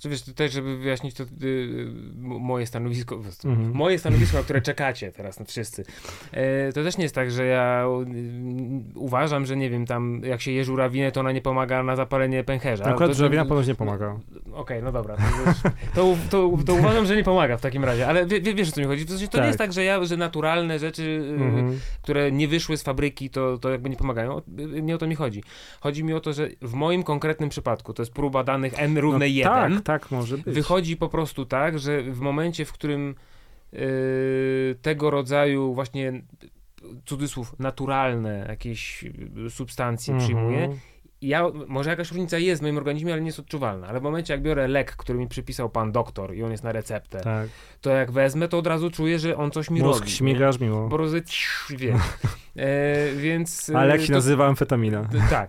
Że 0.00 0.08
wiesz, 0.08 0.22
tutaj, 0.22 0.48
żeby 0.48 0.76
wyjaśnić 0.78 1.14
to 1.14 1.22
y, 1.24 1.26
m- 1.26 2.40
moje 2.40 2.66
stanowisko, 2.66 3.20
Mhm. 3.44 3.72
moje 3.74 3.98
stanowisko, 3.98 4.36
na 4.36 4.42
które 4.44 4.60
czekacie 4.62 5.12
teraz 5.12 5.40
na 5.40 5.44
wszyscy, 5.46 5.84
e, 6.32 6.72
to 6.72 6.82
też 6.84 6.96
nie 6.98 7.02
jest 7.02 7.14
tak, 7.14 7.30
że 7.30 7.46
ja 7.46 7.84
y, 8.94 8.98
uważam, 8.98 9.46
że 9.46 9.56
nie 9.56 9.70
wiem, 9.70 9.86
tam 9.86 10.20
jak 10.24 10.40
się 10.40 10.50
je 10.52 10.64
żurawinę, 10.64 11.12
to 11.12 11.20
ona 11.20 11.32
nie 11.32 11.40
pomaga 11.42 11.82
na 11.82 11.96
zapalenie 11.96 12.44
pęcherza. 12.44 12.84
akurat 12.84 13.10
to, 13.10 13.14
żurawina 13.14 13.44
ponoć 13.44 13.66
nie 13.66 13.74
pomaga. 13.74 14.16
Okej, 14.52 14.82
no 14.82 14.92
dobra. 14.92 15.16
To, 15.94 15.94
to, 15.94 16.16
to, 16.30 16.64
to 16.66 16.74
uważam, 16.74 17.06
że 17.06 17.16
nie 17.16 17.24
pomaga 17.24 17.56
w 17.56 17.60
takim 17.60 17.84
razie, 17.84 18.06
ale 18.06 18.26
wie, 18.26 18.40
wie- 18.40 18.54
wiesz 18.54 18.68
o 18.68 18.72
co 18.72 18.80
mi 18.80 18.86
chodzi. 18.86 19.04
W 19.04 19.08
sensie 19.10 19.26
to 19.26 19.32
Tak. 19.32 19.40
nie 19.40 19.46
jest 19.46 19.58
tak, 19.58 19.72
że 19.72 19.84
ja, 19.84 20.04
że 20.04 20.16
naturalne 20.16 20.78
rzeczy, 20.78 21.02
y, 21.02 21.34
Mhm. 21.44 21.78
które 22.02 22.32
nie 22.32 22.48
wyszły 22.48 22.76
z 22.76 22.82
fabryki, 22.82 23.30
to, 23.30 23.58
to 23.58 23.70
jakby 23.70 23.90
nie 23.90 23.96
pomagają. 23.96 24.38
Y, 24.76 24.82
Nie 24.82 24.94
o 24.94 24.98
to 24.98 25.06
mi 25.06 25.14
chodzi. 25.14 25.42
Chodzi 25.80 26.04
mi 26.04 26.12
o 26.14 26.20
to, 26.20 26.32
że 26.32 26.48
w 26.62 26.74
moim 26.74 27.02
konkretnym 27.02 27.48
przypadku, 27.48 27.92
to 27.94 28.02
jest 28.02 28.12
próba 28.12 28.44
danych 28.44 28.72
n 28.78 28.98
równe 28.98 29.18
no, 29.18 29.24
1, 29.24 29.72
Tak, 29.72 29.82
tak 29.98 30.10
może 30.10 30.38
być. 30.38 30.54
wychodzi 30.54 30.96
po 30.96 31.08
prostu 31.08 31.46
tak, 31.46 31.78
że 31.78 32.02
w 32.02 32.20
momencie, 32.20 32.64
w 32.64 32.72
którym 32.72 33.14
y, 33.72 34.76
tego 34.82 35.10
rodzaju 35.10 35.74
właśnie 35.74 36.22
cudzysłów 37.06 37.58
naturalne 37.58 38.46
jakieś 38.48 39.04
y, 39.46 39.50
substancje 39.50 40.14
Mhm. 40.14 40.28
przyjmuję, 40.28 40.76
ja, 41.22 41.46
może 41.68 41.90
jakaś 41.90 42.08
różnica 42.10 42.38
jest 42.38 42.60
w 42.60 42.62
moim 42.62 42.76
organizmie, 42.76 43.12
ale 43.12 43.20
nie 43.22 43.26
jest 43.26 43.38
odczuwalna. 43.38 43.86
Ale 43.86 44.00
w 44.00 44.02
momencie, 44.02 44.32
jak 44.34 44.42
biorę 44.42 44.68
lek, 44.68 44.96
który 44.96 45.18
mi 45.18 45.28
przypisał 45.28 45.70
pan 45.70 45.92
doktor 45.92 46.34
i 46.34 46.42
on 46.42 46.50
jest 46.50 46.64
na 46.64 46.72
receptę, 46.72 47.20
Tak. 47.20 47.48
to 47.80 47.90
jak 47.90 48.10
wezmę, 48.10 48.48
to 48.48 48.58
od 48.58 48.66
razu 48.66 48.90
czuję, 48.90 49.18
że 49.18 49.36
on 49.36 49.50
coś 49.50 49.70
mi 49.70 49.80
Mózg 49.82 50.00
robi. 50.00 50.12
śmigasz 50.12 50.60
miło. 50.60 50.88
Po 50.88 50.96
prostu 50.96 51.16
wie. 51.78 51.94
E, 52.56 53.12
więc... 53.12 53.70
Ale 53.74 53.90
jak 53.92 54.00
e, 54.00 54.02
się 54.02 54.08
to- 54.08 54.12
nazywa 54.14 54.46
amfetamina? 54.46 55.08
tak. 55.30 55.48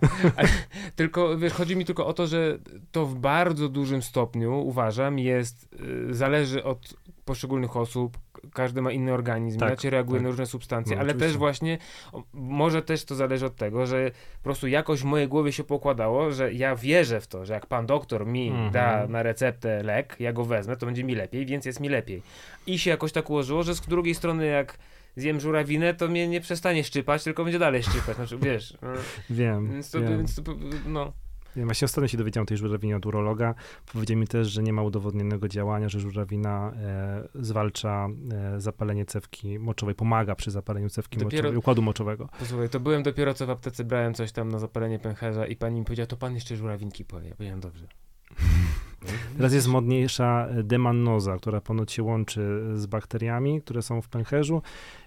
Tylko 0.96 1.38
wiesz, 1.38 1.52
chodzi 1.52 1.76
mi 1.76 1.84
tylko 1.84 2.06
o 2.06 2.12
to, 2.12 2.26
że 2.26 2.58
to 2.92 3.06
w 3.06 3.14
bardzo 3.14 3.68
dużym 3.68 4.02
stopniu 4.02 4.58
uważam 4.66 5.18
jest, 5.18 5.68
y, 6.10 6.14
zależy 6.14 6.64
od 6.64 6.94
poszczególnych 7.24 7.76
osób, 7.76 8.18
każdy 8.52 8.82
ma 8.82 8.92
inny 8.92 9.12
organizm, 9.12 9.58
Tak, 9.58 9.68
inaczej 9.68 9.90
reaguje 9.90 10.18
tak. 10.18 10.22
na 10.22 10.28
różne 10.30 10.46
substancje, 10.46 10.96
No, 10.96 11.00
ale 11.02 11.10
oczywiście. 11.10 11.28
też 11.28 11.36
właśnie 11.38 11.78
może 12.32 12.82
też 12.82 13.04
to 13.04 13.14
zależy 13.14 13.46
od 13.46 13.56
tego, 13.56 13.86
że 13.86 14.10
po 14.38 14.42
prostu 14.44 14.66
jakoś 14.68 15.00
w 15.00 15.04
mojej 15.04 15.28
głowie 15.28 15.52
się 15.52 15.64
pokładało, 15.64 16.30
że 16.32 16.52
ja 16.52 16.76
wierzę 16.76 17.20
w 17.20 17.26
to, 17.26 17.44
że 17.44 17.52
jak 17.54 17.66
pan 17.66 17.86
doktor 17.86 18.26
mi 18.26 18.48
Mhm. 18.48 18.70
da 18.72 19.06
na 19.08 19.22
receptę 19.22 19.82
lek, 19.82 20.16
ja 20.20 20.32
go 20.32 20.44
wezmę, 20.44 20.76
to 20.76 20.86
będzie 20.86 21.04
mi 21.04 21.14
lepiej, 21.14 21.46
więc 21.46 21.64
jest 21.66 21.80
mi 21.80 21.88
lepiej. 21.88 22.22
I 22.66 22.78
się 22.78 22.90
jakoś 22.90 23.12
tak 23.12 23.30
ułożyło, 23.30 23.62
że 23.62 23.74
z 23.74 23.80
drugiej 23.80 24.14
strony 24.14 24.46
jak 24.46 24.78
zjem 25.16 25.40
żurawinę, 25.40 25.94
to 25.94 26.08
mnie 26.08 26.28
nie 26.28 26.40
przestanie 26.40 26.84
szczypać, 26.84 27.24
tylko 27.24 27.44
będzie 27.44 27.58
dalej 27.58 27.82
szczypać. 27.82 28.16
Znaczy, 28.16 28.38
wiesz, 28.38 28.78
no, 28.82 28.88
Wiem, 29.30 29.70
więc 29.72 29.90
to, 29.90 30.00
wiem. 30.00 30.18
więc 30.18 30.34
to, 30.42 30.42
no, 30.86 31.04
wiem. 31.04 31.12
Właśnie 31.56 31.84
ostatnio 31.84 32.08
się 32.08 32.18
dowiedziałem 32.18 32.46
tej 32.46 32.56
żurawinie 32.56 32.96
od 32.96 33.06
urologa. 33.06 33.54
Powiedział 33.92 34.16
mi 34.16 34.26
też, 34.26 34.48
że 34.48 34.62
nie 34.62 34.72
ma 34.72 34.82
udowodnionego 34.82 35.48
działania, 35.48 35.88
że 35.88 36.00
żurawina 36.00 36.72
e, 36.76 37.28
zwalcza 37.34 38.08
e, 38.32 38.60
zapalenie 38.60 39.04
cewki 39.04 39.58
moczowej, 39.58 39.94
pomaga 39.94 40.34
przy 40.34 40.50
zapaleniu 40.50 40.90
cewki 40.90 41.18
Dopiero- 41.18 41.36
moczowej, 41.36 41.56
układu 41.56 41.82
moczowego. 41.82 42.28
Posłuchaj, 42.38 42.68
to 42.68 42.80
byłem 42.80 43.02
dopiero 43.02 43.34
co 43.34 43.46
w 43.46 43.50
aptece, 43.50 43.84
brałem 43.84 44.14
coś 44.14 44.32
tam 44.32 44.48
na 44.48 44.58
zapalenie 44.58 44.98
pęcherza 44.98 45.46
i 45.46 45.56
pani 45.56 45.78
mi 45.78 45.84
powiedziała, 45.84 46.06
to 46.06 46.16
pan 46.16 46.34
jeszcze 46.34 46.56
żurawinki 46.56 47.04
powie. 47.04 47.28
Ja 47.28 47.34
powiedziałem, 47.34 47.60
dobrze. 47.60 47.86
Teraz 49.36 49.52
jest 49.52 49.68
modniejsza 49.68 50.46
e, 50.50 50.62
demannoza, 50.62 51.36
która 51.36 51.60
ponoć 51.60 51.92
się 51.92 52.02
łączy 52.02 52.62
z 52.74 52.86
bakteriami, 52.86 53.62
które 53.62 53.82
są 53.82 54.02
w 54.02 54.08
pęcherzu 54.08 54.62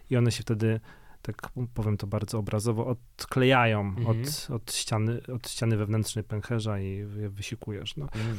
i 0.10 0.18
one 0.18 0.32
się 0.32 0.42
wtedy, 0.42 0.80
tak 1.26 1.50
powiem 1.74 1.98
to 1.98 2.08
bardzo 2.08 2.40
obrazowo, 2.40 2.86
odklejają 2.88 3.80
Mhm. 3.82 4.08
od, 4.08 4.48
od, 4.56 4.74
ściany, 4.74 5.22
od 5.36 5.50
ściany 5.50 5.78
wewnętrznej 5.78 6.24
pęcherza 6.24 6.80
i 6.80 6.88
je 7.18 7.30
wysikujesz. 7.30 7.98
No. 7.98 8.08
Mm, 8.16 8.38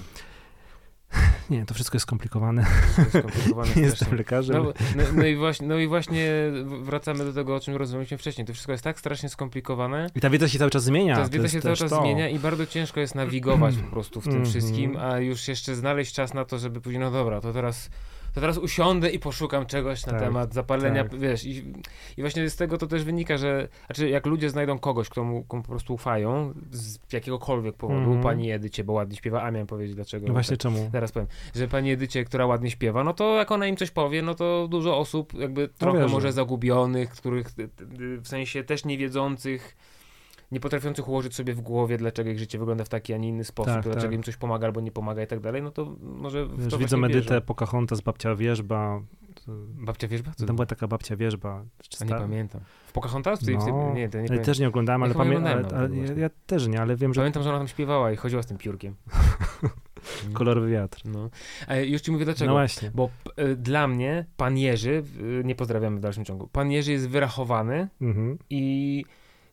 Nie, 1.50 1.64
to 1.66 1.74
wszystko 1.74 1.96
jest 1.96 2.02
skomplikowane. 2.02 2.66
jest 2.98 3.10
skomplikowane 3.18 3.72
jestem 3.82 4.14
lekarzem. 4.18 4.56
No, 4.64 4.72
no, 4.96 5.02
no, 5.14 5.24
i 5.26 5.36
właśnie, 5.36 5.66
no 5.66 5.78
i 5.78 5.88
właśnie 5.88 6.30
wracamy 6.82 7.24
do 7.24 7.32
tego, 7.32 7.54
o 7.56 7.60
czym 7.60 7.76
rozmawialiśmy 7.76 8.18
wcześniej. 8.18 8.46
To 8.46 8.52
wszystko 8.52 8.72
jest 8.72 8.84
tak 8.84 8.98
strasznie 8.98 9.28
skomplikowane. 9.28 10.06
I 10.14 10.20
ta 10.20 10.30
wiedza 10.30 10.48
się 10.48 10.58
cały 10.58 10.70
czas 10.70 10.84
zmienia. 10.84 11.16
Ta 11.16 11.28
wiedza 11.28 11.42
jest 11.42 11.54
się 11.54 11.60
cały 11.60 11.76
czas 11.76 11.90
to. 11.90 12.00
zmienia 12.00 12.28
i 12.28 12.38
bardzo 12.38 12.66
ciężko 12.66 13.00
jest 13.00 13.14
nawigować 13.14 13.76
po 13.76 13.90
prostu 13.94 14.20
w 14.20 14.24
tym 14.24 14.32
Mhm. 14.32 14.50
wszystkim, 14.50 14.96
a 14.96 15.18
już 15.18 15.48
jeszcze 15.48 15.74
znaleźć 15.76 16.14
czas 16.14 16.34
na 16.34 16.44
to, 16.44 16.58
żeby 16.58 16.80
później, 16.80 17.00
no 17.00 17.10
dobra, 17.10 17.40
to 17.40 17.52
teraz, 17.52 17.90
to 18.36 18.40
teraz 18.40 18.58
usiądę 18.58 19.10
i 19.10 19.18
poszukam 19.18 19.66
czegoś 19.66 20.06
na 20.06 20.12
Tak, 20.12 20.20
temat 20.20 20.54
zapalenia, 20.54 21.04
tak. 21.04 21.18
wiesz, 21.20 21.44
i, 21.44 21.72
i 22.16 22.20
właśnie 22.20 22.50
z 22.50 22.56
tego 22.56 22.78
to 22.78 22.86
też 22.86 23.04
wynika, 23.04 23.38
że, 23.38 23.68
znaczy 23.86 24.08
jak 24.08 24.26
ludzie 24.26 24.50
znajdą 24.50 24.78
kogoś, 24.78 25.08
kto 25.08 25.24
mu 25.24 25.44
komu 25.44 25.62
po 25.62 25.68
prostu 25.68 25.94
ufają, 25.94 26.54
z 26.70 26.98
jakiegokolwiek 27.12 27.76
powodu, 27.76 27.98
Mhm. 28.00 28.22
pani 28.22 28.50
Edycie, 28.52 28.84
bo 28.84 28.92
ładnie 28.92 29.16
śpiewa, 29.16 29.42
a 29.42 29.50
miałem 29.50 29.66
powiedzieć 29.66 29.94
dlaczego. 29.94 30.26
No 30.26 30.32
właśnie 30.32 30.56
tak, 30.56 30.62
czemu? 30.62 30.90
Zaraz 30.92 31.12
powiem, 31.12 31.28
że 31.54 31.68
pani 31.68 31.90
Edycie, 31.90 32.24
która 32.24 32.46
ładnie 32.46 32.70
śpiewa, 32.70 33.04
no 33.04 33.12
to 33.14 33.36
jak 33.36 33.50
ona 33.52 33.66
im 33.66 33.76
coś 33.76 33.90
powie, 33.90 34.22
no 34.22 34.34
to 34.34 34.68
dużo 34.70 34.98
osób 34.98 35.34
jakby 35.34 35.68
trochę 35.68 35.98
wierzę. 35.98 36.12
może 36.14 36.32
zagubionych, 36.32 37.10
których 37.10 37.46
w 38.22 38.28
sensie 38.28 38.64
też 38.64 38.84
niewiedzących, 38.84 39.76
nie 40.52 40.60
potrafiących 40.60 41.08
ułożyć 41.08 41.34
sobie 41.34 41.54
w 41.54 41.60
głowie, 41.60 41.96
dlaczego 41.98 42.30
ich 42.30 42.38
życie 42.38 42.58
wygląda 42.58 42.84
w 42.84 42.88
taki, 42.88 43.14
a 43.14 43.16
nie 43.16 43.28
inny 43.28 43.44
sposób, 43.44 43.74
Tak, 43.74 43.82
dlaczego 43.82 44.06
tak. 44.06 44.12
im 44.12 44.22
coś 44.22 44.36
pomaga 44.36 44.66
albo 44.66 44.80
nie 44.80 44.92
pomaga 44.92 45.22
i 45.22 45.26
tak 45.26 45.40
dalej, 45.40 45.62
no 45.62 45.70
to 45.70 45.96
może 46.00 46.46
w 46.46 46.60
Wiesz, 46.62 46.70
to 46.70 46.78
widzą 46.78 46.98
właśnie 46.98 47.16
Edytę, 47.16 47.34
wierzą. 47.34 47.46
Pocahontas, 47.46 48.00
babcia 48.00 48.34
wierzba. 48.34 49.00
To, 49.46 49.52
Babcia 49.74 50.08
wierzba? 50.08 50.32
Co 50.36 50.46
tam 50.46 50.56
była 50.56 50.66
taka 50.66 50.88
babcia 50.88 51.16
wierzba. 51.16 51.64
Czy 51.88 52.04
nie 52.04 52.10
pamiętam. 52.10 52.60
W 52.86 52.92
Pocahontas? 52.92 53.40
No, 53.42 53.92
nie, 53.94 54.08
to 54.08 54.20
nie 54.20 54.30
ale 54.30 54.38
też 54.38 54.58
nie 54.58 54.68
oglądałem, 54.68 55.02
ale, 55.02 55.14
pamiętam. 55.14 55.52
oglądałem 55.52 55.84
ale, 55.84 55.96
ja, 55.96 56.04
właśnie. 56.04 56.22
ja 56.22 56.30
też 56.46 56.66
nie, 56.66 56.80
ale 56.80 56.96
wiem, 56.96 57.14
że 57.14 57.20
Pamiętam, 57.20 57.42
że 57.42 57.48
ona 57.48 57.58
tam 57.58 57.68
śpiewała 57.68 58.12
i 58.12 58.16
chodziła 58.16 58.42
z 58.42 58.46
tym 58.46 58.58
piórkiem. 58.58 58.94
kolorowy 60.32 60.70
wiatr. 60.70 61.00
No. 61.04 61.30
A 61.68 61.76
już 61.76 62.00
ci 62.02 62.12
mówię 62.12 62.24
dlaczego. 62.24 62.46
No 62.50 62.54
właśnie. 62.54 62.90
Bo 62.94 63.10
y, 63.38 63.56
dla 63.56 63.88
mnie 63.88 64.24
pan 64.36 64.58
Jerzy, 64.58 65.02
y, 65.40 65.42
nie 65.44 65.54
pozdrawiamy 65.54 65.96
w 65.96 66.00
dalszym 66.00 66.24
ciągu, 66.24 66.48
pan 66.48 66.70
Jerzy 66.70 66.92
jest 66.92 67.08
wyrachowany 67.08 67.88
Mhm. 68.00 68.38
i 68.50 69.04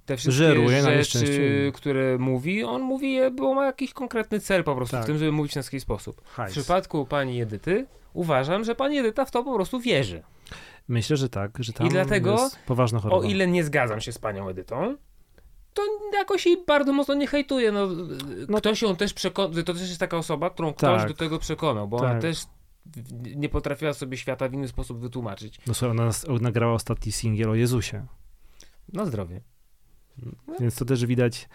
te 0.05 0.17
wszystkie 0.17 0.37
Żeruje 0.45 0.81
na 0.83 0.91
rzeczy, 1.03 1.71
które 1.75 2.17
mówi, 2.17 2.63
on 2.63 2.81
mówi 2.81 3.13
je, 3.13 3.31
bo 3.31 3.53
ma 3.53 3.65
jakiś 3.65 3.93
konkretny 3.93 4.39
cel 4.39 4.63
po 4.63 4.75
prostu 4.75 4.95
Tak. 4.95 5.03
w 5.03 5.07
tym, 5.07 5.17
żeby 5.17 5.31
mówić 5.31 5.51
w 5.51 5.53
ten 5.53 5.63
taki 5.63 5.79
sposób. 5.79 6.21
W 6.21 6.29
Hajs. 6.35 6.51
przypadku 6.51 7.05
pani 7.05 7.41
Edyty 7.41 7.85
uważam, 8.13 8.63
że 8.63 8.75
pani 8.75 8.97
Edyta 8.97 9.25
w 9.25 9.31
to 9.31 9.43
po 9.43 9.55
prostu 9.55 9.79
wierzy. 9.79 10.23
Myślę, 10.87 11.17
że 11.17 11.29
tak, 11.29 11.51
że 11.59 11.73
tam 11.73 11.89
dlatego, 11.89 12.31
jest 12.31 12.59
poważna 12.65 12.99
choroba. 12.99 13.21
O 13.21 13.23
ile 13.29 13.47
nie 13.47 13.63
zgadzam 13.63 14.01
się 14.01 14.11
z 14.11 14.17
panią 14.17 14.49
Edytą, 14.49 14.97
to 15.73 15.81
jakoś 16.13 16.45
jej 16.45 16.57
bardzo 16.67 16.93
mocno 16.93 17.13
nie 17.13 17.27
hejtuję. 17.27 17.71
No, 17.71 17.87
No- 18.49 18.57
ktoś 18.57 18.81
ją 18.81 18.95
też 18.95 19.13
przekonał, 19.13 19.63
to 19.63 19.73
też 19.73 19.81
jest 19.81 19.99
taka 19.99 20.17
osoba, 20.17 20.49
którą 20.49 20.73
ktoś 20.73 20.99
Tak. 21.01 21.07
do 21.07 21.13
tego 21.15 21.39
przekonał, 21.39 21.87
bo 21.87 21.97
ona 21.97 22.09
Tak. 22.09 22.21
też 22.21 22.37
w- 22.85 23.35
nie 23.35 23.49
potrafiła 23.49 23.93
sobie 23.93 24.17
świata 24.17 24.49
w 24.49 24.53
inny 24.53 24.67
sposób 24.67 24.99
wytłumaczyć. 24.99 25.57
No 25.67 25.73
słuchaj, 25.73 25.97
ona 25.97 26.09
nagrała 26.41 26.73
ostatni 26.73 27.11
singiel 27.11 27.49
o 27.49 27.55
Jezusie, 27.55 28.05
Na 28.93 29.05
zdrowie. 29.05 29.41
Więc 30.59 30.75
to 30.75 30.85
też 30.85 31.05
widać, 31.05 31.49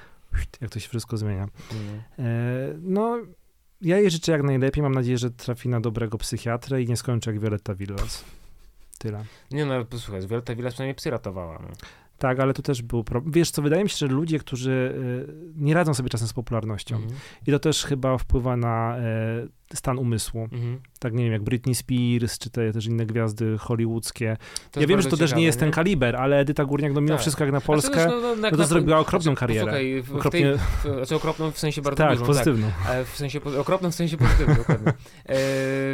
jak 0.60 0.70
to 0.70 0.80
się 0.80 0.88
wszystko 0.88 1.16
zmienia. 1.16 1.48
No. 1.72 2.24
E, 2.24 2.28
no, 2.82 3.18
ja 3.80 3.98
jej 3.98 4.10
życzę 4.10 4.32
jak 4.32 4.42
najlepiej. 4.42 4.82
Mam 4.82 4.94
nadzieję, 4.94 5.18
że 5.18 5.30
trafi 5.30 5.68
na 5.68 5.80
dobrego 5.80 6.18
psychiatrę 6.18 6.82
i 6.82 6.86
nie 6.86 6.96
skończy 6.96 7.30
jak 7.30 7.40
Violetta 7.40 7.74
Villas. 7.74 8.24
Tyle. 8.98 9.24
Nie 9.50 9.66
no, 9.66 9.84
posłuchaj, 9.84 10.26
Violetta 10.26 10.54
Villas 10.54 10.74
przynajmniej 10.74 10.94
psy 10.94 11.10
ratowała. 11.10 11.58
No. 11.62 11.68
Tak, 12.18 12.40
ale 12.40 12.54
tu 12.54 12.62
też 12.62 12.82
był 12.82 13.04
problem. 13.04 13.32
Wiesz 13.32 13.50
co, 13.50 13.62
wydaje 13.62 13.84
mi 13.84 13.90
się, 13.90 13.96
że 13.96 14.06
ludzie, 14.06 14.38
którzy 14.38 14.70
y, 14.70 15.52
nie 15.56 15.74
radzą 15.74 15.94
sobie 15.94 16.08
czasem 16.08 16.28
z 16.28 16.32
popularnością 16.32 16.96
Mhm. 16.96 17.14
i 17.46 17.50
to 17.50 17.58
też 17.58 17.84
chyba 17.84 18.18
wpływa 18.18 18.56
na 18.56 18.96
e, 18.98 19.46
stan 19.74 19.98
umysłu. 19.98 20.42
Mhm. 20.52 20.80
Tak, 21.00 21.12
nie 21.14 21.24
wiem, 21.24 21.32
jak 21.32 21.42
Britney 21.42 21.74
Spears, 21.74 22.38
czy 22.38 22.50
te 22.50 22.72
też 22.72 22.86
inne 22.86 23.06
gwiazdy 23.06 23.58
hollywoodzkie. 23.58 24.36
Ja 24.76 24.86
wiem, 24.86 25.02
że 25.02 25.08
to 25.08 25.16
też 25.16 25.34
nie 25.34 25.42
jest 25.44 25.60
ten 25.60 25.70
kaliber, 25.70 26.16
ale 26.16 26.38
Edyta 26.40 26.64
Górniak, 26.64 26.92
no 26.92 27.00
mimo 27.00 27.14
Tak. 27.14 27.20
wszystko 27.20 27.44
jak 27.44 27.52
na 27.52 27.60
Polskę, 27.60 27.94
też, 27.94 28.06
no, 28.06 28.20
no, 28.20 28.50
no 28.50 28.56
to 28.56 28.64
zrobiła 28.64 28.98
okropną 28.98 29.34
karierę. 29.34 29.62
Słuchaj, 29.62 30.02
w, 30.02 30.04
w 30.04 30.08
tej, 30.08 30.16
Okropnie, 30.18 30.52
w, 30.56 30.82
znaczy 30.96 31.16
okropną 31.16 31.50
w 31.50 31.58
sensie 31.58 31.82
bardzo 31.82 31.96
tak, 32.04 32.12
dużą, 32.12 32.26
pozytywną. 32.26 32.70
tak. 32.86 33.06
W 33.06 33.16
sensie, 33.16 33.40
okropną 33.58 33.90
w 33.90 33.94
sensie 33.94 34.16
pozytywnym, 34.16 34.56
dokładnie. 34.66 34.92
E, 35.26 35.36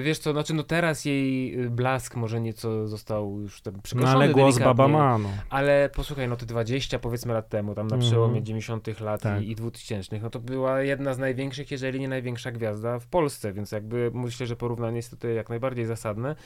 wiesz 0.02 0.18
co, 0.18 0.32
znaczy 0.32 0.54
no 0.54 0.62
teraz 0.62 1.04
jej 1.04 1.60
y, 1.64 1.70
blask 1.70 2.16
może 2.16 2.40
nieco 2.40 2.88
został 2.88 3.40
już 3.40 3.60
tam 3.60 3.74
No 3.74 3.82
przekroczony 3.82 4.16
ale 4.16 4.28
głos 4.28 4.58
baba 4.58 4.88
ma, 4.88 5.18
no. 5.18 5.28
Ale 5.50 5.90
posłuchaj, 5.94 6.28
no 6.28 6.36
te 6.36 6.46
20 6.46 6.98
powiedzmy 6.98 7.32
lat 7.32 7.48
temu, 7.48 7.74
tam 7.74 7.86
na 7.86 7.94
Mhm. 7.94 8.10
przełomie 8.10 8.42
90 8.42 9.00
lat 9.00 9.22
Tak. 9.22 9.42
i, 9.42 9.50
i 9.50 9.54
2000, 9.54 10.18
no 10.22 10.30
to 10.30 10.40
była 10.40 10.80
jedna 10.82 11.14
z 11.14 11.18
największych, 11.18 11.70
jeżeli 11.70 12.00
nie 12.00 12.08
największa 12.08 12.52
gwiazda 12.52 12.98
w 12.98 13.06
Polsce, 13.06 13.52
więc 13.52 13.63
jakby 13.72 14.10
myślę, 14.14 14.46
że 14.46 14.56
porównanie 14.56 14.96
jest 14.96 15.10
tutaj 15.10 15.34
jak 15.34 15.48
najbardziej 15.48 15.86
zasadne. 15.86 16.36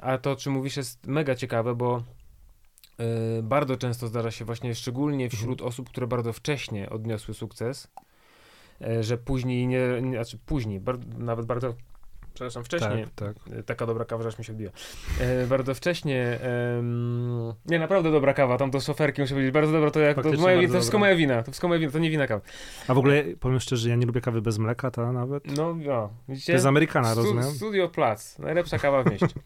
A 0.00 0.18
to, 0.18 0.30
o 0.30 0.36
czym 0.36 0.52
mówisz, 0.52 0.76
jest 0.76 1.06
mega 1.06 1.34
ciekawe, 1.34 1.74
bo 1.74 2.02
y, 3.38 3.42
bardzo 3.42 3.76
często 3.76 4.06
zdarza 4.06 4.30
się 4.30 4.44
właśnie, 4.44 4.74
szczególnie 4.74 5.30
wśród 5.30 5.62
osób, 5.62 5.88
które 5.90 6.06
bardzo 6.06 6.32
wcześnie 6.32 6.90
odniosły 6.90 7.34
sukces, 7.34 7.88
y, 8.82 9.02
że 9.02 9.18
później 9.18 9.66
nie, 9.66 10.02
nie 10.02 10.12
znaczy 10.12 10.38
później, 10.46 10.80
bar, 10.80 10.98
nawet 11.18 11.46
bardzo, 11.46 11.74
przepraszam, 12.36 12.64
wcześniej, 12.64 13.06
Tak, 13.14 13.34
tak. 13.34 13.58
E, 13.58 13.62
Taka 13.62 13.86
dobra 13.86 14.04
kawa, 14.04 14.22
że 14.22 14.28
aż 14.28 14.38
mi 14.38 14.44
się 14.44 14.52
odbija. 14.52 14.70
E, 15.20 15.46
bardzo 15.46 15.74
wcześnie. 15.74 16.38
nie, 17.66 17.78
naprawdę 17.78 18.10
dobra 18.10 18.34
kawa. 18.34 18.58
Tam 18.58 18.70
do 18.70 18.80
szoferki 18.80 19.20
muszę 19.20 19.34
powiedzieć. 19.34 19.54
Bardzo 19.54 19.72
dobra 19.72 19.90
to 19.90 20.00
jak. 20.00 20.22
To, 20.22 20.32
moja, 20.32 20.62
to 20.68 20.74
wszystko 20.74 20.92
dobra. 20.92 20.98
moja 20.98 21.16
wina. 21.16 21.42
To 21.42 21.50
wszystko 21.50 21.68
moja 21.68 21.80
wina. 21.80 21.92
To 21.92 21.98
nie 21.98 22.10
wina 22.10 22.26
kawy. 22.26 22.42
A 22.88 22.94
w 22.94 22.98
ogóle 22.98 23.24
powiem 23.40 23.60
szczerze, 23.60 23.88
ja 23.88 23.96
nie 23.96 24.06
lubię 24.06 24.20
kawy 24.20 24.42
bez 24.42 24.58
mleka, 24.58 24.90
ta 24.90 25.12
nawet. 25.12 25.56
No, 25.56 25.74
no. 25.74 26.10
Widzicie? 26.28 26.46
To 26.46 26.52
jest 26.52 26.66
Amerykana, 26.66 27.12
Stu- 27.12 27.22
rozumiem? 27.22 27.44
Studio 27.44 27.88
Plac. 27.88 28.38
Najlepsza 28.38 28.78
kawa 28.78 29.02
w 29.02 29.10
mieście. 29.10 29.26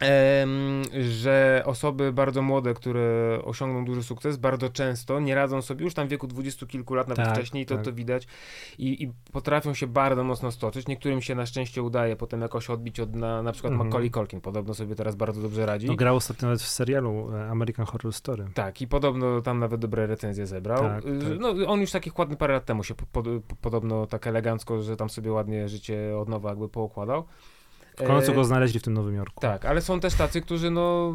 Em, 0.00 0.82
że 1.10 1.62
osoby 1.66 2.12
bardzo 2.12 2.42
młode, 2.42 2.74
które 2.74 3.38
osiągną 3.44 3.84
duży 3.84 4.02
sukces, 4.02 4.36
bardzo 4.36 4.68
często 4.68 5.20
nie 5.20 5.34
radzą 5.34 5.62
sobie 5.62 5.84
już 5.84 5.94
tam 5.94 6.06
w 6.06 6.10
wieku 6.10 6.26
dwudziestu 6.26 6.66
kilku 6.66 6.94
lat, 6.94 7.08
nawet 7.08 7.24
Tak, 7.24 7.34
wcześniej, 7.34 7.66
to, 7.66 7.74
tak. 7.74 7.84
to 7.84 7.92
widać 7.92 8.26
i, 8.78 9.02
i 9.02 9.12
potrafią 9.32 9.74
się 9.74 9.86
bardzo 9.86 10.24
mocno 10.24 10.52
stoczyć. 10.52 10.88
Niektórym 10.88 11.22
się 11.22 11.34
na 11.34 11.46
szczęście 11.46 11.82
udaje 11.82 12.03
potem 12.16 12.40
jakoś 12.40 12.70
odbić 12.70 13.00
od 13.00 13.16
na, 13.16 13.42
na 13.42 13.52
przykład 13.52 13.72
Mhm. 13.72 13.88
Macaulay 13.88 14.10
Culkin. 14.10 14.40
Podobno 14.40 14.74
sobie 14.74 14.94
teraz 14.94 15.16
bardzo 15.16 15.42
dobrze 15.42 15.66
radzi. 15.66 15.86
No, 15.86 15.94
grał 15.96 16.16
ostatnio 16.16 16.46
nawet 16.48 16.62
w 16.62 16.68
serialu 16.68 17.32
e, 17.34 17.50
American 17.50 17.86
Horror 17.86 18.12
Story. 18.12 18.44
Tak, 18.54 18.80
i 18.80 18.88
podobno 18.88 19.40
tam 19.40 19.58
nawet 19.58 19.80
dobre 19.80 20.06
recenzje 20.06 20.46
zebrał. 20.46 20.82
Tak, 20.82 21.06
Y, 21.06 21.18
tak. 21.18 21.38
No, 21.40 21.48
on 21.66 21.80
już 21.80 21.90
takich 21.90 22.18
ładny 22.18 22.36
parę 22.36 22.54
lat 22.54 22.64
temu 22.64 22.84
się 22.84 22.94
po, 22.94 23.06
po, 23.06 23.22
podobno 23.60 24.06
tak 24.06 24.26
elegancko, 24.26 24.82
że 24.82 24.96
tam 24.96 25.10
sobie 25.10 25.32
ładnie 25.32 25.68
życie 25.68 26.18
od 26.18 26.28
nowa 26.28 26.48
jakby 26.48 26.68
poukładał. 26.68 27.24
W 27.96 28.06
końcu 28.06 28.32
E, 28.32 28.34
go 28.34 28.44
znaleźli 28.44 28.80
w 28.80 28.82
tym 28.82 28.94
Nowym 28.94 29.14
Jorku. 29.14 29.40
Tak, 29.40 29.64
ale 29.64 29.80
są 29.80 30.00
też 30.00 30.14
tacy, 30.14 30.40
którzy 30.40 30.70
no 30.70 31.14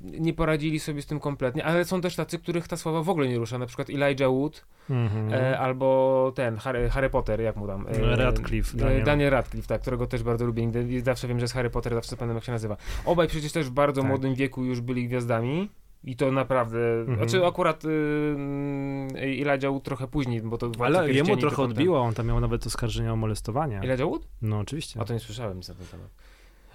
nie 0.00 0.32
poradzili 0.34 0.80
sobie 0.80 1.02
z 1.02 1.06
tym 1.06 1.20
kompletnie, 1.20 1.64
ale 1.64 1.84
są 1.84 2.00
też 2.00 2.16
tacy, 2.16 2.38
których 2.38 2.68
ta 2.68 2.76
sława 2.76 3.02
w 3.02 3.08
ogóle 3.08 3.28
nie 3.28 3.38
rusza, 3.38 3.58
na 3.58 3.66
przykład 3.66 3.90
Elijah 3.90 4.30
Wood 4.30 4.64
Mhm. 4.90 5.32
e, 5.32 5.58
albo 5.58 6.32
ten 6.34 6.56
Harry, 6.56 6.90
Harry 6.90 7.10
Potter, 7.10 7.40
jak 7.40 7.56
mu 7.56 7.66
tam? 7.66 7.86
E, 7.88 8.16
Radcliffe, 8.16 8.76
Daniel. 8.76 8.88
Daniel. 8.92 9.04
Daniel 9.04 9.30
Radcliffe, 9.30 9.68
tak, 9.68 9.80
którego 9.80 10.06
też 10.06 10.22
bardzo 10.22 10.44
lubię 10.46 10.70
i 10.88 11.00
zawsze 11.00 11.28
wiem, 11.28 11.38
że 11.38 11.44
jest 11.44 11.54
Harry 11.54 11.70
Potter, 11.70 11.94
zawsze 11.94 12.16
pamiętam 12.16 12.36
jak 12.36 12.44
się 12.44 12.52
nazywa. 12.52 12.76
Obaj 13.04 13.28
przecież 13.28 13.52
też 13.52 13.66
w 13.66 13.70
bardzo 13.70 14.00
Tak. 14.00 14.08
młodym 14.08 14.34
wieku 14.34 14.64
już 14.64 14.80
byli 14.80 15.08
gwiazdami. 15.08 15.70
I 16.04 16.16
to 16.16 16.32
naprawdę, 16.32 16.78
Mhm. 17.00 17.16
znaczy 17.18 17.46
akurat 17.46 17.84
y, 17.84 17.88
y, 17.88 19.18
Elijah 19.22 19.70
Wood 19.72 19.82
trochę 19.84 20.08
później, 20.08 20.42
bo 20.42 20.58
to 20.58 20.70
Ale 20.84 21.12
jemu 21.12 21.36
trochę 21.36 21.62
odbiło, 21.62 22.00
on 22.00 22.14
tam 22.14 22.26
miał 22.26 22.40
nawet 22.40 22.66
oskarżenia 22.66 23.12
o 23.12 23.16
molestowanie. 23.16 23.78
Elijah 23.78 24.08
Wood? 24.08 24.28
No 24.42 24.58
oczywiście. 24.58 25.00
A 25.00 25.04
to 25.04 25.12
nie 25.14 25.20
słyszałem 25.20 25.58
na 25.58 25.74
ten 25.74 25.86
temat. 25.90 26.10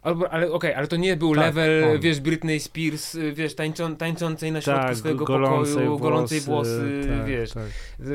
Albo, 0.06 0.30
ale 0.30 0.52
okej, 0.52 0.74
ale 0.74 0.88
to 0.88 0.96
nie 0.96 1.16
był 1.16 1.36
Tak, 1.36 1.46
level, 1.46 1.84
on. 1.84 2.00
wiesz, 2.00 2.20
Britney 2.20 2.60
Spears, 2.60 3.16
y, 3.16 3.34
wiesz, 3.34 3.56
tańczą, 3.56 3.96
tańczącej 3.96 4.52
na 4.52 4.62
środku 4.62 4.86
tak, 4.86 4.96
swojego 4.98 5.26
golącej 5.26 5.74
pokoju, 5.76 6.00
golącej 6.00 6.40
włosy, 6.42 7.02
tak, 7.10 7.26
wiesz. 7.26 7.52
Tak. 7.52 7.64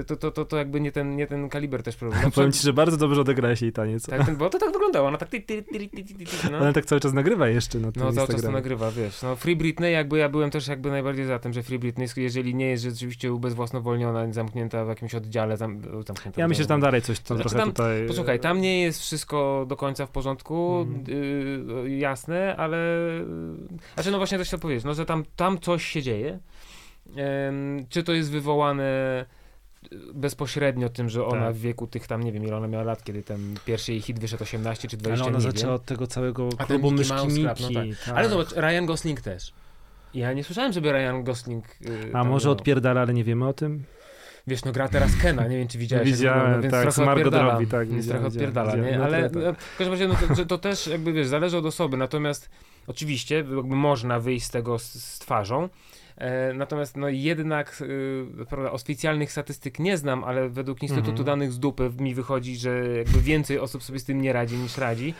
To, 0.06 0.16
to, 0.16 0.30
to, 0.30 0.44
to 0.44 0.56
jakby 0.56 0.80
nie 0.80 0.92
ten, 0.92 1.16
nie 1.16 1.26
ten 1.26 1.48
kaliber 1.48 1.82
też 1.82 1.96
problemu. 1.96 2.30
Powiem 2.34 2.52
ci, 2.52 2.62
że 2.62 2.72
bardzo 2.72 2.96
dobrze 2.96 3.20
odegrałeś 3.20 3.62
jej 3.62 3.72
taniec. 3.72 4.06
tak, 4.06 4.26
ten, 4.26 4.36
bo 4.36 4.50
to 4.50 4.58
tak 4.58 4.72
wyglądało, 4.72 5.08
ona 5.08 5.18
tak... 5.18 5.28
Ty, 5.28 5.40
ty, 5.40 5.62
ty, 5.62 5.88
no. 6.52 6.58
Ona 6.58 6.72
tak 6.72 6.86
cały 6.86 7.00
czas 7.00 7.12
nagrywa 7.12 7.48
jeszcze 7.48 7.78
na 7.78 7.92
tym 7.92 8.02
No 8.02 8.12
cały 8.12 8.28
czas 8.28 8.42
to 8.42 8.50
nagrywa, 8.50 8.90
wiesz. 8.90 9.22
No 9.22 9.36
Free 9.36 9.56
Britney, 9.56 9.92
jakby 9.92 10.18
ja 10.18 10.28
byłem 10.28 10.50
też 10.50 10.68
jakby 10.68 10.90
najbardziej 10.90 11.26
za 11.26 11.38
tym, 11.38 11.52
że 11.52 11.62
Free 11.62 11.78
Britney, 11.78 12.06
jeżeli 12.16 12.54
nie 12.54 12.66
jest 12.66 12.82
rzeczywiście 12.82 13.32
ubezwłasnowolniona, 13.32 14.32
zamknięta 14.32 14.84
w 14.84 14.88
jakimś 14.88 15.14
oddziale, 15.14 15.56
zam, 15.56 15.82
zamknięta 16.06 16.40
Ja 16.40 16.48
myślę, 16.48 16.64
że 16.64 16.68
tam 16.68 16.80
dalej 16.80 17.02
coś 17.02 17.20
tam 17.20 17.36
Znaczy 17.36 17.50
trochę 17.50 17.64
tam- 17.64 17.72
tutaj... 17.72 18.06
Posłuchaj, 18.06 18.40
tam 18.40 18.60
nie 18.60 18.82
jest 18.82 19.00
wszystko 19.00 19.66
do 19.68 19.76
końca 19.76 20.06
w 20.06 20.10
porządku, 20.10 20.86
Mhm. 20.88 21.16
y, 21.79 21.79
jasne, 21.86 22.56
ale... 22.56 22.78
Znaczy, 23.94 24.10
no 24.10 24.18
właśnie 24.18 24.38
coś 24.38 24.46
chciałem 24.46 24.60
powiedzieć, 24.60 24.84
no, 24.84 24.94
że 24.94 25.06
tam, 25.06 25.24
tam 25.36 25.58
coś 25.58 25.84
się 25.84 26.02
dzieje. 26.02 26.38
Czy 27.88 28.02
to 28.02 28.12
jest 28.12 28.30
wywołane 28.30 28.84
y, 29.92 29.96
bezpośrednio 30.14 30.88
tym, 30.88 31.08
że 31.08 31.24
ona 31.24 31.46
Tak. 31.46 31.54
w 31.54 31.60
wieku 31.60 31.86
tych 31.86 32.06
tam, 32.06 32.22
nie 32.22 32.32
wiem 32.32 32.44
ile 32.44 32.56
ona 32.56 32.68
miała 32.68 32.84
lat, 32.84 33.04
kiedy 33.04 33.22
ten 33.22 33.54
pierwszy 33.64 33.92
jej 33.92 34.00
hit 34.00 34.18
wyszedł 34.18 34.42
18 34.42 34.88
czy 34.88 34.96
20, 34.96 35.24
Ale 35.24 35.34
ona 35.34 35.44
nie 35.46 35.52
zaczęła 35.52 35.74
od 35.74 35.84
tego 35.84 36.06
całego 36.06 36.48
ten 36.48 36.66
klubu 36.66 36.90
myszki 36.90 37.26
Miki. 37.26 37.42
no 37.42 37.54
tak. 37.54 38.16
Ale 38.16 38.28
zobacz, 38.28 38.52
Ryan 38.52 38.86
Gosling 38.86 39.20
też. 39.20 39.52
Ja 40.14 40.32
nie 40.32 40.44
słyszałem, 40.44 40.72
żeby 40.72 40.92
Ryan 40.92 41.24
Gosling... 41.24 41.64
y, 41.86 42.10
A 42.12 42.24
może 42.24 42.46
miał. 42.48 42.52
odpierdala, 42.52 43.00
ale 43.00 43.14
nie 43.14 43.24
wiemy 43.24 43.48
o 43.48 43.52
tym? 43.52 43.84
Wiesz, 44.50 44.64
no 44.64 44.72
gra 44.72 44.88
teraz 44.88 45.16
Kena, 45.16 45.46
nie 45.46 45.56
wiem 45.58 45.68
czy 45.68 45.78
widziałeś. 45.78 46.10
Widziałem, 46.10 46.40
wygląda, 46.40 46.60
więc 46.62 46.72
tak, 46.72 46.94
trochę 46.94 47.10
odpierdala. 47.10 47.52
Robbie, 47.52 47.66
tak, 47.66 47.88
Więc 47.88 48.08
trochę 48.08 48.26
odpierdala, 48.26 48.76
nie? 48.76 48.98
no, 48.98 49.04
Ale 49.04 49.30
trochę 49.30 49.46
no, 49.46 49.54
w 49.54 49.76
każdym 49.78 49.92
razie, 49.92 50.08
no, 50.08 50.36
to, 50.36 50.44
to 50.46 50.58
też 50.58 50.86
jakby, 50.86 51.12
wiesz, 51.12 51.26
zależy 51.26 51.58
od 51.58 51.66
osoby, 51.66 51.96
natomiast 51.96 52.50
oczywiście 52.86 53.34
jakby 53.34 53.62
można 53.62 54.20
wyjść 54.20 54.46
z 54.46 54.50
tego 54.50 54.78
z, 54.78 54.92
z 54.92 55.18
twarzą, 55.18 55.68
e, 56.16 56.52
natomiast 56.52 56.96
no 56.96 57.08
jednak 57.08 57.82
y, 58.40 58.46
prawda, 58.48 58.72
oficjalnych 58.72 59.32
statystyk 59.32 59.78
nie 59.78 59.96
znam, 59.96 60.24
ale 60.24 60.48
według 60.48 60.82
Instytutu 60.82 61.10
Mhm. 61.10 61.26
Danych 61.26 61.52
z 61.52 61.58
Dupy 61.58 61.90
mi 61.98 62.14
wychodzi, 62.14 62.56
że 62.56 62.88
jakby 62.96 63.20
więcej 63.20 63.58
osób 63.58 63.82
sobie 63.82 63.98
z 63.98 64.04
tym 64.04 64.22
nie 64.22 64.32
radzi 64.32 64.56
niż 64.56 64.78
radzi. 64.78 65.14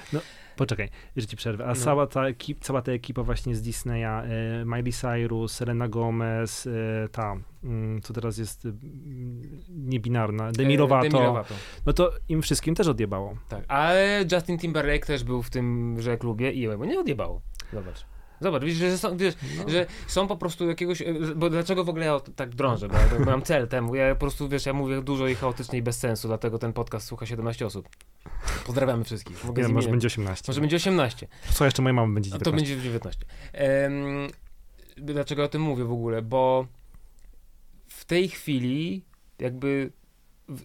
Poczekaj, 0.61 0.89
że 1.17 1.27
ci 1.27 1.37
przerwę. 1.37 1.65
A 1.65 1.69
No. 1.69 1.75
cała, 1.75 2.07
ta 2.07 2.27
ekip, 2.29 2.61
cała 2.61 2.83
ta 2.83 2.93
ekipa 2.93 3.23
właśnie 3.23 3.55
z 3.55 3.63
Disneya, 3.63 4.05
e, 4.05 4.65
Miley 4.65 4.93
Cyrus, 4.93 5.53
Selena 5.53 5.89
Gomez, 5.89 6.67
e, 6.67 7.09
ta, 7.09 7.37
mm, 7.65 8.01
co 8.03 8.13
teraz 8.15 8.39
jest 8.39 8.69
niebinarna, 9.69 10.53
Demi 10.53 10.75
E, 10.75 10.79
Lovato, 10.79 11.09
Demi 11.09 11.25
Lovato. 11.25 11.55
no 11.87 11.93
to 11.93 12.13
im 12.29 12.43
wszystkim 12.43 12.75
też 12.75 12.89
odjebało. 12.89 13.35
Tak, 13.49 13.65
ale 13.69 14.25
Justin 14.33 14.59
Timberlake 14.59 15.07
też 15.07 15.25
był 15.25 15.43
w 15.43 15.51
tymże 15.51 16.17
klubie 16.19 16.53
i 16.53 16.61
jemu 16.61 16.85
nie 16.85 17.01
odjebało. 17.01 17.41
Zobacz. 17.73 18.05
Zobacz, 18.41 18.65
widzisz, 18.65 18.79
że 18.79 18.99
są, 18.99 19.17
wiesz, 19.17 19.35
No. 19.59 19.69
że 19.69 19.87
są 20.07 20.27
po 20.29 20.37
prostu 20.37 20.69
jakiegoś, 20.69 21.03
e, 21.03 21.15
bo 21.37 21.51
dlaczego 21.51 21.85
w 21.85 21.89
ogóle 21.89 22.07
ja 22.07 22.21
tak 22.37 22.55
drążę, 22.55 22.89
bo 22.89 22.95
ja 22.95 23.25
mam 23.27 23.43
cel 23.43 23.69
temu, 23.69 23.95
ja 23.95 24.15
po 24.15 24.21
prostu, 24.21 24.49
wiesz, 24.49 24.67
ja 24.67 24.73
mówię 24.73 25.03
dużo 25.03 25.29
i 25.29 25.35
chaotycznie 25.35 25.79
i 25.79 25.83
bez 25.83 25.99
sensu, 25.99 26.29
dlatego 26.29 26.59
ten 26.59 26.73
podcast 26.73 27.07
słucha 27.07 27.27
17 27.27 27.67
osób. 27.67 27.89
Pozdrawiamy 28.67 29.05
wszystkich. 29.05 29.45
Mogę 29.45 29.63
Nie, 29.63 29.69
z 29.69 29.73
może 29.73 29.91
będzie 29.91 30.07
18. 30.07 30.45
może 30.49 30.61
będzie 30.61 30.77
18, 30.77 31.29
Słuchaj, 31.45 31.67
jeszcze 31.67 31.83
moja 31.83 31.93
mama 31.93 32.15
będzie 32.15 32.29
a 32.35 32.39
19. 32.39 32.45
to 32.45 32.57
będzie 32.57 32.83
19. 32.83 33.25
Em, 33.53 34.29
dlaczego 34.97 35.45
o 35.45 35.49
tym 35.49 35.63
mówię 35.63 35.85
w 35.85 35.93
ogóle, 35.93 36.23
bo 36.23 36.67
w 37.87 38.05
tej 38.05 38.29
chwili 38.29 39.05
jakby 39.39 39.93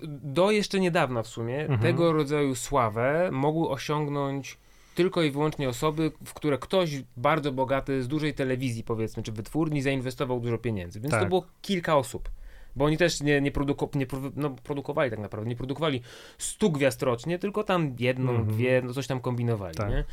do 0.07 0.51
jeszcze 0.51 0.79
niedawna 0.79 1.23
w 1.23 1.27
sumie 1.27 1.59
Mhm. 1.61 1.79
tego 1.79 2.13
rodzaju 2.13 2.55
sławę 2.55 3.29
mogły 3.31 3.69
osiągnąć 3.69 4.57
tylko 4.95 5.23
i 5.23 5.31
wyłącznie 5.31 5.69
osoby, 5.69 6.11
w 6.25 6.33
które 6.33 6.57
ktoś 6.57 6.89
bardzo 7.17 7.51
bogaty 7.51 8.03
z 8.03 8.07
dużej 8.07 8.33
telewizji 8.33 8.83
powiedzmy, 8.83 9.23
czy 9.23 9.31
wytwórni 9.31 9.81
zainwestował 9.81 10.39
dużo 10.39 10.57
pieniędzy. 10.57 10.99
Więc 10.99 11.11
to 11.13 11.19
Tak. 11.19 11.29
było 11.29 11.45
kilka 11.61 11.97
osób. 11.97 12.29
Bo 12.75 12.85
oni 12.85 12.97
też 12.97 13.21
nie, 13.21 13.41
nie, 13.41 13.41
nie 13.41 13.51
produ- 13.51 14.31
no, 14.35 14.49
produkowali 14.63 15.09
tak 15.11 15.19
naprawdę, 15.19 15.49
nie 15.49 15.55
produkowali 15.55 16.01
100 16.37 16.69
gwiazd 16.69 17.01
rocznie, 17.03 17.39
tylko 17.39 17.63
tam 17.63 17.95
jedną, 17.99 18.29
Mhm. 18.31 18.47
dwie, 18.49 18.81
no 18.85 18.93
coś 18.93 19.07
tam 19.07 19.19
kombinowali, 19.19 19.75
Tak. 19.77 19.89
nie? 19.89 20.03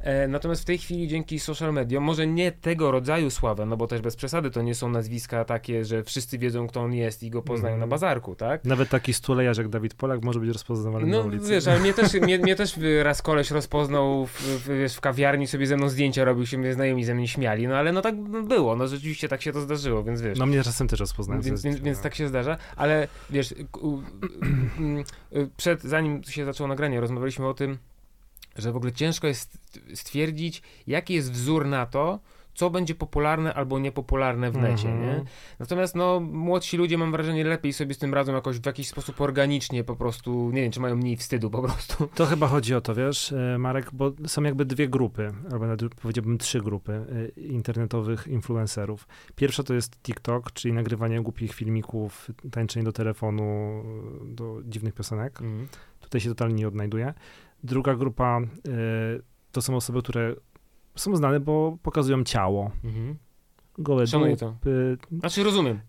E, 0.00 0.28
natomiast 0.28 0.62
w 0.62 0.64
tej 0.64 0.78
chwili 0.78 1.08
dzięki 1.08 1.38
social 1.40 1.72
mediom, 1.72 2.04
może 2.04 2.26
nie 2.26 2.52
tego 2.52 2.90
rodzaju 2.90 3.30
sławę, 3.30 3.66
no 3.66 3.76
bo 3.76 3.86
też 3.86 4.00
bez 4.00 4.16
przesady 4.16 4.50
to 4.50 4.62
nie 4.62 4.74
są 4.74 4.88
nazwiska 4.88 5.44
takie, 5.44 5.84
że 5.84 6.04
wszyscy 6.04 6.38
wiedzą 6.38 6.66
kto 6.68 6.80
on 6.80 6.92
jest 6.94 7.22
i 7.22 7.30
go 7.30 7.42
poznają 7.42 7.74
Mhm. 7.74 7.80
na 7.80 7.86
bazarku, 7.94 8.34
tak? 8.34 8.64
Nawet 8.64 8.88
taki 8.88 9.14
stulejarz 9.14 9.58
jak 9.58 9.68
Dawid 9.68 9.94
Polak 9.94 10.22
może 10.24 10.40
być 10.40 10.48
rozpoznawany 10.50 11.06
na 11.06 11.16
No 11.18 11.22
ulicy. 11.24 11.50
wiesz, 11.50 11.66
ale 11.68 11.80
mnie 11.80 11.94
też, 11.94 12.14
mnie, 12.14 12.38
mnie 12.38 12.56
też 12.56 12.74
raz 13.02 13.22
koleś 13.22 13.50
rozpoznał 13.50 14.26
w, 14.26 14.32
w, 14.32 14.68
wiesz, 14.68 14.94
w 14.96 15.00
kawiarni, 15.00 15.46
sobie 15.46 15.66
ze 15.66 15.76
mną 15.76 15.88
zdjęcia 15.88 16.24
robił, 16.24 16.46
się 16.46 16.58
mnie 16.58 16.74
znajomi 16.74 17.04
ze 17.04 17.14
mnie 17.14 17.28
śmiali, 17.28 17.68
no 17.68 17.76
ale 17.76 17.92
no 17.92 18.02
tak 18.02 18.16
było, 18.48 18.76
no 18.76 18.86
rzeczywiście 18.88 19.28
tak 19.28 19.42
się 19.42 19.52
to 19.52 19.60
zdarzyło, 19.60 20.04
więc 20.04 20.20
wiesz. 20.22 20.38
No 20.38 20.46
mnie 20.46 20.62
czasem 20.62 20.88
też 20.88 21.00
rozpoznają. 21.00 21.40
Więc, 21.42 21.62
więc, 21.62 21.80
więc 21.80 22.00
tak 22.00 22.14
się 22.14 22.28
zdarza, 22.28 22.56
ale 22.76 23.08
wiesz, 23.30 23.54
mm, 24.78 25.04
y, 25.36 25.48
przed, 25.56 25.82
zanim 25.82 26.22
się 26.24 26.44
zaczęło 26.44 26.68
nagranie, 26.68 27.00
rozmawialiśmy 27.00 27.46
o 27.46 27.54
tym, 27.54 27.78
że 28.58 28.72
w 28.72 28.76
ogóle 28.76 28.92
ciężko 28.92 29.26
jest 29.26 29.58
stwierdzić, 29.94 30.62
jaki 30.86 31.14
jest 31.14 31.32
wzór 31.32 31.66
na 31.66 31.86
to, 31.86 32.18
co 32.54 32.70
będzie 32.70 32.94
popularne 32.94 33.54
albo 33.54 33.78
niepopularne 33.78 34.50
w 34.50 34.56
necie, 34.56 34.88
Mhm. 34.88 35.00
nie? 35.06 35.24
Natomiast 35.58 35.94
no, 35.94 36.20
młodsi 36.20 36.76
ludzie, 36.76 36.98
mam 36.98 37.12
wrażenie, 37.12 37.44
lepiej 37.44 37.72
sobie 37.72 37.94
z 37.94 37.98
tym 37.98 38.14
radzą 38.14 38.34
jakoś 38.34 38.58
w 38.58 38.66
jakiś 38.66 38.88
sposób 38.88 39.20
organicznie, 39.20 39.84
po 39.84 39.96
prostu, 39.96 40.50
nie 40.50 40.62
wiem, 40.62 40.72
czy 40.72 40.80
mają 40.80 40.96
mniej 40.96 41.16
wstydu 41.16 41.50
po 41.50 41.62
prostu. 41.62 42.08
To 42.14 42.26
chyba 42.26 42.46
chodzi 42.46 42.74
o 42.74 42.80
to, 42.80 42.94
wiesz, 42.94 43.32
e, 43.32 43.58
Marek, 43.58 43.90
bo 43.92 44.12
są 44.26 44.42
jakby 44.42 44.64
dwie 44.64 44.88
grupy, 44.88 45.32
albo 45.52 45.66
nawet 45.66 45.94
powiedziałbym 45.94 46.38
trzy 46.38 46.60
grupy 46.60 46.92
e, 47.36 47.40
internetowych 47.40 48.26
influencerów. 48.26 49.08
Pierwsza 49.36 49.62
to 49.62 49.74
jest 49.74 50.02
TikTok, 50.02 50.52
czyli 50.52 50.74
nagrywanie 50.74 51.20
głupich 51.20 51.54
filmików, 51.54 52.30
tańczenie 52.50 52.84
do 52.84 52.92
telefonu, 52.92 53.82
do 54.24 54.60
dziwnych 54.64 54.94
piosenek. 54.94 55.38
Tutaj 56.00 56.20
się 56.20 56.28
totalnie 56.28 56.54
nie 56.54 56.68
odnajduje. 56.68 57.14
Druga 57.64 57.94
grupa 57.94 58.40
e, 58.40 58.70
to 59.52 59.62
są 59.62 59.76
osoby, 59.76 60.02
które 60.02 60.34
są 60.96 61.16
znane, 61.16 61.40
bo 61.40 61.78
pokazują 61.82 62.24
ciało. 62.24 62.70
Mhm. 62.84 63.16
Gołe 63.78 64.06
Szanuję 64.06 64.36
to. 64.36 64.50
dupy. 64.50 64.98
Znaczy 65.20 65.44
rozumiem. 65.44 65.80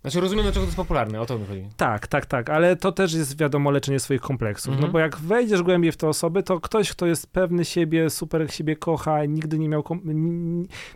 Znaczy 0.00 0.20
rozumiem, 0.20 0.42
dlaczego 0.42 0.60
to 0.60 0.66
jest 0.66 0.76
popularne, 0.76 1.20
o 1.20 1.26
to 1.26 1.38
mi 1.38 1.46
chodzi. 1.46 1.68
Tak, 1.76 2.06
tak, 2.06 2.26
tak, 2.26 2.50
ale 2.50 2.76
to 2.76 2.92
też 2.92 3.12
jest 3.12 3.38
wiadomo 3.38 3.70
leczenie 3.70 4.00
swoich 4.00 4.20
kompleksów. 4.20 4.72
Mhm. 4.72 4.86
No 4.86 4.92
bo 4.92 4.98
jak 4.98 5.16
wejdziesz 5.16 5.62
głębiej 5.62 5.92
w 5.92 5.96
te 5.96 6.08
osoby, 6.08 6.42
to 6.42 6.60
ktoś, 6.60 6.90
kto 6.90 7.06
jest 7.06 7.26
pewny 7.26 7.64
siebie, 7.64 8.10
super 8.10 8.54
siebie 8.54 8.76
kocha, 8.76 9.24
nigdy 9.24 9.58
nie 9.58 9.68
miał, 9.68 9.84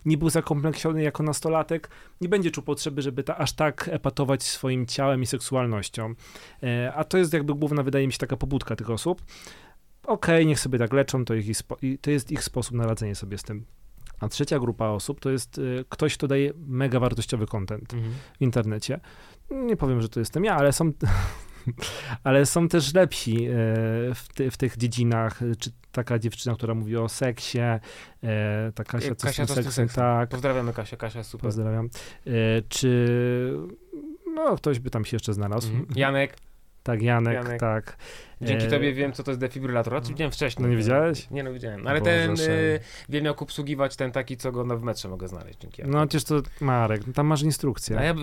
nie 0.04 0.18
był 0.18 0.30
zakompleksiony 0.30 1.02
jako 1.02 1.22
nastolatek, 1.22 1.90
nie 2.20 2.28
będzie 2.28 2.50
czuł 2.50 2.64
potrzeby, 2.64 3.02
żeby 3.02 3.22
ta, 3.22 3.36
aż 3.36 3.52
tak 3.52 3.88
epatować 3.92 4.42
swoim 4.42 4.86
ciałem 4.86 5.22
i 5.22 5.26
seksualnością. 5.26 6.14
E, 6.62 6.92
a 6.94 7.04
to 7.04 7.18
jest 7.18 7.32
jakby 7.32 7.54
główna, 7.54 7.82
wydaje 7.82 8.06
mi 8.06 8.12
się, 8.12 8.18
taka 8.18 8.36
pobudka 8.36 8.76
tych 8.76 8.90
osób. 8.90 9.22
Okej, 10.06 10.46
niech 10.46 10.60
sobie 10.60 10.78
tak 10.78 10.92
leczą, 10.92 11.24
to, 11.24 11.34
ich, 11.34 11.46
to 12.00 12.10
jest 12.10 12.30
ich 12.32 12.44
sposób 12.44 12.74
na 12.74 12.86
radzenie 12.86 13.14
sobie 13.14 13.38
z 13.38 13.42
tym. 13.42 13.64
A 14.20 14.28
trzecia 14.28 14.58
grupa 14.58 14.86
osób 14.88 15.20
to 15.20 15.30
jest 15.30 15.58
y, 15.58 15.84
ktoś, 15.88 16.14
kto 16.14 16.26
daje 16.28 16.52
mega 16.66 17.00
wartościowy 17.00 17.46
content 17.46 17.92
w 18.38 18.42
internecie. 18.42 19.00
Nie 19.50 19.76
powiem, 19.76 20.02
że 20.02 20.08
to 20.08 20.20
jestem 20.20 20.44
ja, 20.44 20.56
ale 20.56 20.72
są, 20.72 20.92
ale 22.24 22.46
są 22.46 22.68
też 22.68 22.94
lepsi 22.94 23.44
e, 23.44 23.50
w, 24.14 24.28
ty, 24.34 24.50
w 24.50 24.56
tych 24.56 24.76
dziedzinach. 24.76 25.42
e, 25.42 25.56
Czy 25.56 25.70
taka 25.92 26.18
dziewczyna, 26.18 26.54
która 26.54 26.74
mówi 26.74 26.96
o 26.96 27.08
seksie, 27.08 27.58
ta 28.74 28.84
Kasia, 28.84 29.14
co 29.14 29.26
Kasia, 29.26 29.46
z 29.46 29.54
tym 29.54 29.64
seksem, 29.64 29.88
tak, 29.88 30.28
Pozdrawiamy 30.28 30.72
Kasia, 30.72 30.96
Kasia 30.96 31.18
jest 31.18 31.30
super. 31.30 31.48
pozdrawiam. 31.48 31.88
Czy 32.68 33.08
no, 34.34 34.56
ktoś 34.56 34.78
by 34.78 34.90
tam 34.90 35.04
się 35.04 35.14
jeszcze 35.16 35.32
znalazł. 35.34 35.68
Mhm. 35.68 35.86
Janek, 35.96 36.36
Tak, 36.82 37.02
Janek, 37.02 37.34
Janek. 37.34 37.60
tak. 37.60 37.96
Dzięki 38.40 38.64
E, 38.66 38.68
tobie 38.70 38.92
wiem, 38.92 39.12
co 39.12 39.22
to 39.22 39.30
jest 39.30 39.40
defibrylator. 39.40 39.92
Znaczy 39.92 40.08
widziałem 40.08 40.32
wcześniej. 40.32 40.62
No 40.62 40.68
nie 40.68 40.76
widziałeś? 40.76 41.30
Nie, 41.30 41.42
no 41.42 41.52
widziałem. 41.52 41.86
Ale 41.86 42.00
Boże, 42.00 42.10
ten 42.12 42.40
y, 42.50 42.80
wiem 43.08 43.24
jak 43.24 43.42
obsługiwać 43.42 43.96
ten 43.96 44.12
taki, 44.12 44.36
co 44.36 44.52
go 44.52 44.64
na 44.64 44.76
w 44.76 44.82
metrze 44.82 45.08
mogę 45.08 45.28
znaleźć. 45.28 45.58
Dzięki. 45.58 45.82
No 45.86 46.06
przecież 46.06 46.24
to 46.24 46.42
Marek, 46.60 47.02
tam 47.14 47.26
masz 47.26 47.42
instrukcję. 47.42 47.98
A 47.98 48.04
ja 48.04 48.14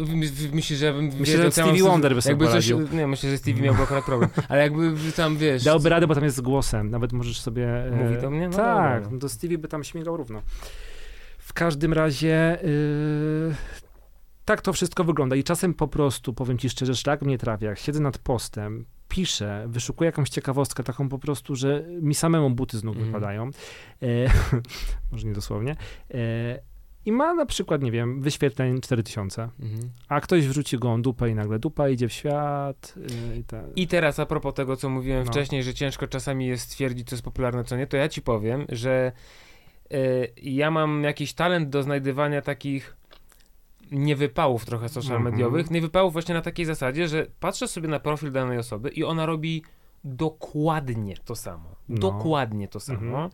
myślę, 0.54 0.78
że 0.78 0.94
Myślę, 1.20 1.38
że 1.44 1.52
Stevie 1.52 1.84
Wonder 1.84 2.16
by 2.16 2.22
sobie 2.22 2.38
coś, 2.38 2.48
poradził. 2.48 2.88
Nie, 2.92 3.08
myślę, 3.08 3.30
że 3.30 3.38
Stevie 3.38 3.62
miałby 3.62 3.84
akurat 3.84 4.06
problem. 4.06 4.30
Ale 4.50 4.62
jakby 4.62 5.12
tam, 5.16 5.38
wiesz... 5.38 5.64
Dałby 5.64 5.90
radę, 5.90 6.08
bo 6.08 6.16
tam 6.16 6.24
jest 6.24 6.36
z 6.38 6.42
głosem. 6.42 6.90
Nawet 6.90 7.12
możesz 7.14 7.40
sobie. 7.42 7.86
e, 7.86 7.92
Mówi 7.92 8.22
do 8.22 8.30
mnie? 8.30 8.50
No 8.50 8.58
tak, 8.58 9.04
dobra. 9.04 9.10
no 9.14 9.20
to 9.20 9.30
Stevie 9.30 9.58
by 9.58 9.68
tam 9.68 9.84
śmigał 9.84 10.18
równo. 10.18 10.42
W 11.38 11.54
każdym 11.54 11.94
razie. 11.94 12.60
Yy, 12.64 13.56
tak 14.50 14.62
to 14.62 14.74
wszystko 14.74 15.04
wygląda. 15.04 15.36
I 15.36 15.44
czasem 15.44 15.74
po 15.74 15.88
prostu, 15.88 16.34
powiem 16.34 16.58
ci 16.58 16.70
szczerze, 16.70 16.96
szlak 16.96 17.22
mnie 17.22 17.38
trafia. 17.38 17.76
Siedzę 17.76 18.00
nad 18.00 18.18
postem, 18.18 18.86
piszę, 19.10 19.66
wyszukuję 19.68 20.06
jakąś 20.06 20.30
ciekawostkę, 20.30 20.84
taką 20.84 21.10
po 21.10 21.20
prostu, 21.20 21.56
że 21.56 21.84
mi 22.02 22.16
samemu 22.16 22.50
buty 22.50 22.78
z 22.78 22.84
nóg 22.84 22.96
Mhm. 22.96 23.12
wypadają. 23.12 23.46
E, 24.02 24.08
może 25.12 25.28
nie 25.28 25.34
dosłownie. 25.34 25.76
E, 26.14 26.16
I 27.06 27.12
ma 27.12 27.34
na 27.34 27.46
przykład, 27.46 27.82
nie 27.82 27.92
wiem, 27.92 28.22
wyświetleń 28.22 28.82
4000, 28.82 29.50
Mhm. 29.60 29.92
a 30.08 30.22
ktoś 30.22 30.48
wrzuci 30.48 30.78
go 30.80 30.98
dupę 30.98 31.30
i 31.30 31.36
nagle 31.36 31.60
dupa 31.60 31.90
idzie 31.90 32.08
w 32.08 32.14
świat. 32.14 32.94
Yy, 33.30 33.38
i 33.38 33.44
tak. 33.44 33.66
I 33.76 33.88
teraz 33.88 34.20
a 34.20 34.26
propos 34.26 34.54
tego, 34.54 34.76
co 34.76 34.90
mówiłem 34.90 35.24
No. 35.26 35.32
wcześniej, 35.32 35.64
że 35.64 35.74
ciężko 35.74 36.08
czasami 36.08 36.48
jest 36.48 36.64
stwierdzić, 36.64 37.10
co 37.10 37.16
jest 37.16 37.24
popularne, 37.26 37.64
co 37.64 37.78
nie, 37.78 37.88
to 37.88 37.98
ja 37.98 38.10
ci 38.10 38.22
powiem, 38.22 38.66
że 38.70 39.12
y, 39.94 40.32
ja 40.42 40.72
mam 40.72 41.04
jakiś 41.04 41.34
talent 41.34 41.70
do 41.70 41.84
znajdywania 41.84 42.42
takich 42.42 42.99
niewypałów 43.92 44.66
trochę 44.66 44.90
social 44.90 45.18
Mhm. 45.18 45.34
mediowych. 45.34 45.72
Niewypałów 45.72 46.14
właśnie 46.14 46.36
na 46.36 46.42
takiej 46.42 46.66
zasadzie, 46.66 47.08
że 47.08 47.26
patrzę 47.40 47.68
sobie 47.68 47.88
na 47.88 48.00
profil 48.00 48.32
danej 48.32 48.58
osoby 48.58 48.90
i 48.90 49.04
ona 49.04 49.26
robi 49.26 49.64
dokładnie 50.04 51.18
to 51.26 51.36
samo. 51.36 51.76
No. 51.90 51.98
Dokładnie 51.98 52.68
to 52.68 52.80
samo. 52.80 53.00
Mhm. 53.00 53.30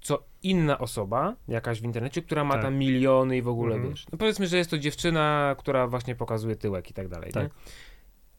Co 0.00 0.22
inna 0.42 0.78
osoba, 0.78 1.36
jakaś 1.48 1.80
w 1.80 1.84
internecie, 1.84 2.22
która 2.22 2.44
ma 2.44 2.54
Tak. 2.54 2.62
tam 2.62 2.74
miliony 2.76 3.36
i 3.36 3.42
w 3.42 3.48
ogóle 3.48 3.74
Mhm. 3.74 3.92
wiesz. 3.92 4.06
No 4.12 4.18
powiedzmy, 4.18 4.46
że 4.46 4.56
jest 4.56 4.70
to 4.70 4.78
dziewczyna, 4.78 5.54
która 5.58 5.86
właśnie 5.86 6.14
pokazuje 6.14 6.56
tyłek 6.56 6.90
i 6.90 6.94
tak 6.94 7.08
dalej. 7.08 7.32
Tak. 7.32 7.42
Nie? 7.44 7.50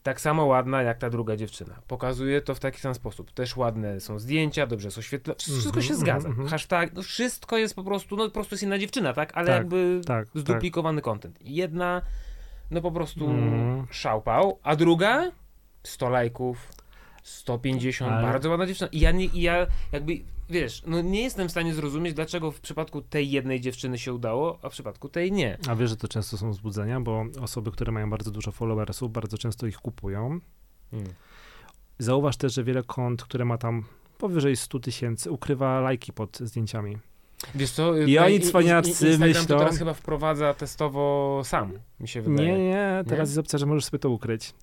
Tak 0.08 0.20
samo 0.20 0.44
ładna 0.46 0.82
jak 0.82 0.98
ta 0.98 1.10
druga 1.10 1.36
dziewczyna. 1.36 1.74
Pokazuje 1.88 2.40
to 2.40 2.54
w 2.54 2.60
taki 2.60 2.80
sam 2.80 2.94
sposób. 2.94 3.32
Też 3.32 3.56
ładne 3.56 4.00
są 4.00 4.18
zdjęcia, 4.18 4.66
dobrze 4.66 4.90
są 4.90 5.00
świetle. 5.02 5.34
Wszystko 5.38 5.66
Mhm, 5.66 5.82
się 5.82 5.94
mhm, 5.94 6.00
zgadza. 6.00 6.28
mhm. 6.28 6.48
Hashtag, 6.48 6.92
no 6.94 7.02
wszystko 7.02 7.58
jest 7.58 7.74
po 7.74 7.84
prostu, 7.84 8.16
no 8.16 8.24
po 8.24 8.30
prostu 8.30 8.54
jest 8.54 8.62
inna 8.62 8.78
dziewczyna, 8.78 9.12
tak? 9.12 9.32
Ale 9.36 9.46
Tak, 9.46 9.56
jakby 9.56 10.00
tak, 10.06 10.28
tak. 10.28 10.40
zduplikowany 10.42 11.00
content. 11.02 11.38
Jedna, 11.44 12.02
no 12.70 12.80
po 12.80 12.92
prostu 12.92 13.30
Mhm. 13.30 13.86
szałpał, 13.90 14.58
a 14.62 14.76
druga 14.76 15.30
100 15.82 16.08
lajków, 16.08 16.68
150, 17.22 18.12
Ale- 18.12 18.22
bardzo 18.22 18.50
ładna 18.50 18.66
dziewczyna. 18.66 18.88
I 18.92 19.00
ja, 19.00 19.10
nie, 19.10 19.24
i 19.24 19.40
ja 19.42 19.66
jakby, 19.92 20.12
wiesz, 20.50 20.82
no 20.86 21.00
nie 21.00 21.22
jestem 21.22 21.48
w 21.48 21.50
stanie 21.50 21.74
zrozumieć, 21.74 22.14
dlaczego 22.14 22.50
w 22.50 22.60
przypadku 22.60 23.02
tej 23.02 23.30
jednej 23.30 23.60
dziewczyny 23.60 23.98
się 23.98 24.14
udało, 24.14 24.58
a 24.62 24.68
w 24.68 24.72
przypadku 24.72 25.08
tej 25.08 25.32
nie. 25.32 25.58
A 25.68 25.76
wiesz, 25.76 25.90
że 25.90 25.96
to 25.96 26.08
często 26.08 26.38
są 26.38 26.50
wzbudzenia, 26.50 27.00
bo 27.00 27.24
osoby, 27.40 27.70
które 27.70 27.92
mają 27.92 28.10
bardzo 28.10 28.30
dużo 28.30 28.52
followersów, 28.52 29.12
bardzo 29.12 29.38
często 29.38 29.66
ich 29.66 29.78
kupują. 29.78 30.40
Mm. 30.92 31.06
Zauważ 31.98 32.36
też, 32.36 32.54
że 32.54 32.64
wiele 32.64 32.82
kont, 32.82 33.24
które 33.24 33.44
ma 33.44 33.58
tam 33.58 33.84
powyżej 34.18 34.56
100 34.56 34.80
tysięcy, 34.80 35.30
ukrywa 35.30 35.80
lajki 35.80 36.12
pod 36.12 36.38
zdjęciami. 36.38 36.98
Wiesz 37.54 37.70
co? 37.70 37.96
I 37.96 38.18
oni 38.18 38.34
Instagram 38.34 39.28
myślą- 39.28 39.46
to 39.46 39.58
teraz 39.58 39.78
chyba 39.78 39.94
wprowadza 39.94 40.54
testowo 40.54 41.40
sam, 41.44 41.72
mi 42.00 42.08
się 42.08 42.22
wydaje. 42.22 42.52
Nie, 42.52 42.58
nie, 42.68 43.04
teraz 43.08 43.28
Nie? 43.28 43.30
jest 43.30 43.38
opcja, 43.38 43.58
że 43.58 43.66
możesz 43.66 43.84
sobie 43.84 43.98
to 43.98 44.10
ukryć. 44.10 44.54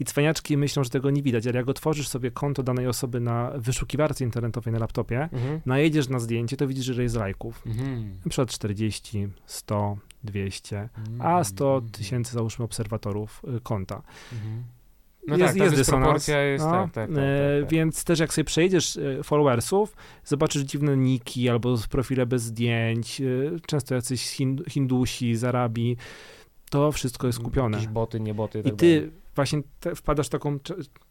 I 0.00 0.04
cwaniaczki 0.04 0.56
myślą, 0.56 0.84
że 0.84 0.90
tego 0.90 1.10
nie 1.10 1.22
widać, 1.22 1.46
ale 1.46 1.56
jak 1.56 1.68
otworzysz 1.68 2.08
sobie 2.08 2.30
konto 2.30 2.62
danej 2.62 2.86
osoby 2.86 3.20
na 3.20 3.52
wyszukiwarce 3.56 4.24
internetowej 4.24 4.72
na 4.72 4.78
laptopie, 4.78 5.28
Mhm. 5.32 5.60
najedziesz 5.66 6.08
na 6.08 6.18
zdjęcie, 6.18 6.56
to 6.56 6.66
widzisz, 6.66 6.84
że 6.84 7.02
jest 7.02 7.16
lajków. 7.16 7.62
Mhm. 7.66 8.10
Na 8.24 8.30
przykład 8.30 8.48
40, 8.50 9.28
100, 9.46 9.96
200, 10.24 10.88
Mhm. 10.98 11.20
a 11.36 11.44
100 11.44 11.82
tysięcy 11.92 12.32
załóżmy 12.32 12.64
obserwatorów 12.64 13.42
y, 13.56 13.60
konta. 13.60 14.02
Mhm. 14.32 14.64
No 15.26 15.36
jest, 15.36 15.48
tak, 15.48 15.58
ta 15.58 15.64
jest 15.64 15.76
dysproporcja 15.76 16.40
jest, 16.40 16.64
no, 16.64 16.70
tak, 16.70 16.92
tak, 16.92 17.08
tak, 17.08 17.18
e, 17.18 17.60
tak, 17.60 17.62
tak. 17.62 17.70
Więc 17.72 18.04
też 18.04 18.18
jak 18.18 18.34
sobie 18.34 18.44
przejedziesz 18.44 18.96
e, 18.96 19.22
followersów, 19.22 19.96
zobaczysz 20.24 20.62
dziwne 20.62 20.96
niki 20.96 21.48
albo 21.48 21.76
profile 21.90 22.26
bez 22.26 22.42
zdjęć, 22.42 23.20
e, 23.20 23.24
często 23.66 23.94
jacyś 23.94 24.30
hin, 24.30 24.62
Hindusi 24.68 25.36
z 25.36 25.44
Arabii, 25.44 25.96
to 26.70 26.92
wszystko 26.92 27.26
jest 27.26 27.38
kupione. 27.38 27.78
Jakieś 27.78 27.92
boty, 27.92 28.20
nie 28.20 28.34
boty. 28.34 28.60
I 28.60 28.62
tak 28.62 28.74
ty. 28.74 29.10
Właśnie 29.36 29.62
te, 29.80 29.94
wpadasz 29.94 30.28
taką, 30.28 30.58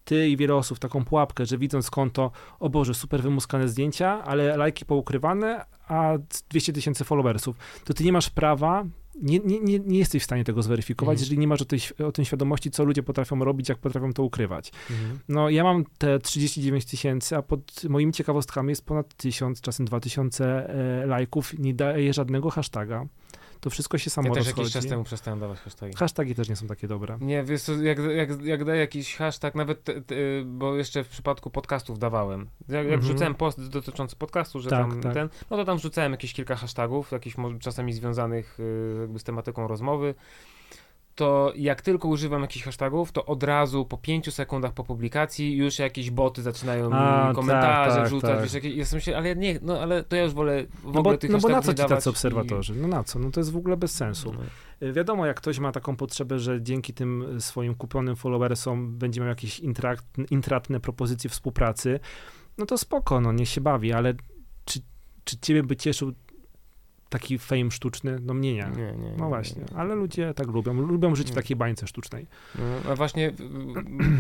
ty 0.04 0.30
i 0.30 0.38
wiele 0.38 0.56
osób, 0.56 0.80
taką 0.80 1.06
pułapkę, 1.06 1.46
że 1.46 1.58
widząc 1.58 1.90
konto, 1.90 2.32
o 2.60 2.70
Boże, 2.70 2.94
super 2.94 3.22
wymuskane 3.22 3.68
zdjęcia, 3.68 4.24
ale 4.24 4.58
lajki 4.58 4.86
poukrywane, 4.86 5.66
a 5.88 6.14
200 6.50 6.74
tysięcy 6.74 7.04
followersów, 7.04 7.56
to 7.84 7.94
ty 7.94 8.04
nie 8.04 8.14
masz 8.14 8.30
prawa, 8.30 8.86
nie, 9.22 9.40
nie, 9.40 9.80
nie, 9.80 10.00
jesteś 10.00 10.22
w 10.22 10.26
stanie 10.26 10.44
tego 10.44 10.64
zweryfikować, 10.64 11.14
Mhm. 11.14 11.24
jeżeli 11.24 11.40
nie 11.40 11.48
masz 11.48 11.62
o 11.62 11.66
tej, 11.66 11.80
o 12.08 12.12
tym 12.12 12.26
świadomości, 12.26 12.72
co 12.72 12.84
ludzie 12.84 13.04
potrafią 13.04 13.44
robić, 13.44 13.70
jak 13.70 13.78
potrafią 13.78 14.14
to 14.14 14.24
ukrywać. 14.24 14.72
Mhm. 14.92 15.20
No, 15.30 15.50
ja 15.50 15.64
mam 15.64 15.84
te 15.98 16.20
39 16.20 16.86
tysięcy, 16.86 17.38
a 17.38 17.42
pod 17.42 17.84
moimi 17.90 18.14
ciekawostkami 18.14 18.70
jest 18.70 18.86
ponad 18.86 19.14
1000, 19.14 19.62
czasem 19.62 19.86
2000 19.86 20.46
e, 20.46 21.06
lajków. 21.06 21.60
Nie 21.60 21.74
daję 21.74 22.14
żadnego 22.14 22.50
hashtaga. 22.50 23.06
To 23.64 23.70
wszystko 23.70 23.98
się 23.98 24.10
samo 24.10 24.28
Ja 24.28 24.34
też 24.34 24.46
rozchodzi. 24.46 24.62
jakiś 24.62 24.74
czas 24.74 24.86
temu 24.88 25.04
przestałem 25.04 25.40
dawać 25.40 25.60
hashtagi. 25.60 25.94
Hashtagi 25.98 26.36
też 26.36 26.50
nie 26.50 26.56
są 26.56 26.68
takie 26.68 26.88
dobre. 26.88 27.18
Nie, 27.22 27.44
wiesz 27.44 27.62
co, 27.62 27.74
jak, 27.74 27.98
jak, 28.16 28.42
jak 28.42 28.64
daję 28.66 28.80
jakiś 28.80 29.16
hashtag, 29.16 29.56
nawet, 29.56 29.84
te, 29.84 30.02
te, 30.02 30.16
bo 30.46 30.76
jeszcze 30.76 31.04
w 31.04 31.08
przypadku 31.10 31.50
podcastów 31.50 32.00
dawałem. 32.00 32.42
Jak, 32.42 32.70
jak 32.70 32.84
Mhm. 32.86 33.02
wrzucałem 33.02 33.36
post 33.36 33.68
dotyczący 33.70 34.16
podcastu, 34.16 34.60
że 34.60 34.70
Tak, 34.70 34.80
tam 34.90 35.02
tak. 35.02 35.14
ten, 35.14 35.30
no 35.50 35.58
to 35.58 35.66
tam 35.66 35.78
wrzucałem 35.78 36.12
jakieś 36.12 36.34
kilka 36.34 36.56
hashtagów, 36.56 37.12
jakichś 37.12 37.36
czasami 37.60 37.94
związanych 37.94 38.60
y, 38.60 38.98
jakby 39.02 39.20
z 39.20 39.24
tematyką 39.24 39.68
rozmowy. 39.68 40.16
To 41.16 41.54
jak 41.56 41.82
tylko 41.82 42.08
używam 42.08 42.42
jakichś 42.42 42.66
hashtagów, 42.66 43.12
to 43.12 43.26
od 43.26 43.44
razu 43.44 43.86
po 43.86 43.98
pięciu 43.98 44.32
sekundach 44.32 44.74
po 44.74 44.84
publikacji 44.84 45.58
już 45.58 45.80
jakieś 45.80 46.12
boty 46.12 46.42
zaczynają 46.42 46.90
mi 46.90 46.96
A, 46.96 47.24
tak, 47.28 47.36
komentarze 47.36 47.96
tak, 47.96 48.08
wrzucać, 48.08 48.32
tak. 48.32 48.42
wiesz, 48.44 48.54
jakieś, 48.54 48.76
ja 48.76 48.86
myślę, 48.94 49.18
ale 49.18 49.36
nie, 49.36 49.60
no 49.62 49.80
ale 49.80 50.04
to 50.04 50.16
ja 50.16 50.24
już 50.24 50.34
wolę 50.34 50.64
w 50.64 50.84
No 50.84 50.90
ogóle 50.90 51.04
bo, 51.04 51.18
tych 51.18 51.30
no 51.30 51.40
bo 51.40 51.50
na 51.50 51.62
co 51.62 51.74
ci 51.74 51.84
tacy 51.86 52.10
i- 52.10 52.12
obserwatorzy? 52.12 52.76
No 52.76 52.88
na 52.88 53.04
co? 53.04 53.20
No 53.20 53.32
to 53.32 53.40
jest 53.40 53.52
w 53.52 53.58
ogóle 53.58 53.78
bez 53.78 53.92
sensu. 53.96 54.34
No. 54.34 54.88
Y, 54.88 54.94
Wiadomo, 54.94 55.26
jak 55.26 55.38
ktoś 55.38 55.60
ma 55.60 55.72
taką 55.72 55.96
potrzebę, 55.96 56.40
że 56.40 56.62
dzięki 56.62 56.94
tym 56.94 57.42
swoim 57.42 57.76
kupionym 57.76 58.16
followersom 58.16 58.98
będzie 58.98 59.22
miał 59.22 59.30
jakieś 59.30 59.60
intrakt, 59.60 60.06
intratne 60.30 60.80
propozycje 60.80 61.30
współpracy, 61.30 62.00
no 62.58 62.66
to 62.66 62.78
spoko, 62.78 63.22
no 63.22 63.32
niech 63.32 63.50
się 63.50 63.62
bawi, 63.62 63.94
ale 63.94 64.14
czy, 64.66 64.80
czy 65.24 65.38
ciebie 65.40 65.64
by 65.64 65.76
cieszył 65.76 66.12
taki 67.14 67.38
fame 67.40 67.72
sztuczny? 67.72 68.18
No 68.22 68.34
mnie 68.34 68.54
nie. 68.54 68.68
Nie, 68.78 68.84
nie, 68.98 69.12
No 69.18 69.24
nie, 69.24 69.30
właśnie, 69.30 69.62
nie. 69.72 69.78
ale 69.78 69.96
ludzie 69.96 70.34
tak 70.34 70.48
lubią. 70.48 70.74
Lubią 70.74 71.16
żyć 71.16 71.32
w 71.32 71.36
takiej 71.36 71.58
bańce 71.58 71.88
sztucznej. 71.88 72.28
No, 72.88 72.96
właśnie, 72.96 73.32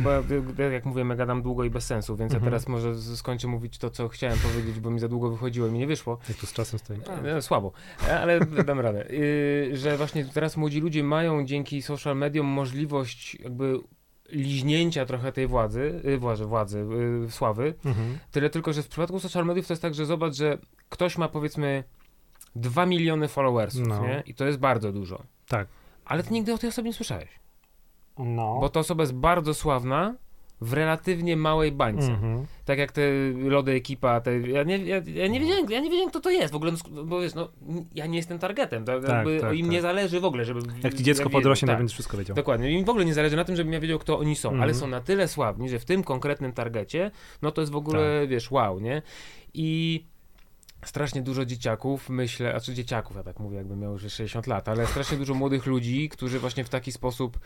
bo 0.03 0.09
ja, 0.63 0.69
jak 0.71 0.85
mówiłem, 0.85 1.09
ja 1.09 1.15
gadam 1.15 1.41
długo 1.41 1.63
i 1.63 1.69
bez 1.69 1.85
sensu, 1.85 2.15
więc 2.15 2.33
Mhm. 2.33 2.43
ja 2.43 2.45
teraz 2.51 2.67
może 2.67 3.01
skończę 3.15 3.47
mówić 3.47 3.77
to, 3.77 3.89
co 3.89 4.09
chciałem 4.09 4.37
powiedzieć, 4.39 4.79
bo 4.79 4.91
mi 4.91 4.99
za 4.99 5.07
długo 5.07 5.29
wychodziło 5.29 5.67
i 5.67 5.71
mi 5.71 5.79
nie 5.79 5.87
wyszło. 5.87 6.17
Jak 6.29 6.37
tu 6.37 6.45
z 6.45 6.53
czasem 6.53 6.79
stoi? 6.79 6.97
E, 7.25 7.41
słabo, 7.41 7.71
E, 8.07 8.19
ale 8.19 8.39
dam 8.65 8.79
radę. 8.79 9.11
Y, 9.11 9.71
że 9.73 9.97
właśnie 9.97 10.25
teraz 10.25 10.57
młodzi 10.57 10.79
ludzie 10.81 11.03
mają 11.03 11.45
dzięki 11.45 11.81
social 11.81 12.17
mediom 12.17 12.45
możliwość 12.45 13.35
jakby 13.39 13.79
liźnięcia 14.29 15.05
trochę 15.05 15.31
tej 15.31 15.47
władzy, 15.47 16.01
y, 16.05 16.17
władzy, 16.17 16.45
władzy, 16.45 16.85
y, 17.27 17.31
sławy. 17.31 17.73
Mhm. 17.85 18.17
Tyle 18.31 18.49
tylko, 18.49 18.73
że 18.73 18.83
w 18.83 18.87
przypadku 18.87 19.19
social 19.19 19.45
mediów 19.45 19.67
to 19.67 19.73
jest 19.73 19.81
tak, 19.81 19.93
że 19.93 20.05
zobacz, 20.05 20.33
że 20.35 20.57
ktoś 20.89 21.17
ma 21.17 21.27
powiedzmy 21.29 21.83
2 22.55 22.85
miliony 22.85 23.27
followersów, 23.27 23.87
No. 23.87 24.01
nie? 24.01 24.23
I 24.25 24.33
to 24.33 24.45
jest 24.45 24.59
bardzo 24.59 24.91
dużo. 24.91 25.21
Tak. 25.47 25.67
Ale 26.05 26.23
ty 26.23 26.33
nigdy 26.33 26.53
o 26.53 26.57
tej 26.57 26.69
osobie 26.69 26.89
nie 26.89 26.93
słyszałeś. 26.93 27.29
No. 28.17 28.57
Bo 28.61 28.69
ta 28.69 28.79
osoba 28.79 29.03
jest 29.03 29.13
bardzo 29.15 29.53
sławna 29.53 30.15
w 30.61 30.73
relatywnie 30.73 31.37
małej 31.37 31.71
bańce. 31.71 32.07
Mhm. 32.11 32.45
Tak 32.65 32.79
jak 32.79 32.91
te 32.91 33.01
lody 33.49 33.71
ekipa, 33.71 34.21
te, 34.21 34.39
ja, 34.39 34.63
nie, 34.63 34.77
ja, 34.77 35.01
ja, 35.05 35.27
nie 35.27 35.39
wiedziałem, 35.39 35.71
ja 35.71 35.79
nie 35.79 35.89
wiedziałem, 35.89 36.09
kto 36.09 36.19
to 36.19 36.29
jest 36.29 36.53
w 36.53 36.55
ogóle, 36.55 36.71
no 36.91 37.03
bo 37.03 37.21
wiesz, 37.21 37.33
no, 37.35 37.49
ja 37.95 38.05
nie 38.05 38.17
jestem 38.17 38.39
targetem, 38.39 38.85
tak, 38.85 39.01
Tak, 39.05 39.25
tak, 39.41 39.55
im 39.55 39.65
tak. 39.65 39.71
nie 39.71 39.81
zależy 39.81 40.19
w 40.19 40.25
ogóle, 40.25 40.45
żeby... 40.45 40.59
Jak 40.83 40.93
ci 40.93 41.03
dziecko 41.03 41.23
ja 41.23 41.29
podrośnie, 41.29 41.65
to 41.65 41.71
tak, 41.71 41.77
będziesz 41.79 41.93
wszystko 41.93 42.17
wiedział. 42.17 42.35
Dokładnie, 42.35 42.71
im 42.71 42.85
w 42.85 42.89
ogóle 42.89 43.05
nie 43.05 43.13
zależy 43.13 43.35
na 43.35 43.43
tym, 43.45 43.55
żebym 43.55 43.73
ja 43.73 43.79
wiedział, 43.79 43.99
kto 43.99 44.19
oni 44.19 44.35
są, 44.35 44.49
Mhm. 44.49 44.63
ale 44.63 44.73
są 44.73 44.87
na 44.87 45.01
tyle 45.01 45.27
sławni, 45.27 45.69
że 45.69 45.79
w 45.79 45.85
tym 45.85 46.03
konkretnym 46.03 46.53
targecie, 46.53 47.11
no 47.41 47.51
to 47.51 47.61
jest 47.61 47.71
w 47.73 47.75
ogóle, 47.75 48.19
Tak. 48.21 48.29
wiesz, 48.29 48.51
wow, 48.51 48.79
nie? 48.79 49.01
I 49.53 50.03
strasznie 50.89 51.21
dużo 51.21 51.45
dzieciaków, 51.45 52.09
myślę, 52.09 52.55
a 52.55 52.59
czy 52.59 52.73
dzieciaków, 52.73 53.15
ja 53.15 53.23
tak 53.23 53.39
mówię, 53.39 53.57
jakbym 53.57 53.79
miał 53.79 53.91
już 53.91 54.01
60 54.01 54.47
lat, 54.47 54.69
ale 54.69 54.87
strasznie 54.87 55.17
dużo 55.17 55.33
młodych 55.33 55.65
ludzi, 55.65 56.09
którzy 56.09 56.39
właśnie 56.39 56.63
w 56.63 56.69
taki 56.69 56.91
sposób 56.91 57.39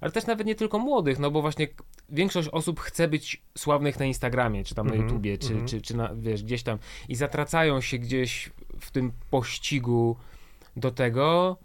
ale 0.00 0.12
też 0.12 0.26
nawet 0.26 0.46
nie 0.46 0.54
tylko 0.54 0.78
młodych, 0.78 1.18
no 1.18 1.30
bo 1.30 1.40
właśnie 1.40 1.68
większość 2.08 2.48
osób 2.48 2.80
chce 2.80 3.08
być 3.08 3.42
sławnych 3.58 3.98
na 3.98 4.04
Instagramie, 4.04 4.64
czy 4.64 4.74
tam 4.74 4.86
na 4.86 4.92
Mhm, 4.92 5.08
YouTubie, 5.08 5.38
czy, 5.38 5.48
mhm. 5.48 5.68
czy, 5.68 5.80
czy 5.80 5.96
na, 5.96 6.14
wiesz, 6.14 6.42
gdzieś 6.42 6.62
tam 6.62 6.78
i 7.08 7.14
zatracają 7.14 7.80
się 7.80 7.98
gdzieś 7.98 8.50
w 8.80 8.90
tym 8.90 9.12
pościgu 9.30 10.16
do 10.76 10.90
tego, 10.90 11.56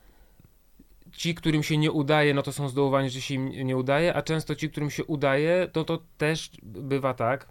ci, 1.11 1.35
którym 1.35 1.63
się 1.63 1.77
nie 1.77 1.91
udaje, 1.91 2.33
no 2.33 2.41
to 2.41 2.51
są 2.51 2.69
zdołowani, 2.69 3.09
że 3.09 3.21
się 3.21 3.33
im 3.33 3.49
nie 3.49 3.77
udaje, 3.77 4.13
a 4.13 4.21
często 4.21 4.55
ci, 4.55 4.69
którym 4.69 4.89
się 4.89 5.05
udaje, 5.05 5.67
to 5.71 5.83
to 5.83 5.99
też 6.17 6.51
bywa 6.63 7.13
tak, 7.13 7.49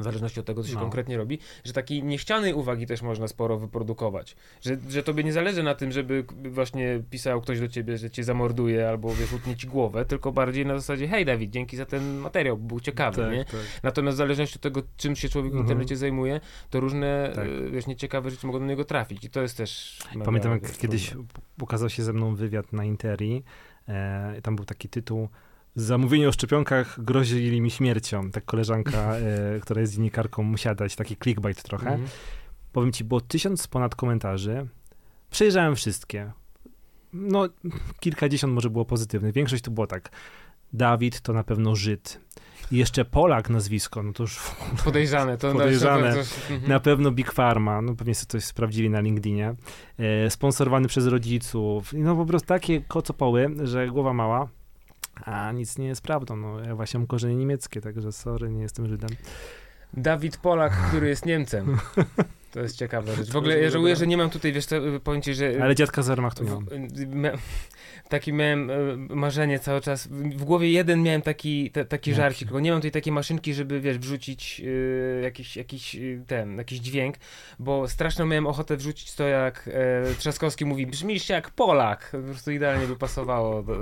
w 0.00 0.02
zależności 0.04 0.40
od 0.40 0.46
tego, 0.46 0.62
co 0.62 0.68
się 0.68 0.74
No. 0.74 0.80
konkretnie 0.80 1.16
robi, 1.16 1.38
że 1.64 1.72
takiej 1.72 2.02
niechcianej 2.02 2.54
uwagi 2.54 2.86
też 2.86 3.02
można 3.02 3.28
sporo 3.28 3.58
wyprodukować. 3.58 4.36
Że, 4.62 4.76
że 4.88 5.02
tobie 5.02 5.24
nie 5.24 5.32
zależy 5.32 5.62
na 5.62 5.74
tym, 5.74 5.92
żeby 5.92 6.24
właśnie 6.50 7.02
pisał 7.10 7.40
ktoś 7.40 7.60
do 7.60 7.68
ciebie, 7.68 7.98
że 7.98 8.10
cię 8.10 8.24
zamorduje 8.24 8.88
albo 8.88 9.14
wiesz, 9.14 9.32
utnie 9.32 9.56
ci 9.56 9.66
głowę, 9.66 10.04
tylko 10.04 10.32
bardziej 10.32 10.66
na 10.66 10.74
zasadzie, 10.78 11.08
hej 11.08 11.24
Dawid, 11.24 11.50
dzięki 11.50 11.76
za 11.76 11.86
ten 11.86 12.16
materiał, 12.18 12.56
był 12.56 12.80
ciekawy, 12.80 13.28
nie? 13.32 13.44
tak. 13.44 13.54
Natomiast 13.82 14.16
w 14.16 14.18
zależności 14.18 14.56
od 14.56 14.62
tego, 14.62 14.82
czym 14.96 15.16
się 15.16 15.28
człowiek 15.28 15.52
w 15.52 15.54
Mhm. 15.56 15.66
internecie 15.66 15.96
zajmuje, 15.96 16.40
to 16.70 16.80
różne, 16.80 17.32
Tak. 17.34 17.46
e, 17.46 17.70
wiesz, 17.70 17.86
nieciekawe 17.86 18.30
rzeczy 18.30 18.46
mogą 18.46 18.58
do 18.58 18.66
niego 18.66 18.84
trafić 18.84 19.24
i 19.24 19.30
to 19.30 19.42
jest 19.42 19.56
też... 19.56 19.98
Pamiętam, 20.24 20.52
jak 20.52 20.78
kiedyś 20.78 21.14
ukazał 21.60 21.88
się 21.90 22.02
ze 22.02 22.12
mną 22.12 22.34
wywiad 22.34 22.72
na 22.72 22.84
Interi. 22.84 23.42
E, 23.88 24.40
tam 24.42 24.56
był 24.56 24.64
taki 24.64 24.88
tytuł 24.88 25.28
Zamówienie 25.74 26.28
o 26.28 26.32
szczepionkach 26.32 27.04
grozili 27.04 27.60
mi 27.60 27.70
śmiercią. 27.70 28.30
Tak 28.30 28.44
koleżanka, 28.44 29.16
e, 29.16 29.60
która 29.60 29.80
jest 29.80 29.94
dziennikarką, 29.94 30.42
musiała 30.42 30.74
dać 30.74 30.96
taki 30.96 31.16
clickbait 31.16 31.62
trochę. 31.62 31.90
Mhm. 31.90 32.08
Powiem 32.72 32.92
ci, 32.92 33.04
było 33.04 33.20
tysiąc 33.20 33.66
ponad 33.66 33.94
komentarzy. 33.94 34.66
Przejrzałem 35.30 35.76
wszystkie. 35.76 36.32
No, 37.12 37.48
kilkadziesiąt 38.00 38.54
może 38.54 38.70
było 38.70 38.84
pozytywnych. 38.84 39.34
Większość 39.34 39.62
to 39.62 39.70
było 39.70 39.86
tak. 39.86 40.10
Dawid 40.72 41.20
to 41.20 41.32
na 41.32 41.44
pewno 41.44 41.76
Żyd. 41.76 42.20
I 42.72 42.76
jeszcze 42.76 43.04
Polak 43.04 43.50
nazwisko, 43.50 44.02
no 44.02 44.12
to 44.12 44.22
już 44.22 44.40
Podejrzane. 44.84 45.38
To 45.38 45.52
Podejrzane. 45.52 46.10
To, 46.10 46.16
to, 46.16 46.54
mhm. 46.54 46.70
na 46.70 46.80
pewno 46.80 47.10
Big 47.10 47.32
Pharma, 47.32 47.82
no 47.82 47.94
pewnie 47.94 48.14
sobie 48.14 48.30
coś 48.30 48.44
sprawdzili 48.44 48.90
na 48.90 49.00
LinkedInie. 49.00 49.54
E, 49.98 50.30
sponsorowany 50.30 50.88
przez 50.88 51.06
rodziców. 51.06 51.92
No 51.92 52.16
po 52.16 52.26
prostu 52.26 52.48
takie 52.48 52.80
kocopoły, 52.80 53.54
że 53.62 53.88
głowa 53.88 54.12
mała. 54.12 54.48
A 55.24 55.52
nic 55.52 55.78
nie 55.78 55.86
jest 55.86 56.02
prawdą. 56.02 56.36
No, 56.36 56.60
ja 56.60 56.74
właśnie 56.74 57.00
mam 57.00 57.06
korzenie 57.06 57.36
niemieckie, 57.36 57.80
także 57.80 58.12
sorry, 58.12 58.50
nie 58.50 58.62
jestem 58.62 58.88
Żydem. 58.88 59.10
Dawid 59.92 60.36
Polak, 60.36 60.72
który 60.88 61.08
jest 61.08 61.26
Niemcem. 61.26 61.78
To 62.52 62.60
jest 62.60 62.76
ciekawa 62.76 63.14
rzecz. 63.14 63.30
W 63.30 63.36
ogóle 63.36 63.58
ja 63.58 63.70
żałuję, 63.70 63.96
że 63.96 64.06
nie 64.06 64.16
mam 64.16 64.30
tutaj, 64.30 64.52
wiesz, 64.52 64.66
ci, 65.22 65.34
że... 65.34 65.58
Ale 65.62 65.74
dziadka 65.74 66.02
z 66.02 66.06
Wehrmachtu 66.08 66.44
nie 66.44 66.50
mam. 66.50 66.66
Taki 68.10 68.32
miałem 68.32 68.70
e, 68.70 68.74
marzenie 69.14 69.58
cały 69.58 69.80
czas. 69.80 70.06
W, 70.06 70.44
głowie 70.44 70.70
jeden 70.70 71.02
miałem 71.02 71.22
taki, 71.22 71.70
te, 71.70 71.84
taki 71.84 72.10
Jaki? 72.10 72.16
żarcik, 72.16 72.48
tylko 72.48 72.60
nie 72.60 72.70
mam 72.70 72.80
tutaj 72.80 72.90
takiej 72.90 73.12
maszynki, 73.12 73.54
żeby 73.54 73.80
wiesz, 73.80 73.98
wrzucić 73.98 74.62
e, 75.18 75.22
jakiś, 75.22 75.56
jakiś 75.56 75.94
e, 75.94 75.98
ten, 76.26 76.56
jakiś 76.56 76.78
dźwięk, 76.78 77.16
bo 77.58 77.88
straszną 77.88 78.26
miałem 78.26 78.46
ochotę 78.46 78.76
wrzucić 78.76 79.14
to 79.14 79.24
jak 79.24 79.70
e, 79.72 80.14
Trzaskowski 80.14 80.64
mówi, 80.64 80.86
brzmisz 80.86 81.28
jak 81.28 81.50
Polak. 81.50 82.08
Po 82.12 82.18
prostu 82.18 82.50
idealnie 82.50 82.86
by 82.86 82.96
pasowało 82.96 83.62
do, 83.62 83.74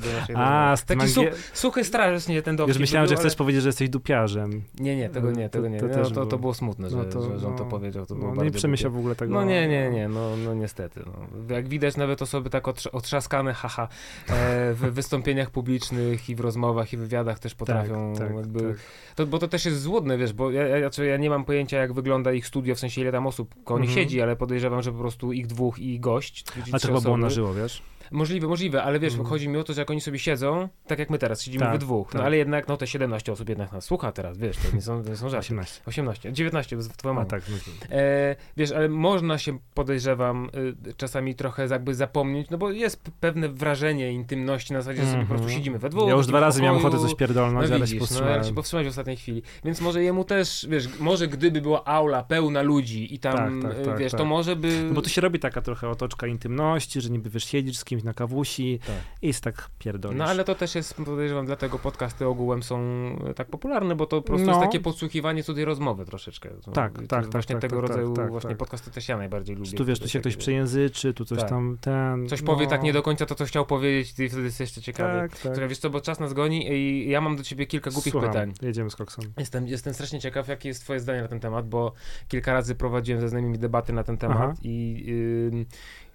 do 0.00 0.12
naszej 0.20 0.36
A, 0.38 0.70
rozmowy. 0.70 0.86
Taki 1.00 1.08
su, 1.12 1.20
angie- 1.20 1.32
suchy 1.52 1.84
strasznie 1.84 2.42
ten 2.42 2.56
dowcip. 2.56 2.68
Już 2.74 2.80
myślałem, 2.80 3.04
by 3.04 3.08
że 3.08 3.14
był, 3.14 3.20
chcesz 3.20 3.32
ale- 3.32 3.38
powiedzieć, 3.38 3.62
że 3.62 3.68
jesteś 3.68 3.88
dupiarzem. 3.88 4.62
Nie, 4.80 4.96
nie, 4.96 5.08
tego 5.08 5.30
nie, 5.30 5.44
To- 5.48 5.52
tego 5.52 5.68
nie. 5.68 5.80
to 5.80 5.86
No, 5.86 5.94
też 5.94 6.08
to, 6.08 6.14
było. 6.14 6.26
to 6.26 6.38
było 6.38 6.54
smutne, 6.54 6.90
że, 6.90 6.96
No 6.96 7.04
to- 7.04 7.22
że, 7.22 7.38
że 7.38 7.46
on 7.48 7.56
to 7.56 7.64
no, 7.64 7.70
powiedział. 7.70 8.06
To 8.06 8.14
No, 8.14 8.44
nie 8.44 8.50
przemyślał 8.50 8.92
w 8.92 8.96
ogóle 8.98 9.14
tego. 9.14 9.34
No 9.34 9.44
nie, 9.44 9.68
nie, 9.68 9.90
nie, 9.90 10.08
no, 10.08 10.36
no 10.36 10.54
niestety. 10.54 11.00
No. 11.06 11.54
Jak 11.54 11.68
widać 11.68 11.96
nawet 11.96 12.22
osoby 12.22 12.50
tak 12.50 12.64
otrz- 12.64 12.88
otrzaskane, 12.92 13.54
haha, 13.70 13.88
e, 14.28 14.74
w 14.74 14.80
wystąpieniach 14.92 15.50
publicznych 15.50 16.28
i 16.28 16.34
w 16.34 16.40
rozmowach 16.40 16.92
i 16.92 16.96
wywiadach 16.96 17.38
też 17.38 17.54
potrafią 17.54 18.14
tak, 18.18 18.36
jakby... 18.36 18.60
tak. 18.60 18.78
To, 19.14 19.26
bo 19.26 19.38
to 19.38 19.48
też 19.48 19.64
jest 19.64 19.80
złudne, 19.82 20.18
wiesz, 20.18 20.32
bo 20.32 20.50
ja, 20.50 20.66
ja, 20.66 20.78
znaczy 20.78 21.06
ja 21.06 21.16
nie 21.16 21.30
mam 21.30 21.44
pojęcia 21.44 21.78
jak 21.78 21.92
wygląda 21.92 22.32
ich 22.32 22.46
studio, 22.46 22.74
w 22.74 22.78
sensie 22.78 23.00
ile 23.00 23.12
tam 23.12 23.26
osób 23.26 23.54
koło 23.64 23.80
nich 23.80 23.90
Mhm. 23.90 24.04
siedzi, 24.04 24.22
ale 24.22 24.36
podejrzewam, 24.36 24.82
że 24.82 24.92
po 24.92 24.98
prostu 24.98 25.32
ich 25.32 25.46
dwóch 25.46 25.78
i 25.78 26.00
gość. 26.00 26.44
A 26.72 26.78
to 26.78 26.86
chyba 26.86 27.00
było 27.00 27.16
na 27.16 27.30
żywo, 27.30 27.54
wiesz? 27.54 27.82
Możliwe, 28.10 28.46
możliwe, 28.48 28.82
ale 28.82 28.98
wiesz, 29.00 29.12
Mhm. 29.12 29.28
chodzi 29.28 29.48
mi 29.48 29.56
o 29.56 29.64
to, 29.64 29.72
że 29.72 29.80
jak 29.80 29.90
oni 29.90 30.00
sobie 30.00 30.18
siedzą, 30.18 30.68
tak 30.86 30.98
jak 30.98 31.10
my 31.10 31.18
teraz, 31.18 31.42
siedzimy 31.42 31.64
Tak, 31.64 31.72
we 31.72 31.78
dwóch, 31.78 32.14
no 32.14 32.18
tak. 32.20 32.26
ale 32.26 32.36
jednak, 32.36 32.68
no 32.68 32.76
te 32.76 32.86
17 32.86 33.32
osób 33.32 33.48
jednak 33.48 33.72
nas 33.72 33.84
słucha 33.84 34.12
teraz, 34.12 34.38
wiesz, 34.38 34.56
to 34.56 34.76
nie 34.76 34.82
są, 34.82 35.02
to 35.04 35.10
nie 35.10 35.16
są 35.16 35.28
żarty. 35.28 35.38
18. 35.46 35.80
18, 35.86 36.32
19, 36.32 36.76
w 36.76 36.96
twoją 36.96 37.14
mamę. 37.14 37.26
tak. 37.26 37.42
No, 37.48 37.56
E, 37.96 38.36
wiesz, 38.56 38.72
ale 38.72 38.88
można 38.88 39.38
się, 39.38 39.58
podejrzewam, 39.74 40.50
y, 40.88 40.94
czasami 40.94 41.34
trochę 41.34 41.66
jakby 41.66 41.94
zapomnieć, 41.94 42.50
no 42.50 42.58
bo 42.58 42.70
jest 42.70 43.10
pewne 43.20 43.48
wrażenie 43.48 44.12
intymności 44.12 44.72
na 44.72 44.80
zasadzie, 44.82 45.02
że 45.04 45.10
sobie 45.10 45.22
po 45.22 45.28
prostu 45.28 45.44
Mhm. 45.44 45.58
siedzimy 45.58 45.78
we 45.78 45.88
dwóch. 45.88 46.08
ja 46.08 46.14
już 46.14 46.26
dwa 46.26 46.40
razy 46.40 46.62
miałem 46.62 46.78
pokoju. 46.78 46.94
ochotę 46.94 47.08
coś 47.08 47.18
pierdolnąć, 47.18 47.68
No 47.70 47.74
ale 47.76 47.86
się 47.86 47.94
widzisz, 47.94 47.94
no, 47.94 48.00
powstrzymałem. 48.00 48.34
ale 48.40 48.44
się 48.48 48.54
powstrzymać 48.54 48.86
w 48.86 48.88
ostatniej 48.88 49.16
chwili. 49.16 49.42
Więc 49.64 49.80
może 49.80 50.02
jemu 50.02 50.24
też, 50.24 50.66
wiesz, 50.70 50.88
może 51.00 51.28
gdyby 51.28 51.60
była 51.60 51.84
aula 51.84 52.22
pełna 52.22 52.62
ludzi 52.62 53.14
i 53.14 53.18
tam, 53.18 53.62
Tak, 53.62 53.70
tak, 53.72 53.80
y, 53.80 53.84
tak, 53.84 53.98
wiesz, 53.98 54.12
tak. 54.12 54.18
to 54.18 54.24
może 54.24 54.56
by... 54.56 54.82
No 54.88 54.94
bo 54.94 55.02
tu 55.02 55.08
się 55.08 55.20
robi 55.20 55.38
taka 55.38 55.62
trochę 55.62 55.88
otoczka 55.88 56.26
intymności, 56.26 57.00
że 57.00 57.10
niby 57.10 57.30
wiesz, 57.30 57.44
siedzisz 57.44 57.76
z 57.76 57.84
kimś 57.84 57.99
na 58.04 58.14
kawusi 58.14 58.78
Tak. 58.86 58.96
i 59.22 59.26
jest 59.26 59.44
tak 59.44 59.70
pierdolisz. 59.78 60.18
No 60.18 60.24
ale 60.24 60.44
to 60.44 60.54
też 60.54 60.74
jest, 60.74 60.94
podejrzewam, 60.94 61.46
dlatego 61.46 61.78
podcasty 61.78 62.26
ogółem 62.26 62.62
są 62.62 62.78
e, 63.26 63.34
tak 63.34 63.48
popularne, 63.48 63.94
bo 63.96 64.06
to 64.06 64.16
po 64.22 64.26
prostu 64.26 64.46
No. 64.46 64.52
jest 64.52 64.64
takie 64.64 64.80
podsłuchiwanie 64.80 65.42
cudzej 65.42 65.64
rozmowy 65.64 66.04
troszeczkę. 66.04 66.48
Tak, 66.48 66.62
to 66.64 66.72
tak, 66.72 67.06
tak, 67.06 67.30
Właśnie 67.32 67.54
tak, 67.54 67.62
tego 67.62 67.80
tak, 67.80 67.88
rodzaju 67.90 68.12
tak, 68.12 68.30
właśnie 68.30 68.50
tak. 68.50 68.58
podcasty 68.58 68.90
też 68.90 69.08
ja 69.08 69.16
najbardziej 69.16 69.56
lubię. 69.56 69.70
Czy 69.70 69.76
tu 69.76 69.84
wiesz, 69.84 70.00
tu 70.00 70.08
się 70.08 70.20
ktoś 70.20 70.32
takie- 70.32 70.40
przejęzyczy, 70.40 71.14
tu 71.14 71.24
coś 71.24 71.38
Tak. 71.38 71.48
tam, 71.48 71.76
ten... 71.80 72.28
Coś 72.28 72.42
no, 72.42 72.46
powie 72.46 72.66
tak 72.66 72.82
nie 72.82 72.92
do 72.92 73.02
końca 73.02 73.26
to, 73.26 73.34
co 73.34 73.44
chciał 73.44 73.66
powiedzieć, 73.66 74.18
i 74.20 74.28
wtedy 74.28 74.42
jest 74.42 74.60
jeszcze 74.60 74.80
ciekawy. 74.82 75.18
Tak, 75.20 75.30
tak. 75.30 75.40
Słuchaj, 75.40 75.68
wiesz 75.68 75.78
co, 75.78 75.90
bo 75.90 76.00
czas 76.00 76.20
nas 76.20 76.32
goni 76.32 76.72
i 76.72 77.10
ja 77.10 77.20
mam 77.20 77.36
do 77.36 77.42
ciebie 77.42 77.66
kilka 77.66 77.90
głupich 77.90 78.12
Słucham, 78.12 78.30
pytań. 78.30 78.52
jedziemy 78.62 78.90
z 78.90 78.96
koksem. 78.96 79.24
Jestem, 79.38 79.68
jestem 79.68 79.94
strasznie 79.94 80.20
ciekaw, 80.20 80.48
jakie 80.48 80.68
jest 80.68 80.80
twoje 80.82 81.00
zdanie 81.00 81.22
na 81.22 81.28
ten 81.28 81.40
temat, 81.40 81.68
bo 81.68 81.92
kilka 82.28 82.52
razy 82.52 82.74
prowadziłem 82.74 83.20
ze 83.20 83.28
znajomymi 83.28 83.58
debaty 83.58 83.92
na 83.92 84.04
ten 84.04 84.16
temat 84.18 84.36
Aha. 84.38 84.54
i 84.62 85.04
ym, 85.52 85.66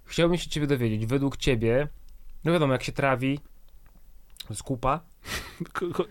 chciałbym 0.06 0.38
się 0.38 0.50
ciebie 0.50 0.68
dowiedzieć, 0.68 1.06
według 1.06 1.38
ciebie, 1.38 1.88
no 2.44 2.52
wiadomo, 2.52 2.74
jak 2.74 2.84
się 2.84 2.92
trawi, 2.92 3.40
z 4.54 4.64
kupa, 4.64 5.00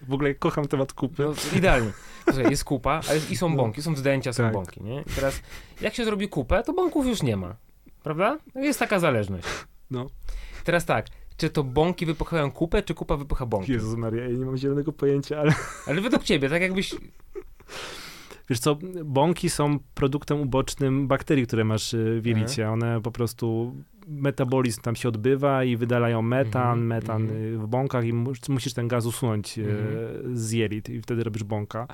w 0.08 0.12
ogóle 0.12 0.34
kocham 0.34 0.68
temat 0.68 0.92
kupy. 0.92 1.22
no, 1.22 1.34
idealnie. 1.58 1.92
Słuchaj, 2.24 2.50
jest 2.50 2.64
kupa, 2.64 3.00
a 3.10 3.14
jest, 3.14 3.30
i 3.30 3.36
są 3.36 3.48
No. 3.48 3.56
bąki, 3.56 3.82
są 3.82 3.96
zdjęcia, 3.96 4.32
są 4.32 4.42
Tak. 4.42 4.52
bąki, 4.52 4.82
nie? 4.82 5.00
I 5.00 5.04
teraz, 5.14 5.40
jak 5.80 5.94
się 5.94 6.04
zrobi 6.04 6.28
kupę, 6.28 6.62
to 6.62 6.72
bąków 6.72 7.06
już 7.06 7.22
nie 7.22 7.36
ma, 7.36 7.56
prawda? 8.02 8.38
No, 8.54 8.60
Jest 8.60 8.78
taka 8.78 8.98
zależność. 8.98 9.44
No. 9.90 10.06
Teraz 10.64 10.84
tak, 10.84 11.06
czy 11.36 11.50
to 11.50 11.64
bąki 11.64 12.06
wypychają 12.06 12.50
kupę, 12.52 12.82
czy 12.82 12.94
kupa 12.94 13.16
wypycha 13.16 13.46
bąki? 13.46 13.72
Jezus 13.72 13.96
Maria, 13.96 14.24
ja 14.24 14.30
nie 14.38 14.44
mam 14.44 14.56
zielonego 14.56 14.92
pojęcia, 14.92 15.40
ale 15.40 15.54
Ale 15.86 16.00
według 16.00 16.22
ciebie, 16.24 16.48
tak 16.50 16.62
jakbyś... 16.62 16.94
wiesz 18.50 18.58
co, 18.58 18.78
bąki 19.04 19.50
są 19.50 19.78
produktem 19.94 20.40
ubocznym 20.40 21.08
bakterii, 21.08 21.46
które 21.46 21.64
masz 21.64 21.94
y, 21.94 22.20
w 22.20 22.26
jelicie. 22.26 22.70
One 22.70 23.00
po 23.02 23.10
prostu 23.12 23.74
metabolizm 24.08 24.80
tam 24.82 24.96
się 24.96 25.08
odbywa 25.08 25.64
i 25.64 25.76
wydalają 25.76 26.22
metan, 26.22 26.62
Mhm, 26.62 26.86
metan 26.86 27.22
mhm. 27.22 27.40
y, 27.54 27.58
w 27.58 27.66
bąkach 27.66 28.04
i 28.04 28.12
mus- 28.12 28.48
musisz 28.48 28.74
ten 28.74 28.88
gaz 28.88 29.06
usunąć 29.06 29.58
y, 29.58 29.62
Mhm. 29.62 30.36
z 30.36 30.50
jelit 30.52 30.88
i 30.88 31.02
wtedy 31.02 31.24
robisz 31.24 31.44
bąka. 31.44 31.86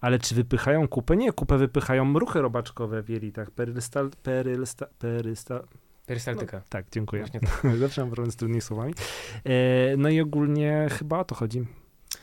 Ale 0.00 0.18
czy 0.18 0.34
wypychają 0.34 0.88
kupę? 0.88 1.16
Nie, 1.16 1.32
kupę 1.32 1.58
wypychają 1.58 2.18
ruchy 2.18 2.40
robaczkowe 2.42 3.02
w 3.02 3.08
jelitach. 3.08 3.50
Perystal, 3.50 4.10
perylsta, 4.22 4.86
perysta, 4.98 5.60
Perystaltyka. 6.06 6.56
no, 6.56 6.62
tak, 6.68 6.86
dziękuję. 6.92 7.24
Tak. 7.32 7.76
Zawsze 7.76 8.00
mam 8.00 8.10
problem 8.10 8.30
z 8.32 8.36
trudnymi 8.36 8.60
słowami. 8.60 8.94
E, 9.44 9.96
no 9.96 10.08
i 10.08 10.20
ogólnie 10.20 10.86
chyba 10.90 11.18
o 11.18 11.24
to 11.24 11.34
chodzi. 11.34 11.64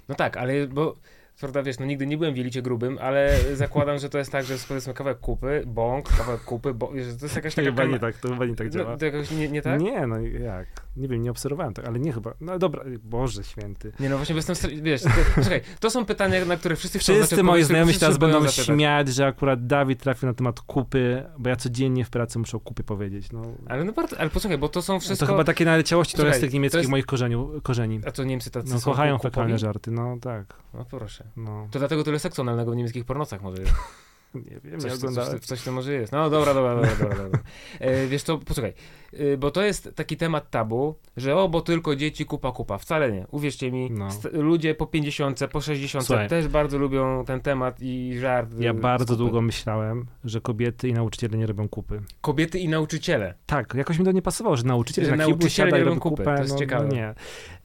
No 0.10 0.16
tak, 0.16 0.38
ale 0.38 0.68
bo 0.68 0.96
prawda 1.40 1.64
wiesz, 1.64 1.80
no 1.80 1.86
nigdy 1.86 2.08
nie 2.08 2.18
byłem 2.18 2.34
w 2.34 2.38
jelicie 2.38 2.62
grubym, 2.62 2.98
ale 3.02 3.40
zakładam, 3.54 4.00
że 4.00 4.10
to 4.10 4.18
jest 4.18 4.32
tak, 4.32 4.46
że 4.46 4.54
jest 4.54 4.68
powiedzmy 4.68 4.94
kawałek 4.94 5.20
kupy, 5.20 5.64
bąk, 5.68 6.10
kawałek 6.18 6.42
kupy, 6.42 6.74
bo 6.74 6.92
że 6.96 7.18
to 7.18 7.26
jest 7.26 7.36
jakaś 7.36 7.56
taka... 7.56 7.66
Chyba 7.66 7.86
nie 7.86 8.00
tak, 8.00 8.18
to 8.18 8.30
chyba 8.30 8.46
nie 8.46 8.56
tak 8.56 8.70
działa. 8.70 8.92
No, 8.92 8.98
to 8.98 9.06
jakoś 9.06 9.32
nie, 9.32 9.50
nie 9.50 9.62
tak? 9.62 9.82
Nie. 9.82 9.92
Nie, 9.92 10.08
no 10.08 10.20
jak? 10.20 10.68
Nie 10.98 11.08
wiem, 11.08 11.22
nie 11.22 11.32
obserwowałem 11.32 11.74
tego, 11.74 11.88
ale 11.88 12.00
nie 12.00 12.14
chyba. 12.14 12.34
No 12.42 12.60
dobra, 12.60 12.84
Boże 13.04 13.44
święty. 13.44 13.92
no 14.00 14.18
właśnie, 14.18 14.36
bo 14.36 14.38
jestem, 14.38 14.72
wiesz, 14.82 15.02
to, 15.04 15.10
słuchaj, 15.36 15.62
to 15.80 15.90
są 15.90 16.06
pytania, 16.06 16.46
na 16.46 16.58
które 16.58 16.76
wszyscy 16.76 17.00
chcą 17.00 17.14
Wszyscy 17.14 17.36
znać 17.36 17.46
moi 17.46 17.64
znajomi 17.64 17.94
teraz 17.94 18.18
będą 18.18 18.42
zapytać. 18.42 18.66
śmiać, 18.66 19.08
że 19.08 19.26
akurat 19.26 19.68
Dawid 19.68 20.00
trafił 20.00 20.28
na 20.28 20.34
temat 20.34 20.62
kupy, 20.62 21.24
bo 21.38 21.50
ja 21.50 21.56
codziennie 21.56 22.06
w 22.06 22.10
pracy 22.10 22.40
muszę 22.40 22.58
o 22.58 22.60
kupie 22.60 22.84
powiedzieć. 22.84 23.32
No. 23.32 23.42
Ale 23.68 23.84
no 23.84 23.94
bardzo, 23.94 24.20
ale 24.20 24.30
posłuchaj, 24.30 24.58
bo 24.58 24.70
to 24.70 24.82
są 24.82 25.00
wszystko... 25.00 25.26
To 25.28 25.34
chyba 25.34 25.44
takie 25.44 25.66
naleciałości 25.66 26.18
turystyk 26.18 26.50
to 26.50 26.54
niemieckich 26.54 26.80
jest- 26.80 26.90
moich 26.92 27.06
korzeniu, 27.06 27.62
korzeni. 27.64 28.00
A 28.06 28.12
co 28.12 28.24
Niemcy 28.24 28.52
tacy 28.52 28.74
No 28.74 28.82
kochają 28.82 29.18
fekalne 29.18 29.58
żarty, 29.58 29.92
no 29.92 30.18
tak. 30.22 30.46
No 30.74 30.86
proszę. 30.86 31.24
No, 31.38 31.68
To 31.72 31.80
dlatego 31.80 32.04
tyle 32.04 32.20
seksu 32.20 32.42
analnego 32.42 32.72
w 32.72 32.76
niemieckich 32.76 33.06
pornocach 33.06 33.42
może 33.42 33.62
jest. 33.62 33.74
nie 34.34 34.60
wiem, 34.64 34.74
nie 34.74 34.78
Coś, 34.78 34.92
coś, 34.92 35.00
oglądałem. 35.00 35.32
coś, 35.32 35.42
coś 35.48 35.64
to 35.64 35.72
może 35.72 35.94
jest. 35.94 36.12
No 36.12 36.30
dobra, 36.30 36.54
dobra, 36.54 36.76
dobra, 36.76 36.90
dobra. 37.00 37.16
dobra. 37.24 37.40
E, 37.80 38.08
wiesz 38.08 38.24
co, 38.24 38.38
posłuchaj, 38.38 38.74
e, 39.14 39.38
bo 39.38 39.52
to 39.52 39.64
jest 39.64 39.90
taki 39.96 40.18
temat 40.18 40.50
tabu, 40.50 40.96
że 41.18 41.36
o, 41.36 41.50
bo 41.50 41.62
tylko 41.62 41.96
dzieci, 41.96 42.26
kupa, 42.26 42.52
kupa. 42.52 42.78
Wcale 42.78 43.12
nie. 43.12 43.28
Uwierzcie 43.32 43.72
mi, 43.72 43.92
No. 43.92 44.10
ludzie 44.34 44.76
po 44.76 44.86
50, 44.88 45.40
po 45.52 45.62
60 45.62 46.06
Słuchaj. 46.06 46.28
też 46.30 46.48
bardzo 46.48 46.78
lubią 46.78 47.26
ten 47.26 47.42
temat 47.42 47.78
i 47.82 48.18
żart. 48.20 48.50
Ja 48.60 48.74
bardzo 48.74 49.16
długo 49.16 49.42
myślałem, 49.42 50.06
że 50.24 50.42
kobiety 50.42 50.88
i 50.90 50.94
nauczyciele 50.94 51.38
nie 51.38 51.46
robią 51.46 51.70
kupy. 51.70 52.02
Kobiety 52.22 52.60
i 52.60 52.70
nauczyciele. 52.70 53.34
Tak, 53.46 53.74
jakoś 53.74 54.00
mi 54.00 54.06
to 54.06 54.12
nie 54.12 54.22
pasowało, 54.22 54.58
że 54.58 54.64
nauczyciele 54.64 55.10
Że 55.10 55.16
na 55.16 55.28
nauczyciele 55.28 55.72
nie 55.72 55.78
robi 55.78 55.90
robią 55.90 56.00
kupy, 56.00 56.24
kupę. 56.24 56.36
to 56.36 56.42
jest 56.42 56.54
no, 56.54 56.60
ciekawe. 56.60 56.88
No 56.88 56.94
nie. 56.96 57.14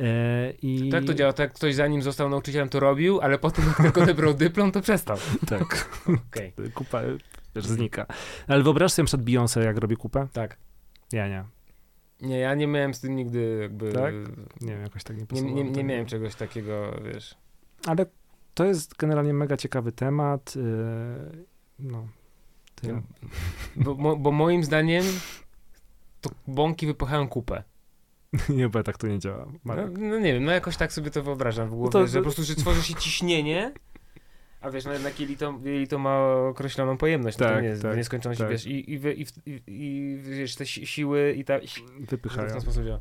E, 0.00 0.52
i... 0.62 0.88
Tak 0.90 1.04
to 1.04 1.14
działa, 1.14 1.32
tak 1.32 1.52
ktoś 1.52 1.74
zanim 1.74 2.02
został 2.02 2.28
nauczycielem 2.28 2.68
to 2.68 2.80
robił, 2.80 3.20
ale 3.20 3.38
potem 3.38 3.64
jak 3.66 3.76
tylko 3.76 4.02
odebrał 4.02 4.34
dyplom, 4.34 4.72
to 4.72 4.80
przestał. 4.80 5.16
Tak, 5.48 5.88
Okej, 6.30 6.52
kupa 6.74 7.02
znika. 7.56 8.06
Ale 8.48 8.62
wyobraź 8.62 8.92
sobie 8.92 9.06
przykład 9.06 9.26
Beyoncé, 9.28 9.64
jak 9.64 9.78
robi 9.78 9.96
kupę? 9.96 10.28
tak. 10.32 10.56
Ja 11.12 11.28
nie. 11.28 11.44
Nie, 12.20 12.38
ja 12.38 12.54
nie 12.54 12.66
miałem 12.66 12.94
z 12.94 13.00
tym 13.00 13.16
nigdy 13.16 13.58
jakby... 13.62 13.92
Tak? 13.92 14.14
Nie 14.60 14.72
wiem, 14.72 14.82
jakoś 14.82 15.04
tak 15.04 15.16
nie 15.16 15.42
Nie, 15.42 15.52
nie, 15.54 15.64
nie 15.64 15.84
miałem 15.84 16.06
czegoś 16.06 16.34
takiego, 16.34 17.00
wiesz... 17.04 17.34
Ale 17.86 18.06
to 18.54 18.64
jest 18.64 18.96
generalnie 18.96 19.34
mega 19.34 19.56
ciekawy 19.56 19.92
temat. 19.92 20.56
Yy, 20.56 20.62
no, 21.78 22.08
tyle. 22.74 23.02
Bo, 23.76 23.94
mo, 23.94 24.16
bo 24.16 24.32
moim 24.32 24.64
zdaniem 24.64 25.04
to 26.20 26.30
bąki 26.46 26.86
wypychają 26.86 27.28
kupę. 27.28 27.62
nie, 28.48 28.68
bo 28.68 28.82
tak 28.82 28.98
to 28.98 29.06
nie 29.06 29.18
działa. 29.18 29.46
No, 29.64 29.74
no 29.98 30.18
nie 30.18 30.32
wiem, 30.32 30.44
no 30.44 30.52
jakoś 30.52 30.76
tak 30.76 30.92
sobie 30.92 31.10
to 31.10 31.22
wyobrażam 31.22 31.68
w 31.68 31.74
głowie, 31.74 31.92
to- 31.92 32.06
że 32.06 32.18
po 32.18 32.22
prostu, 32.22 32.42
że 32.42 32.54
tworzy 32.54 32.82
się 32.82 32.94
ciśnienie, 32.94 33.72
a 34.64 34.70
wiesz, 34.70 34.84
no 34.84 34.92
jednak 34.92 35.20
jelito, 35.20 35.54
jelito 35.64 35.98
ma 35.98 36.18
określoną 36.48 36.96
pojemność, 36.96 37.38
no 37.38 37.46
to 37.46 37.52
Tak, 37.52 37.62
nie 37.62 37.68
jest 37.68 37.82
tak, 37.82 37.96
nieskończoność, 37.96 38.40
tak. 38.40 38.50
wiesz, 38.50 38.66
i, 38.66 38.92
i, 38.92 38.98
wy- 38.98 39.14
i, 39.14 39.26
i, 39.46 39.62
i 39.66 40.18
wiesz, 40.22 40.56
te 40.56 40.66
si- 40.66 40.86
siły 40.86 41.32
i 41.36 41.44
ta... 41.44 41.60
to 41.60 41.66
w 42.00 42.06
Wypychają. 42.10 42.48
ten 42.48 42.60
sposób 42.60 42.84
działa. 42.84 43.00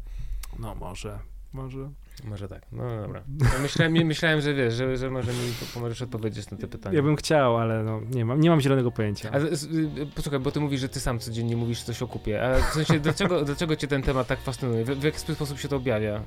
No 0.60 0.76
może, 0.76 1.20
może. 1.54 1.90
Może 2.24 2.48
tak, 2.48 2.62
no 2.72 3.02
dobra. 3.02 3.24
Ja 3.54 3.60
myślałem, 3.60 3.94
myślałem, 3.94 4.42
że 4.42 4.54
wiesz, 4.54 4.74
że, 4.74 4.98
że 4.98 5.10
może 5.10 5.32
mi 5.32 5.40
pomożesz 5.74 6.02
odpowiedzieć 6.02 6.52
na 6.52 6.58
te 6.58 6.68
pytania. 6.68 6.96
Ja 6.96 7.04
bym 7.04 7.16
chciał, 7.16 7.58
ale 7.58 7.84
no, 7.84 8.02
nie 8.12 8.26
mam, 8.26 8.40
nie 8.42 8.50
mam 8.50 8.62
zielonego 8.62 8.92
pojęcia. 8.92 9.32
A 9.32 9.40
z- 9.40 9.60
z- 9.60 10.14
posłuchaj, 10.16 10.40
bo 10.40 10.52
ty 10.52 10.60
mówisz, 10.60 10.82
że 10.82 10.90
ty 10.90 11.00
sam 11.00 11.20
codziennie 11.20 11.56
mówisz 11.56 11.82
coś 11.84 12.02
o 12.02 12.08
kupie, 12.08 12.44
a 12.44 12.56
w 12.60 12.74
sensie, 12.74 13.00
dlaczego, 13.00 13.42
dlaczego 13.46 13.76
cię 13.76 13.88
ten 13.88 14.02
temat 14.02 14.28
tak 14.28 14.40
fascynuje? 14.42 14.86
W, 14.86 14.88
w 14.90 15.04
jaki 15.04 15.20
sposób 15.20 15.60
się 15.60 15.68
to 15.68 15.76
objawia? 15.76 16.24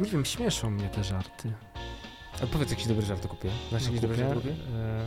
Nie 0.00 0.10
wiem, 0.10 0.24
śmieszą 0.24 0.70
mnie 0.70 0.88
te 0.88 1.04
żarty. 1.04 1.52
A 2.42 2.46
powiedz 2.46 2.70
jakiś 2.70 2.86
dobry 2.86 3.06
żart 3.06 3.24
o 3.24 3.28
kupie. 3.28 3.50
Znasz 3.68 3.84
jakiś 3.84 4.00
dobry 4.00 4.16
żart 4.16 4.32
o 4.32 4.34
kupie? 4.34 4.50
E, 4.50 5.06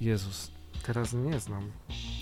Jezus, 0.00 0.50
teraz 0.86 1.12
nie 1.12 1.40
znam. 1.40 1.70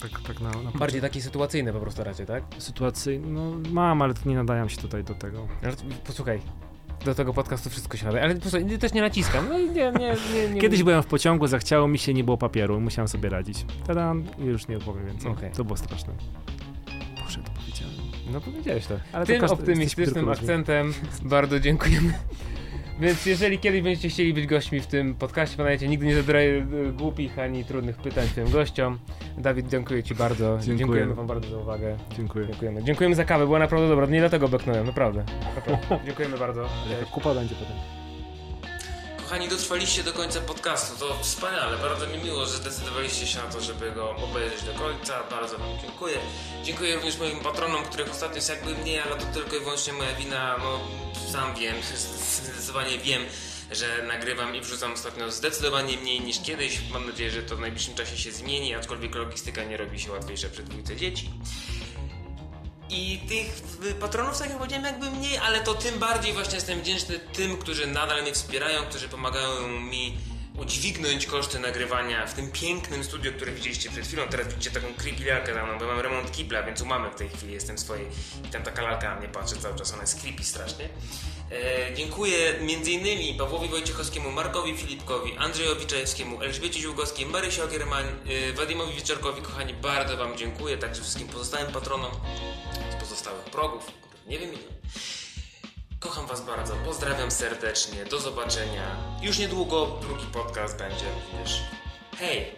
Tak, 0.03 0.21
tak 0.27 0.41
na, 0.41 0.51
na 0.51 0.71
Bardziej 0.71 1.01
takie 1.01 1.23
sytuacyjne 1.23 1.73
po 1.73 1.81
prostu 1.81 2.05
raczej, 2.05 2.27
tak? 2.27 2.43
sytuacji. 2.59 3.19
No 3.19 3.53
mam, 3.71 4.03
ale 4.03 4.15
to 4.15 4.29
nie 4.29 4.35
nadają 4.35 4.69
się 4.69 4.77
tutaj 4.77 5.05
do 5.05 5.15
tego. 5.15 5.49
T- 5.63 5.71
posłuchaj, 6.07 6.41
do 7.05 7.15
tego 7.15 7.35
podcastu 7.35 7.71
wszystko 7.71 7.97
się 7.97 8.07
nadaje, 8.07 8.25
ale 8.25 8.35
posłuchaj, 8.35 8.65
nie- 8.65 8.79
też 8.79 8.93
nie 8.93 9.01
naciskam, 9.01 9.49
no 9.49 9.59
i 9.59 9.71
nie, 9.71 9.93
nie, 9.93 10.17
nie, 10.55 10.61
Kiedyś 10.61 10.83
byłem 10.83 11.03
w 11.03 11.07
pociągu, 11.07 11.47
zachciało 11.47 11.89
mi 11.89 11.99
się, 11.99 12.15
nie 12.15 12.25
było 12.25 12.37
papieru, 12.39 12.81
musiałem 12.81 13.09
sobie 13.09 13.29
radzić. 13.29 13.67
Tada, 13.87 14.15
i 14.39 14.45
już 14.45 14.69
nie 14.69 14.77
opowiem 14.77 15.07
więcej. 15.07 15.31
Okej. 15.31 15.51
To 15.53 15.65
było 15.65 15.77
straszne. 15.77 16.13
Boże, 17.25 17.39
to 17.43 17.51
powiedziałem. 17.61 17.95
No 18.33 18.41
powiedziałeś 18.41 18.87
to. 18.87 18.95
Ale 19.13 19.27
to 19.27 19.33
Tym 19.33 19.41
każdy- 19.41 19.55
optymistycznym 19.57 20.29
akcentem 20.29 20.95
bardzo 21.23 21.61
dziękujemy. 21.61 22.15
Więc 23.03 23.27
jeżeli 23.27 23.59
kiedyś 23.59 23.83
będziecie 23.83 24.09
chcieli 24.09 24.35
być 24.35 24.47
gośćmi 24.47 24.81
w 24.81 24.87
tym 24.87 25.15
podcaście, 25.15 25.57
pamiętajcie, 25.57 25.89
nigdy 25.89 26.07
nie 26.07 26.15
zadaj 26.15 26.59
e, 26.59 26.65
głupich 26.93 27.39
ani 27.39 27.65
trudnych 27.65 27.97
pytań 27.97 28.29
tym 28.35 28.51
gościom. 28.51 28.99
Dawid, 29.39 29.69
dziękuję 29.69 30.03
ci 30.03 30.15
bardzo. 30.15 30.59
Dziękuję. 30.59 30.79
Dziękujemy 30.79 31.15
wam 31.15 31.27
bardzo 31.27 31.51
za 31.51 31.59
uwagę. 31.59 31.97
Dziękuję. 32.17 32.47
Dziękujemy. 32.47 32.83
Dziękujemy 32.83 33.15
za 33.15 33.25
kawę, 33.25 33.47
była 33.47 33.59
naprawdę 33.59 33.89
dobra. 33.89 34.07
Nie 34.07 34.21
dlatego 34.21 34.49
beknąłem, 34.49 34.87
naprawdę. 34.87 35.25
naprawdę. 35.55 35.99
Dziękujemy 36.07 36.39
bardzo. 36.39 36.69
Kupa 37.13 37.35
będzie 37.35 37.55
potem. 37.55 38.02
Kochani, 39.33 39.49
dotrwaliście 39.49 40.03
do 40.03 40.13
końca 40.13 40.41
podcastu. 40.41 40.99
To 40.99 41.19
wspaniale. 41.23 41.79
Bardzo 41.79 42.07
mi 42.07 42.19
miło, 42.19 42.47
że 42.47 42.53
zdecydowaliście 42.53 43.27
się 43.27 43.39
na 43.39 43.45
to, 43.45 43.61
żeby 43.61 43.93
go 43.93 44.17
obejrzeć 44.17 44.63
do 44.63 44.73
końca. 44.73 45.23
Bardzo 45.31 45.59
Wam 45.59 45.69
dziękuję. 45.83 46.19
Dziękuję 46.65 46.95
również 46.95 47.19
moim 47.19 47.41
patronom, 47.41 47.85
których 47.85 48.11
ostatnio 48.11 48.37
jest 48.37 48.49
jakby 48.49 48.75
mniej, 48.75 49.01
ale 49.01 49.17
to 49.17 49.27
tylko 49.27 49.57
i 49.57 49.61
wyłącznie 49.61 49.93
moja 49.93 50.13
wina. 50.15 50.57
No, 50.59 50.81
sam 51.33 51.55
wiem, 51.55 51.77
zdecydowanie 52.43 52.99
wiem, 52.99 53.23
że 53.71 54.03
nagrywam 54.09 54.57
i 54.57 54.61
wrzucam 54.61 54.93
ostatnio 54.93 55.31
zdecydowanie 55.31 55.97
mniej 55.97 56.21
niż 56.21 56.43
kiedyś. 56.43 56.81
Mam 56.91 57.07
nadzieję, 57.07 57.31
że 57.31 57.43
to 57.43 57.57
w 57.57 57.61
najbliższym 57.61 57.95
czasie 57.95 58.17
się 58.17 58.33
zmieni, 58.33 58.75
aczkolwiek 58.75 59.15
logistyka 59.15 59.65
nie 59.65 59.77
robi 59.77 60.01
się 60.01 60.13
łatwiejsza 60.13 60.49
przy 60.49 60.63
dwójce 60.63 60.97
dzieci. 60.97 61.31
I 62.93 63.19
tych 63.29 63.63
y, 63.91 63.95
patronów, 63.95 64.39
tak 64.39 64.49
jak 64.49 64.59
powiedziałem, 64.59 64.85
jakby 64.85 65.11
mniej, 65.11 65.39
ale 65.39 65.61
to 65.61 65.75
tym 65.75 65.99
bardziej 65.99 66.33
właśnie 66.33 66.55
jestem 66.55 66.81
wdzięczny 66.81 67.19
tym, 67.19 67.57
którzy 67.57 67.87
nadal 67.87 68.23
mnie 68.23 68.33
wspierają, 68.33 68.83
którzy 68.83 69.09
pomagają 69.09 69.69
mi 69.69 70.15
udźwignąć 70.59 71.27
koszty 71.27 71.59
nagrywania 71.59 72.27
w 72.27 72.35
tym 72.35 72.53
pięknym 72.53 73.05
studiu, 73.05 73.33
które 73.33 73.53
widzieliście 73.53 73.91
przed 73.91 74.07
chwilą. 74.07 74.23
Teraz 74.31 74.49
widzicie 74.49 74.71
taką 74.71 74.95
creepy 74.95 75.25
lalkę 75.25 75.65
mną, 75.65 75.79
bo 75.79 75.87
mam 75.87 76.01
remont 76.01 76.33
kibla, 76.33 76.63
więc 76.63 76.81
u 76.81 76.87
mamy 76.87 77.11
w 77.11 77.15
tej 77.15 77.29
chwili 77.29 77.53
jestem 77.53 77.79
swojej 77.79 78.07
i 78.45 78.49
tam 78.49 78.63
taka 78.63 78.83
lalka 78.83 79.15
na 79.15 79.21
mnie 79.21 79.29
patrzy 79.29 79.57
cały 79.57 79.79
czas, 79.79 79.93
ona 79.93 80.03
jest 80.03 80.21
creepy 80.21 80.45
strasznie. 80.45 80.89
E, 81.51 81.95
dziękuję 81.95 82.55
m.in. 82.61 83.39
Pawłowi 83.39 83.69
Wojciechowskiemu, 83.69 84.31
Markowi 84.31 84.77
Filipkowi, 84.77 85.37
Andrzejowi 85.37 85.87
Czajewskiemu, 85.87 86.43
Elżbiecie 86.43 86.81
Ziółgowskiej, 86.81 87.27
Marysi 87.27 87.61
Ogierman, 87.61 88.05
e, 88.05 88.53
Wadimowi 88.53 88.95
Wieczorkowi. 88.95 89.43
Kochani, 89.43 89.75
bardzo 89.75 90.17
Wam 90.17 90.37
dziękuję, 90.37 90.79
także 90.79 91.03
wszystkim 91.03 91.29
pozostałym 91.29 91.73
patronom 91.73 92.11
z 92.99 93.01
pozostałych 93.01 93.45
progów, 93.45 93.93
nie 94.27 94.39
wiem 94.39 94.49
ile. 94.53 94.63
Kocham 96.03 96.27
Was 96.27 96.41
bardzo, 96.41 96.75
pozdrawiam 96.85 97.31
serdecznie, 97.31 98.05
do 98.05 98.21
zobaczenia. 98.21 98.97
Już 99.21 99.39
niedługo 99.39 99.87
drugi 100.01 100.27
podcast 100.27 100.79
będzie 100.79 101.05
również. 101.15 101.61
Hej! 102.19 102.57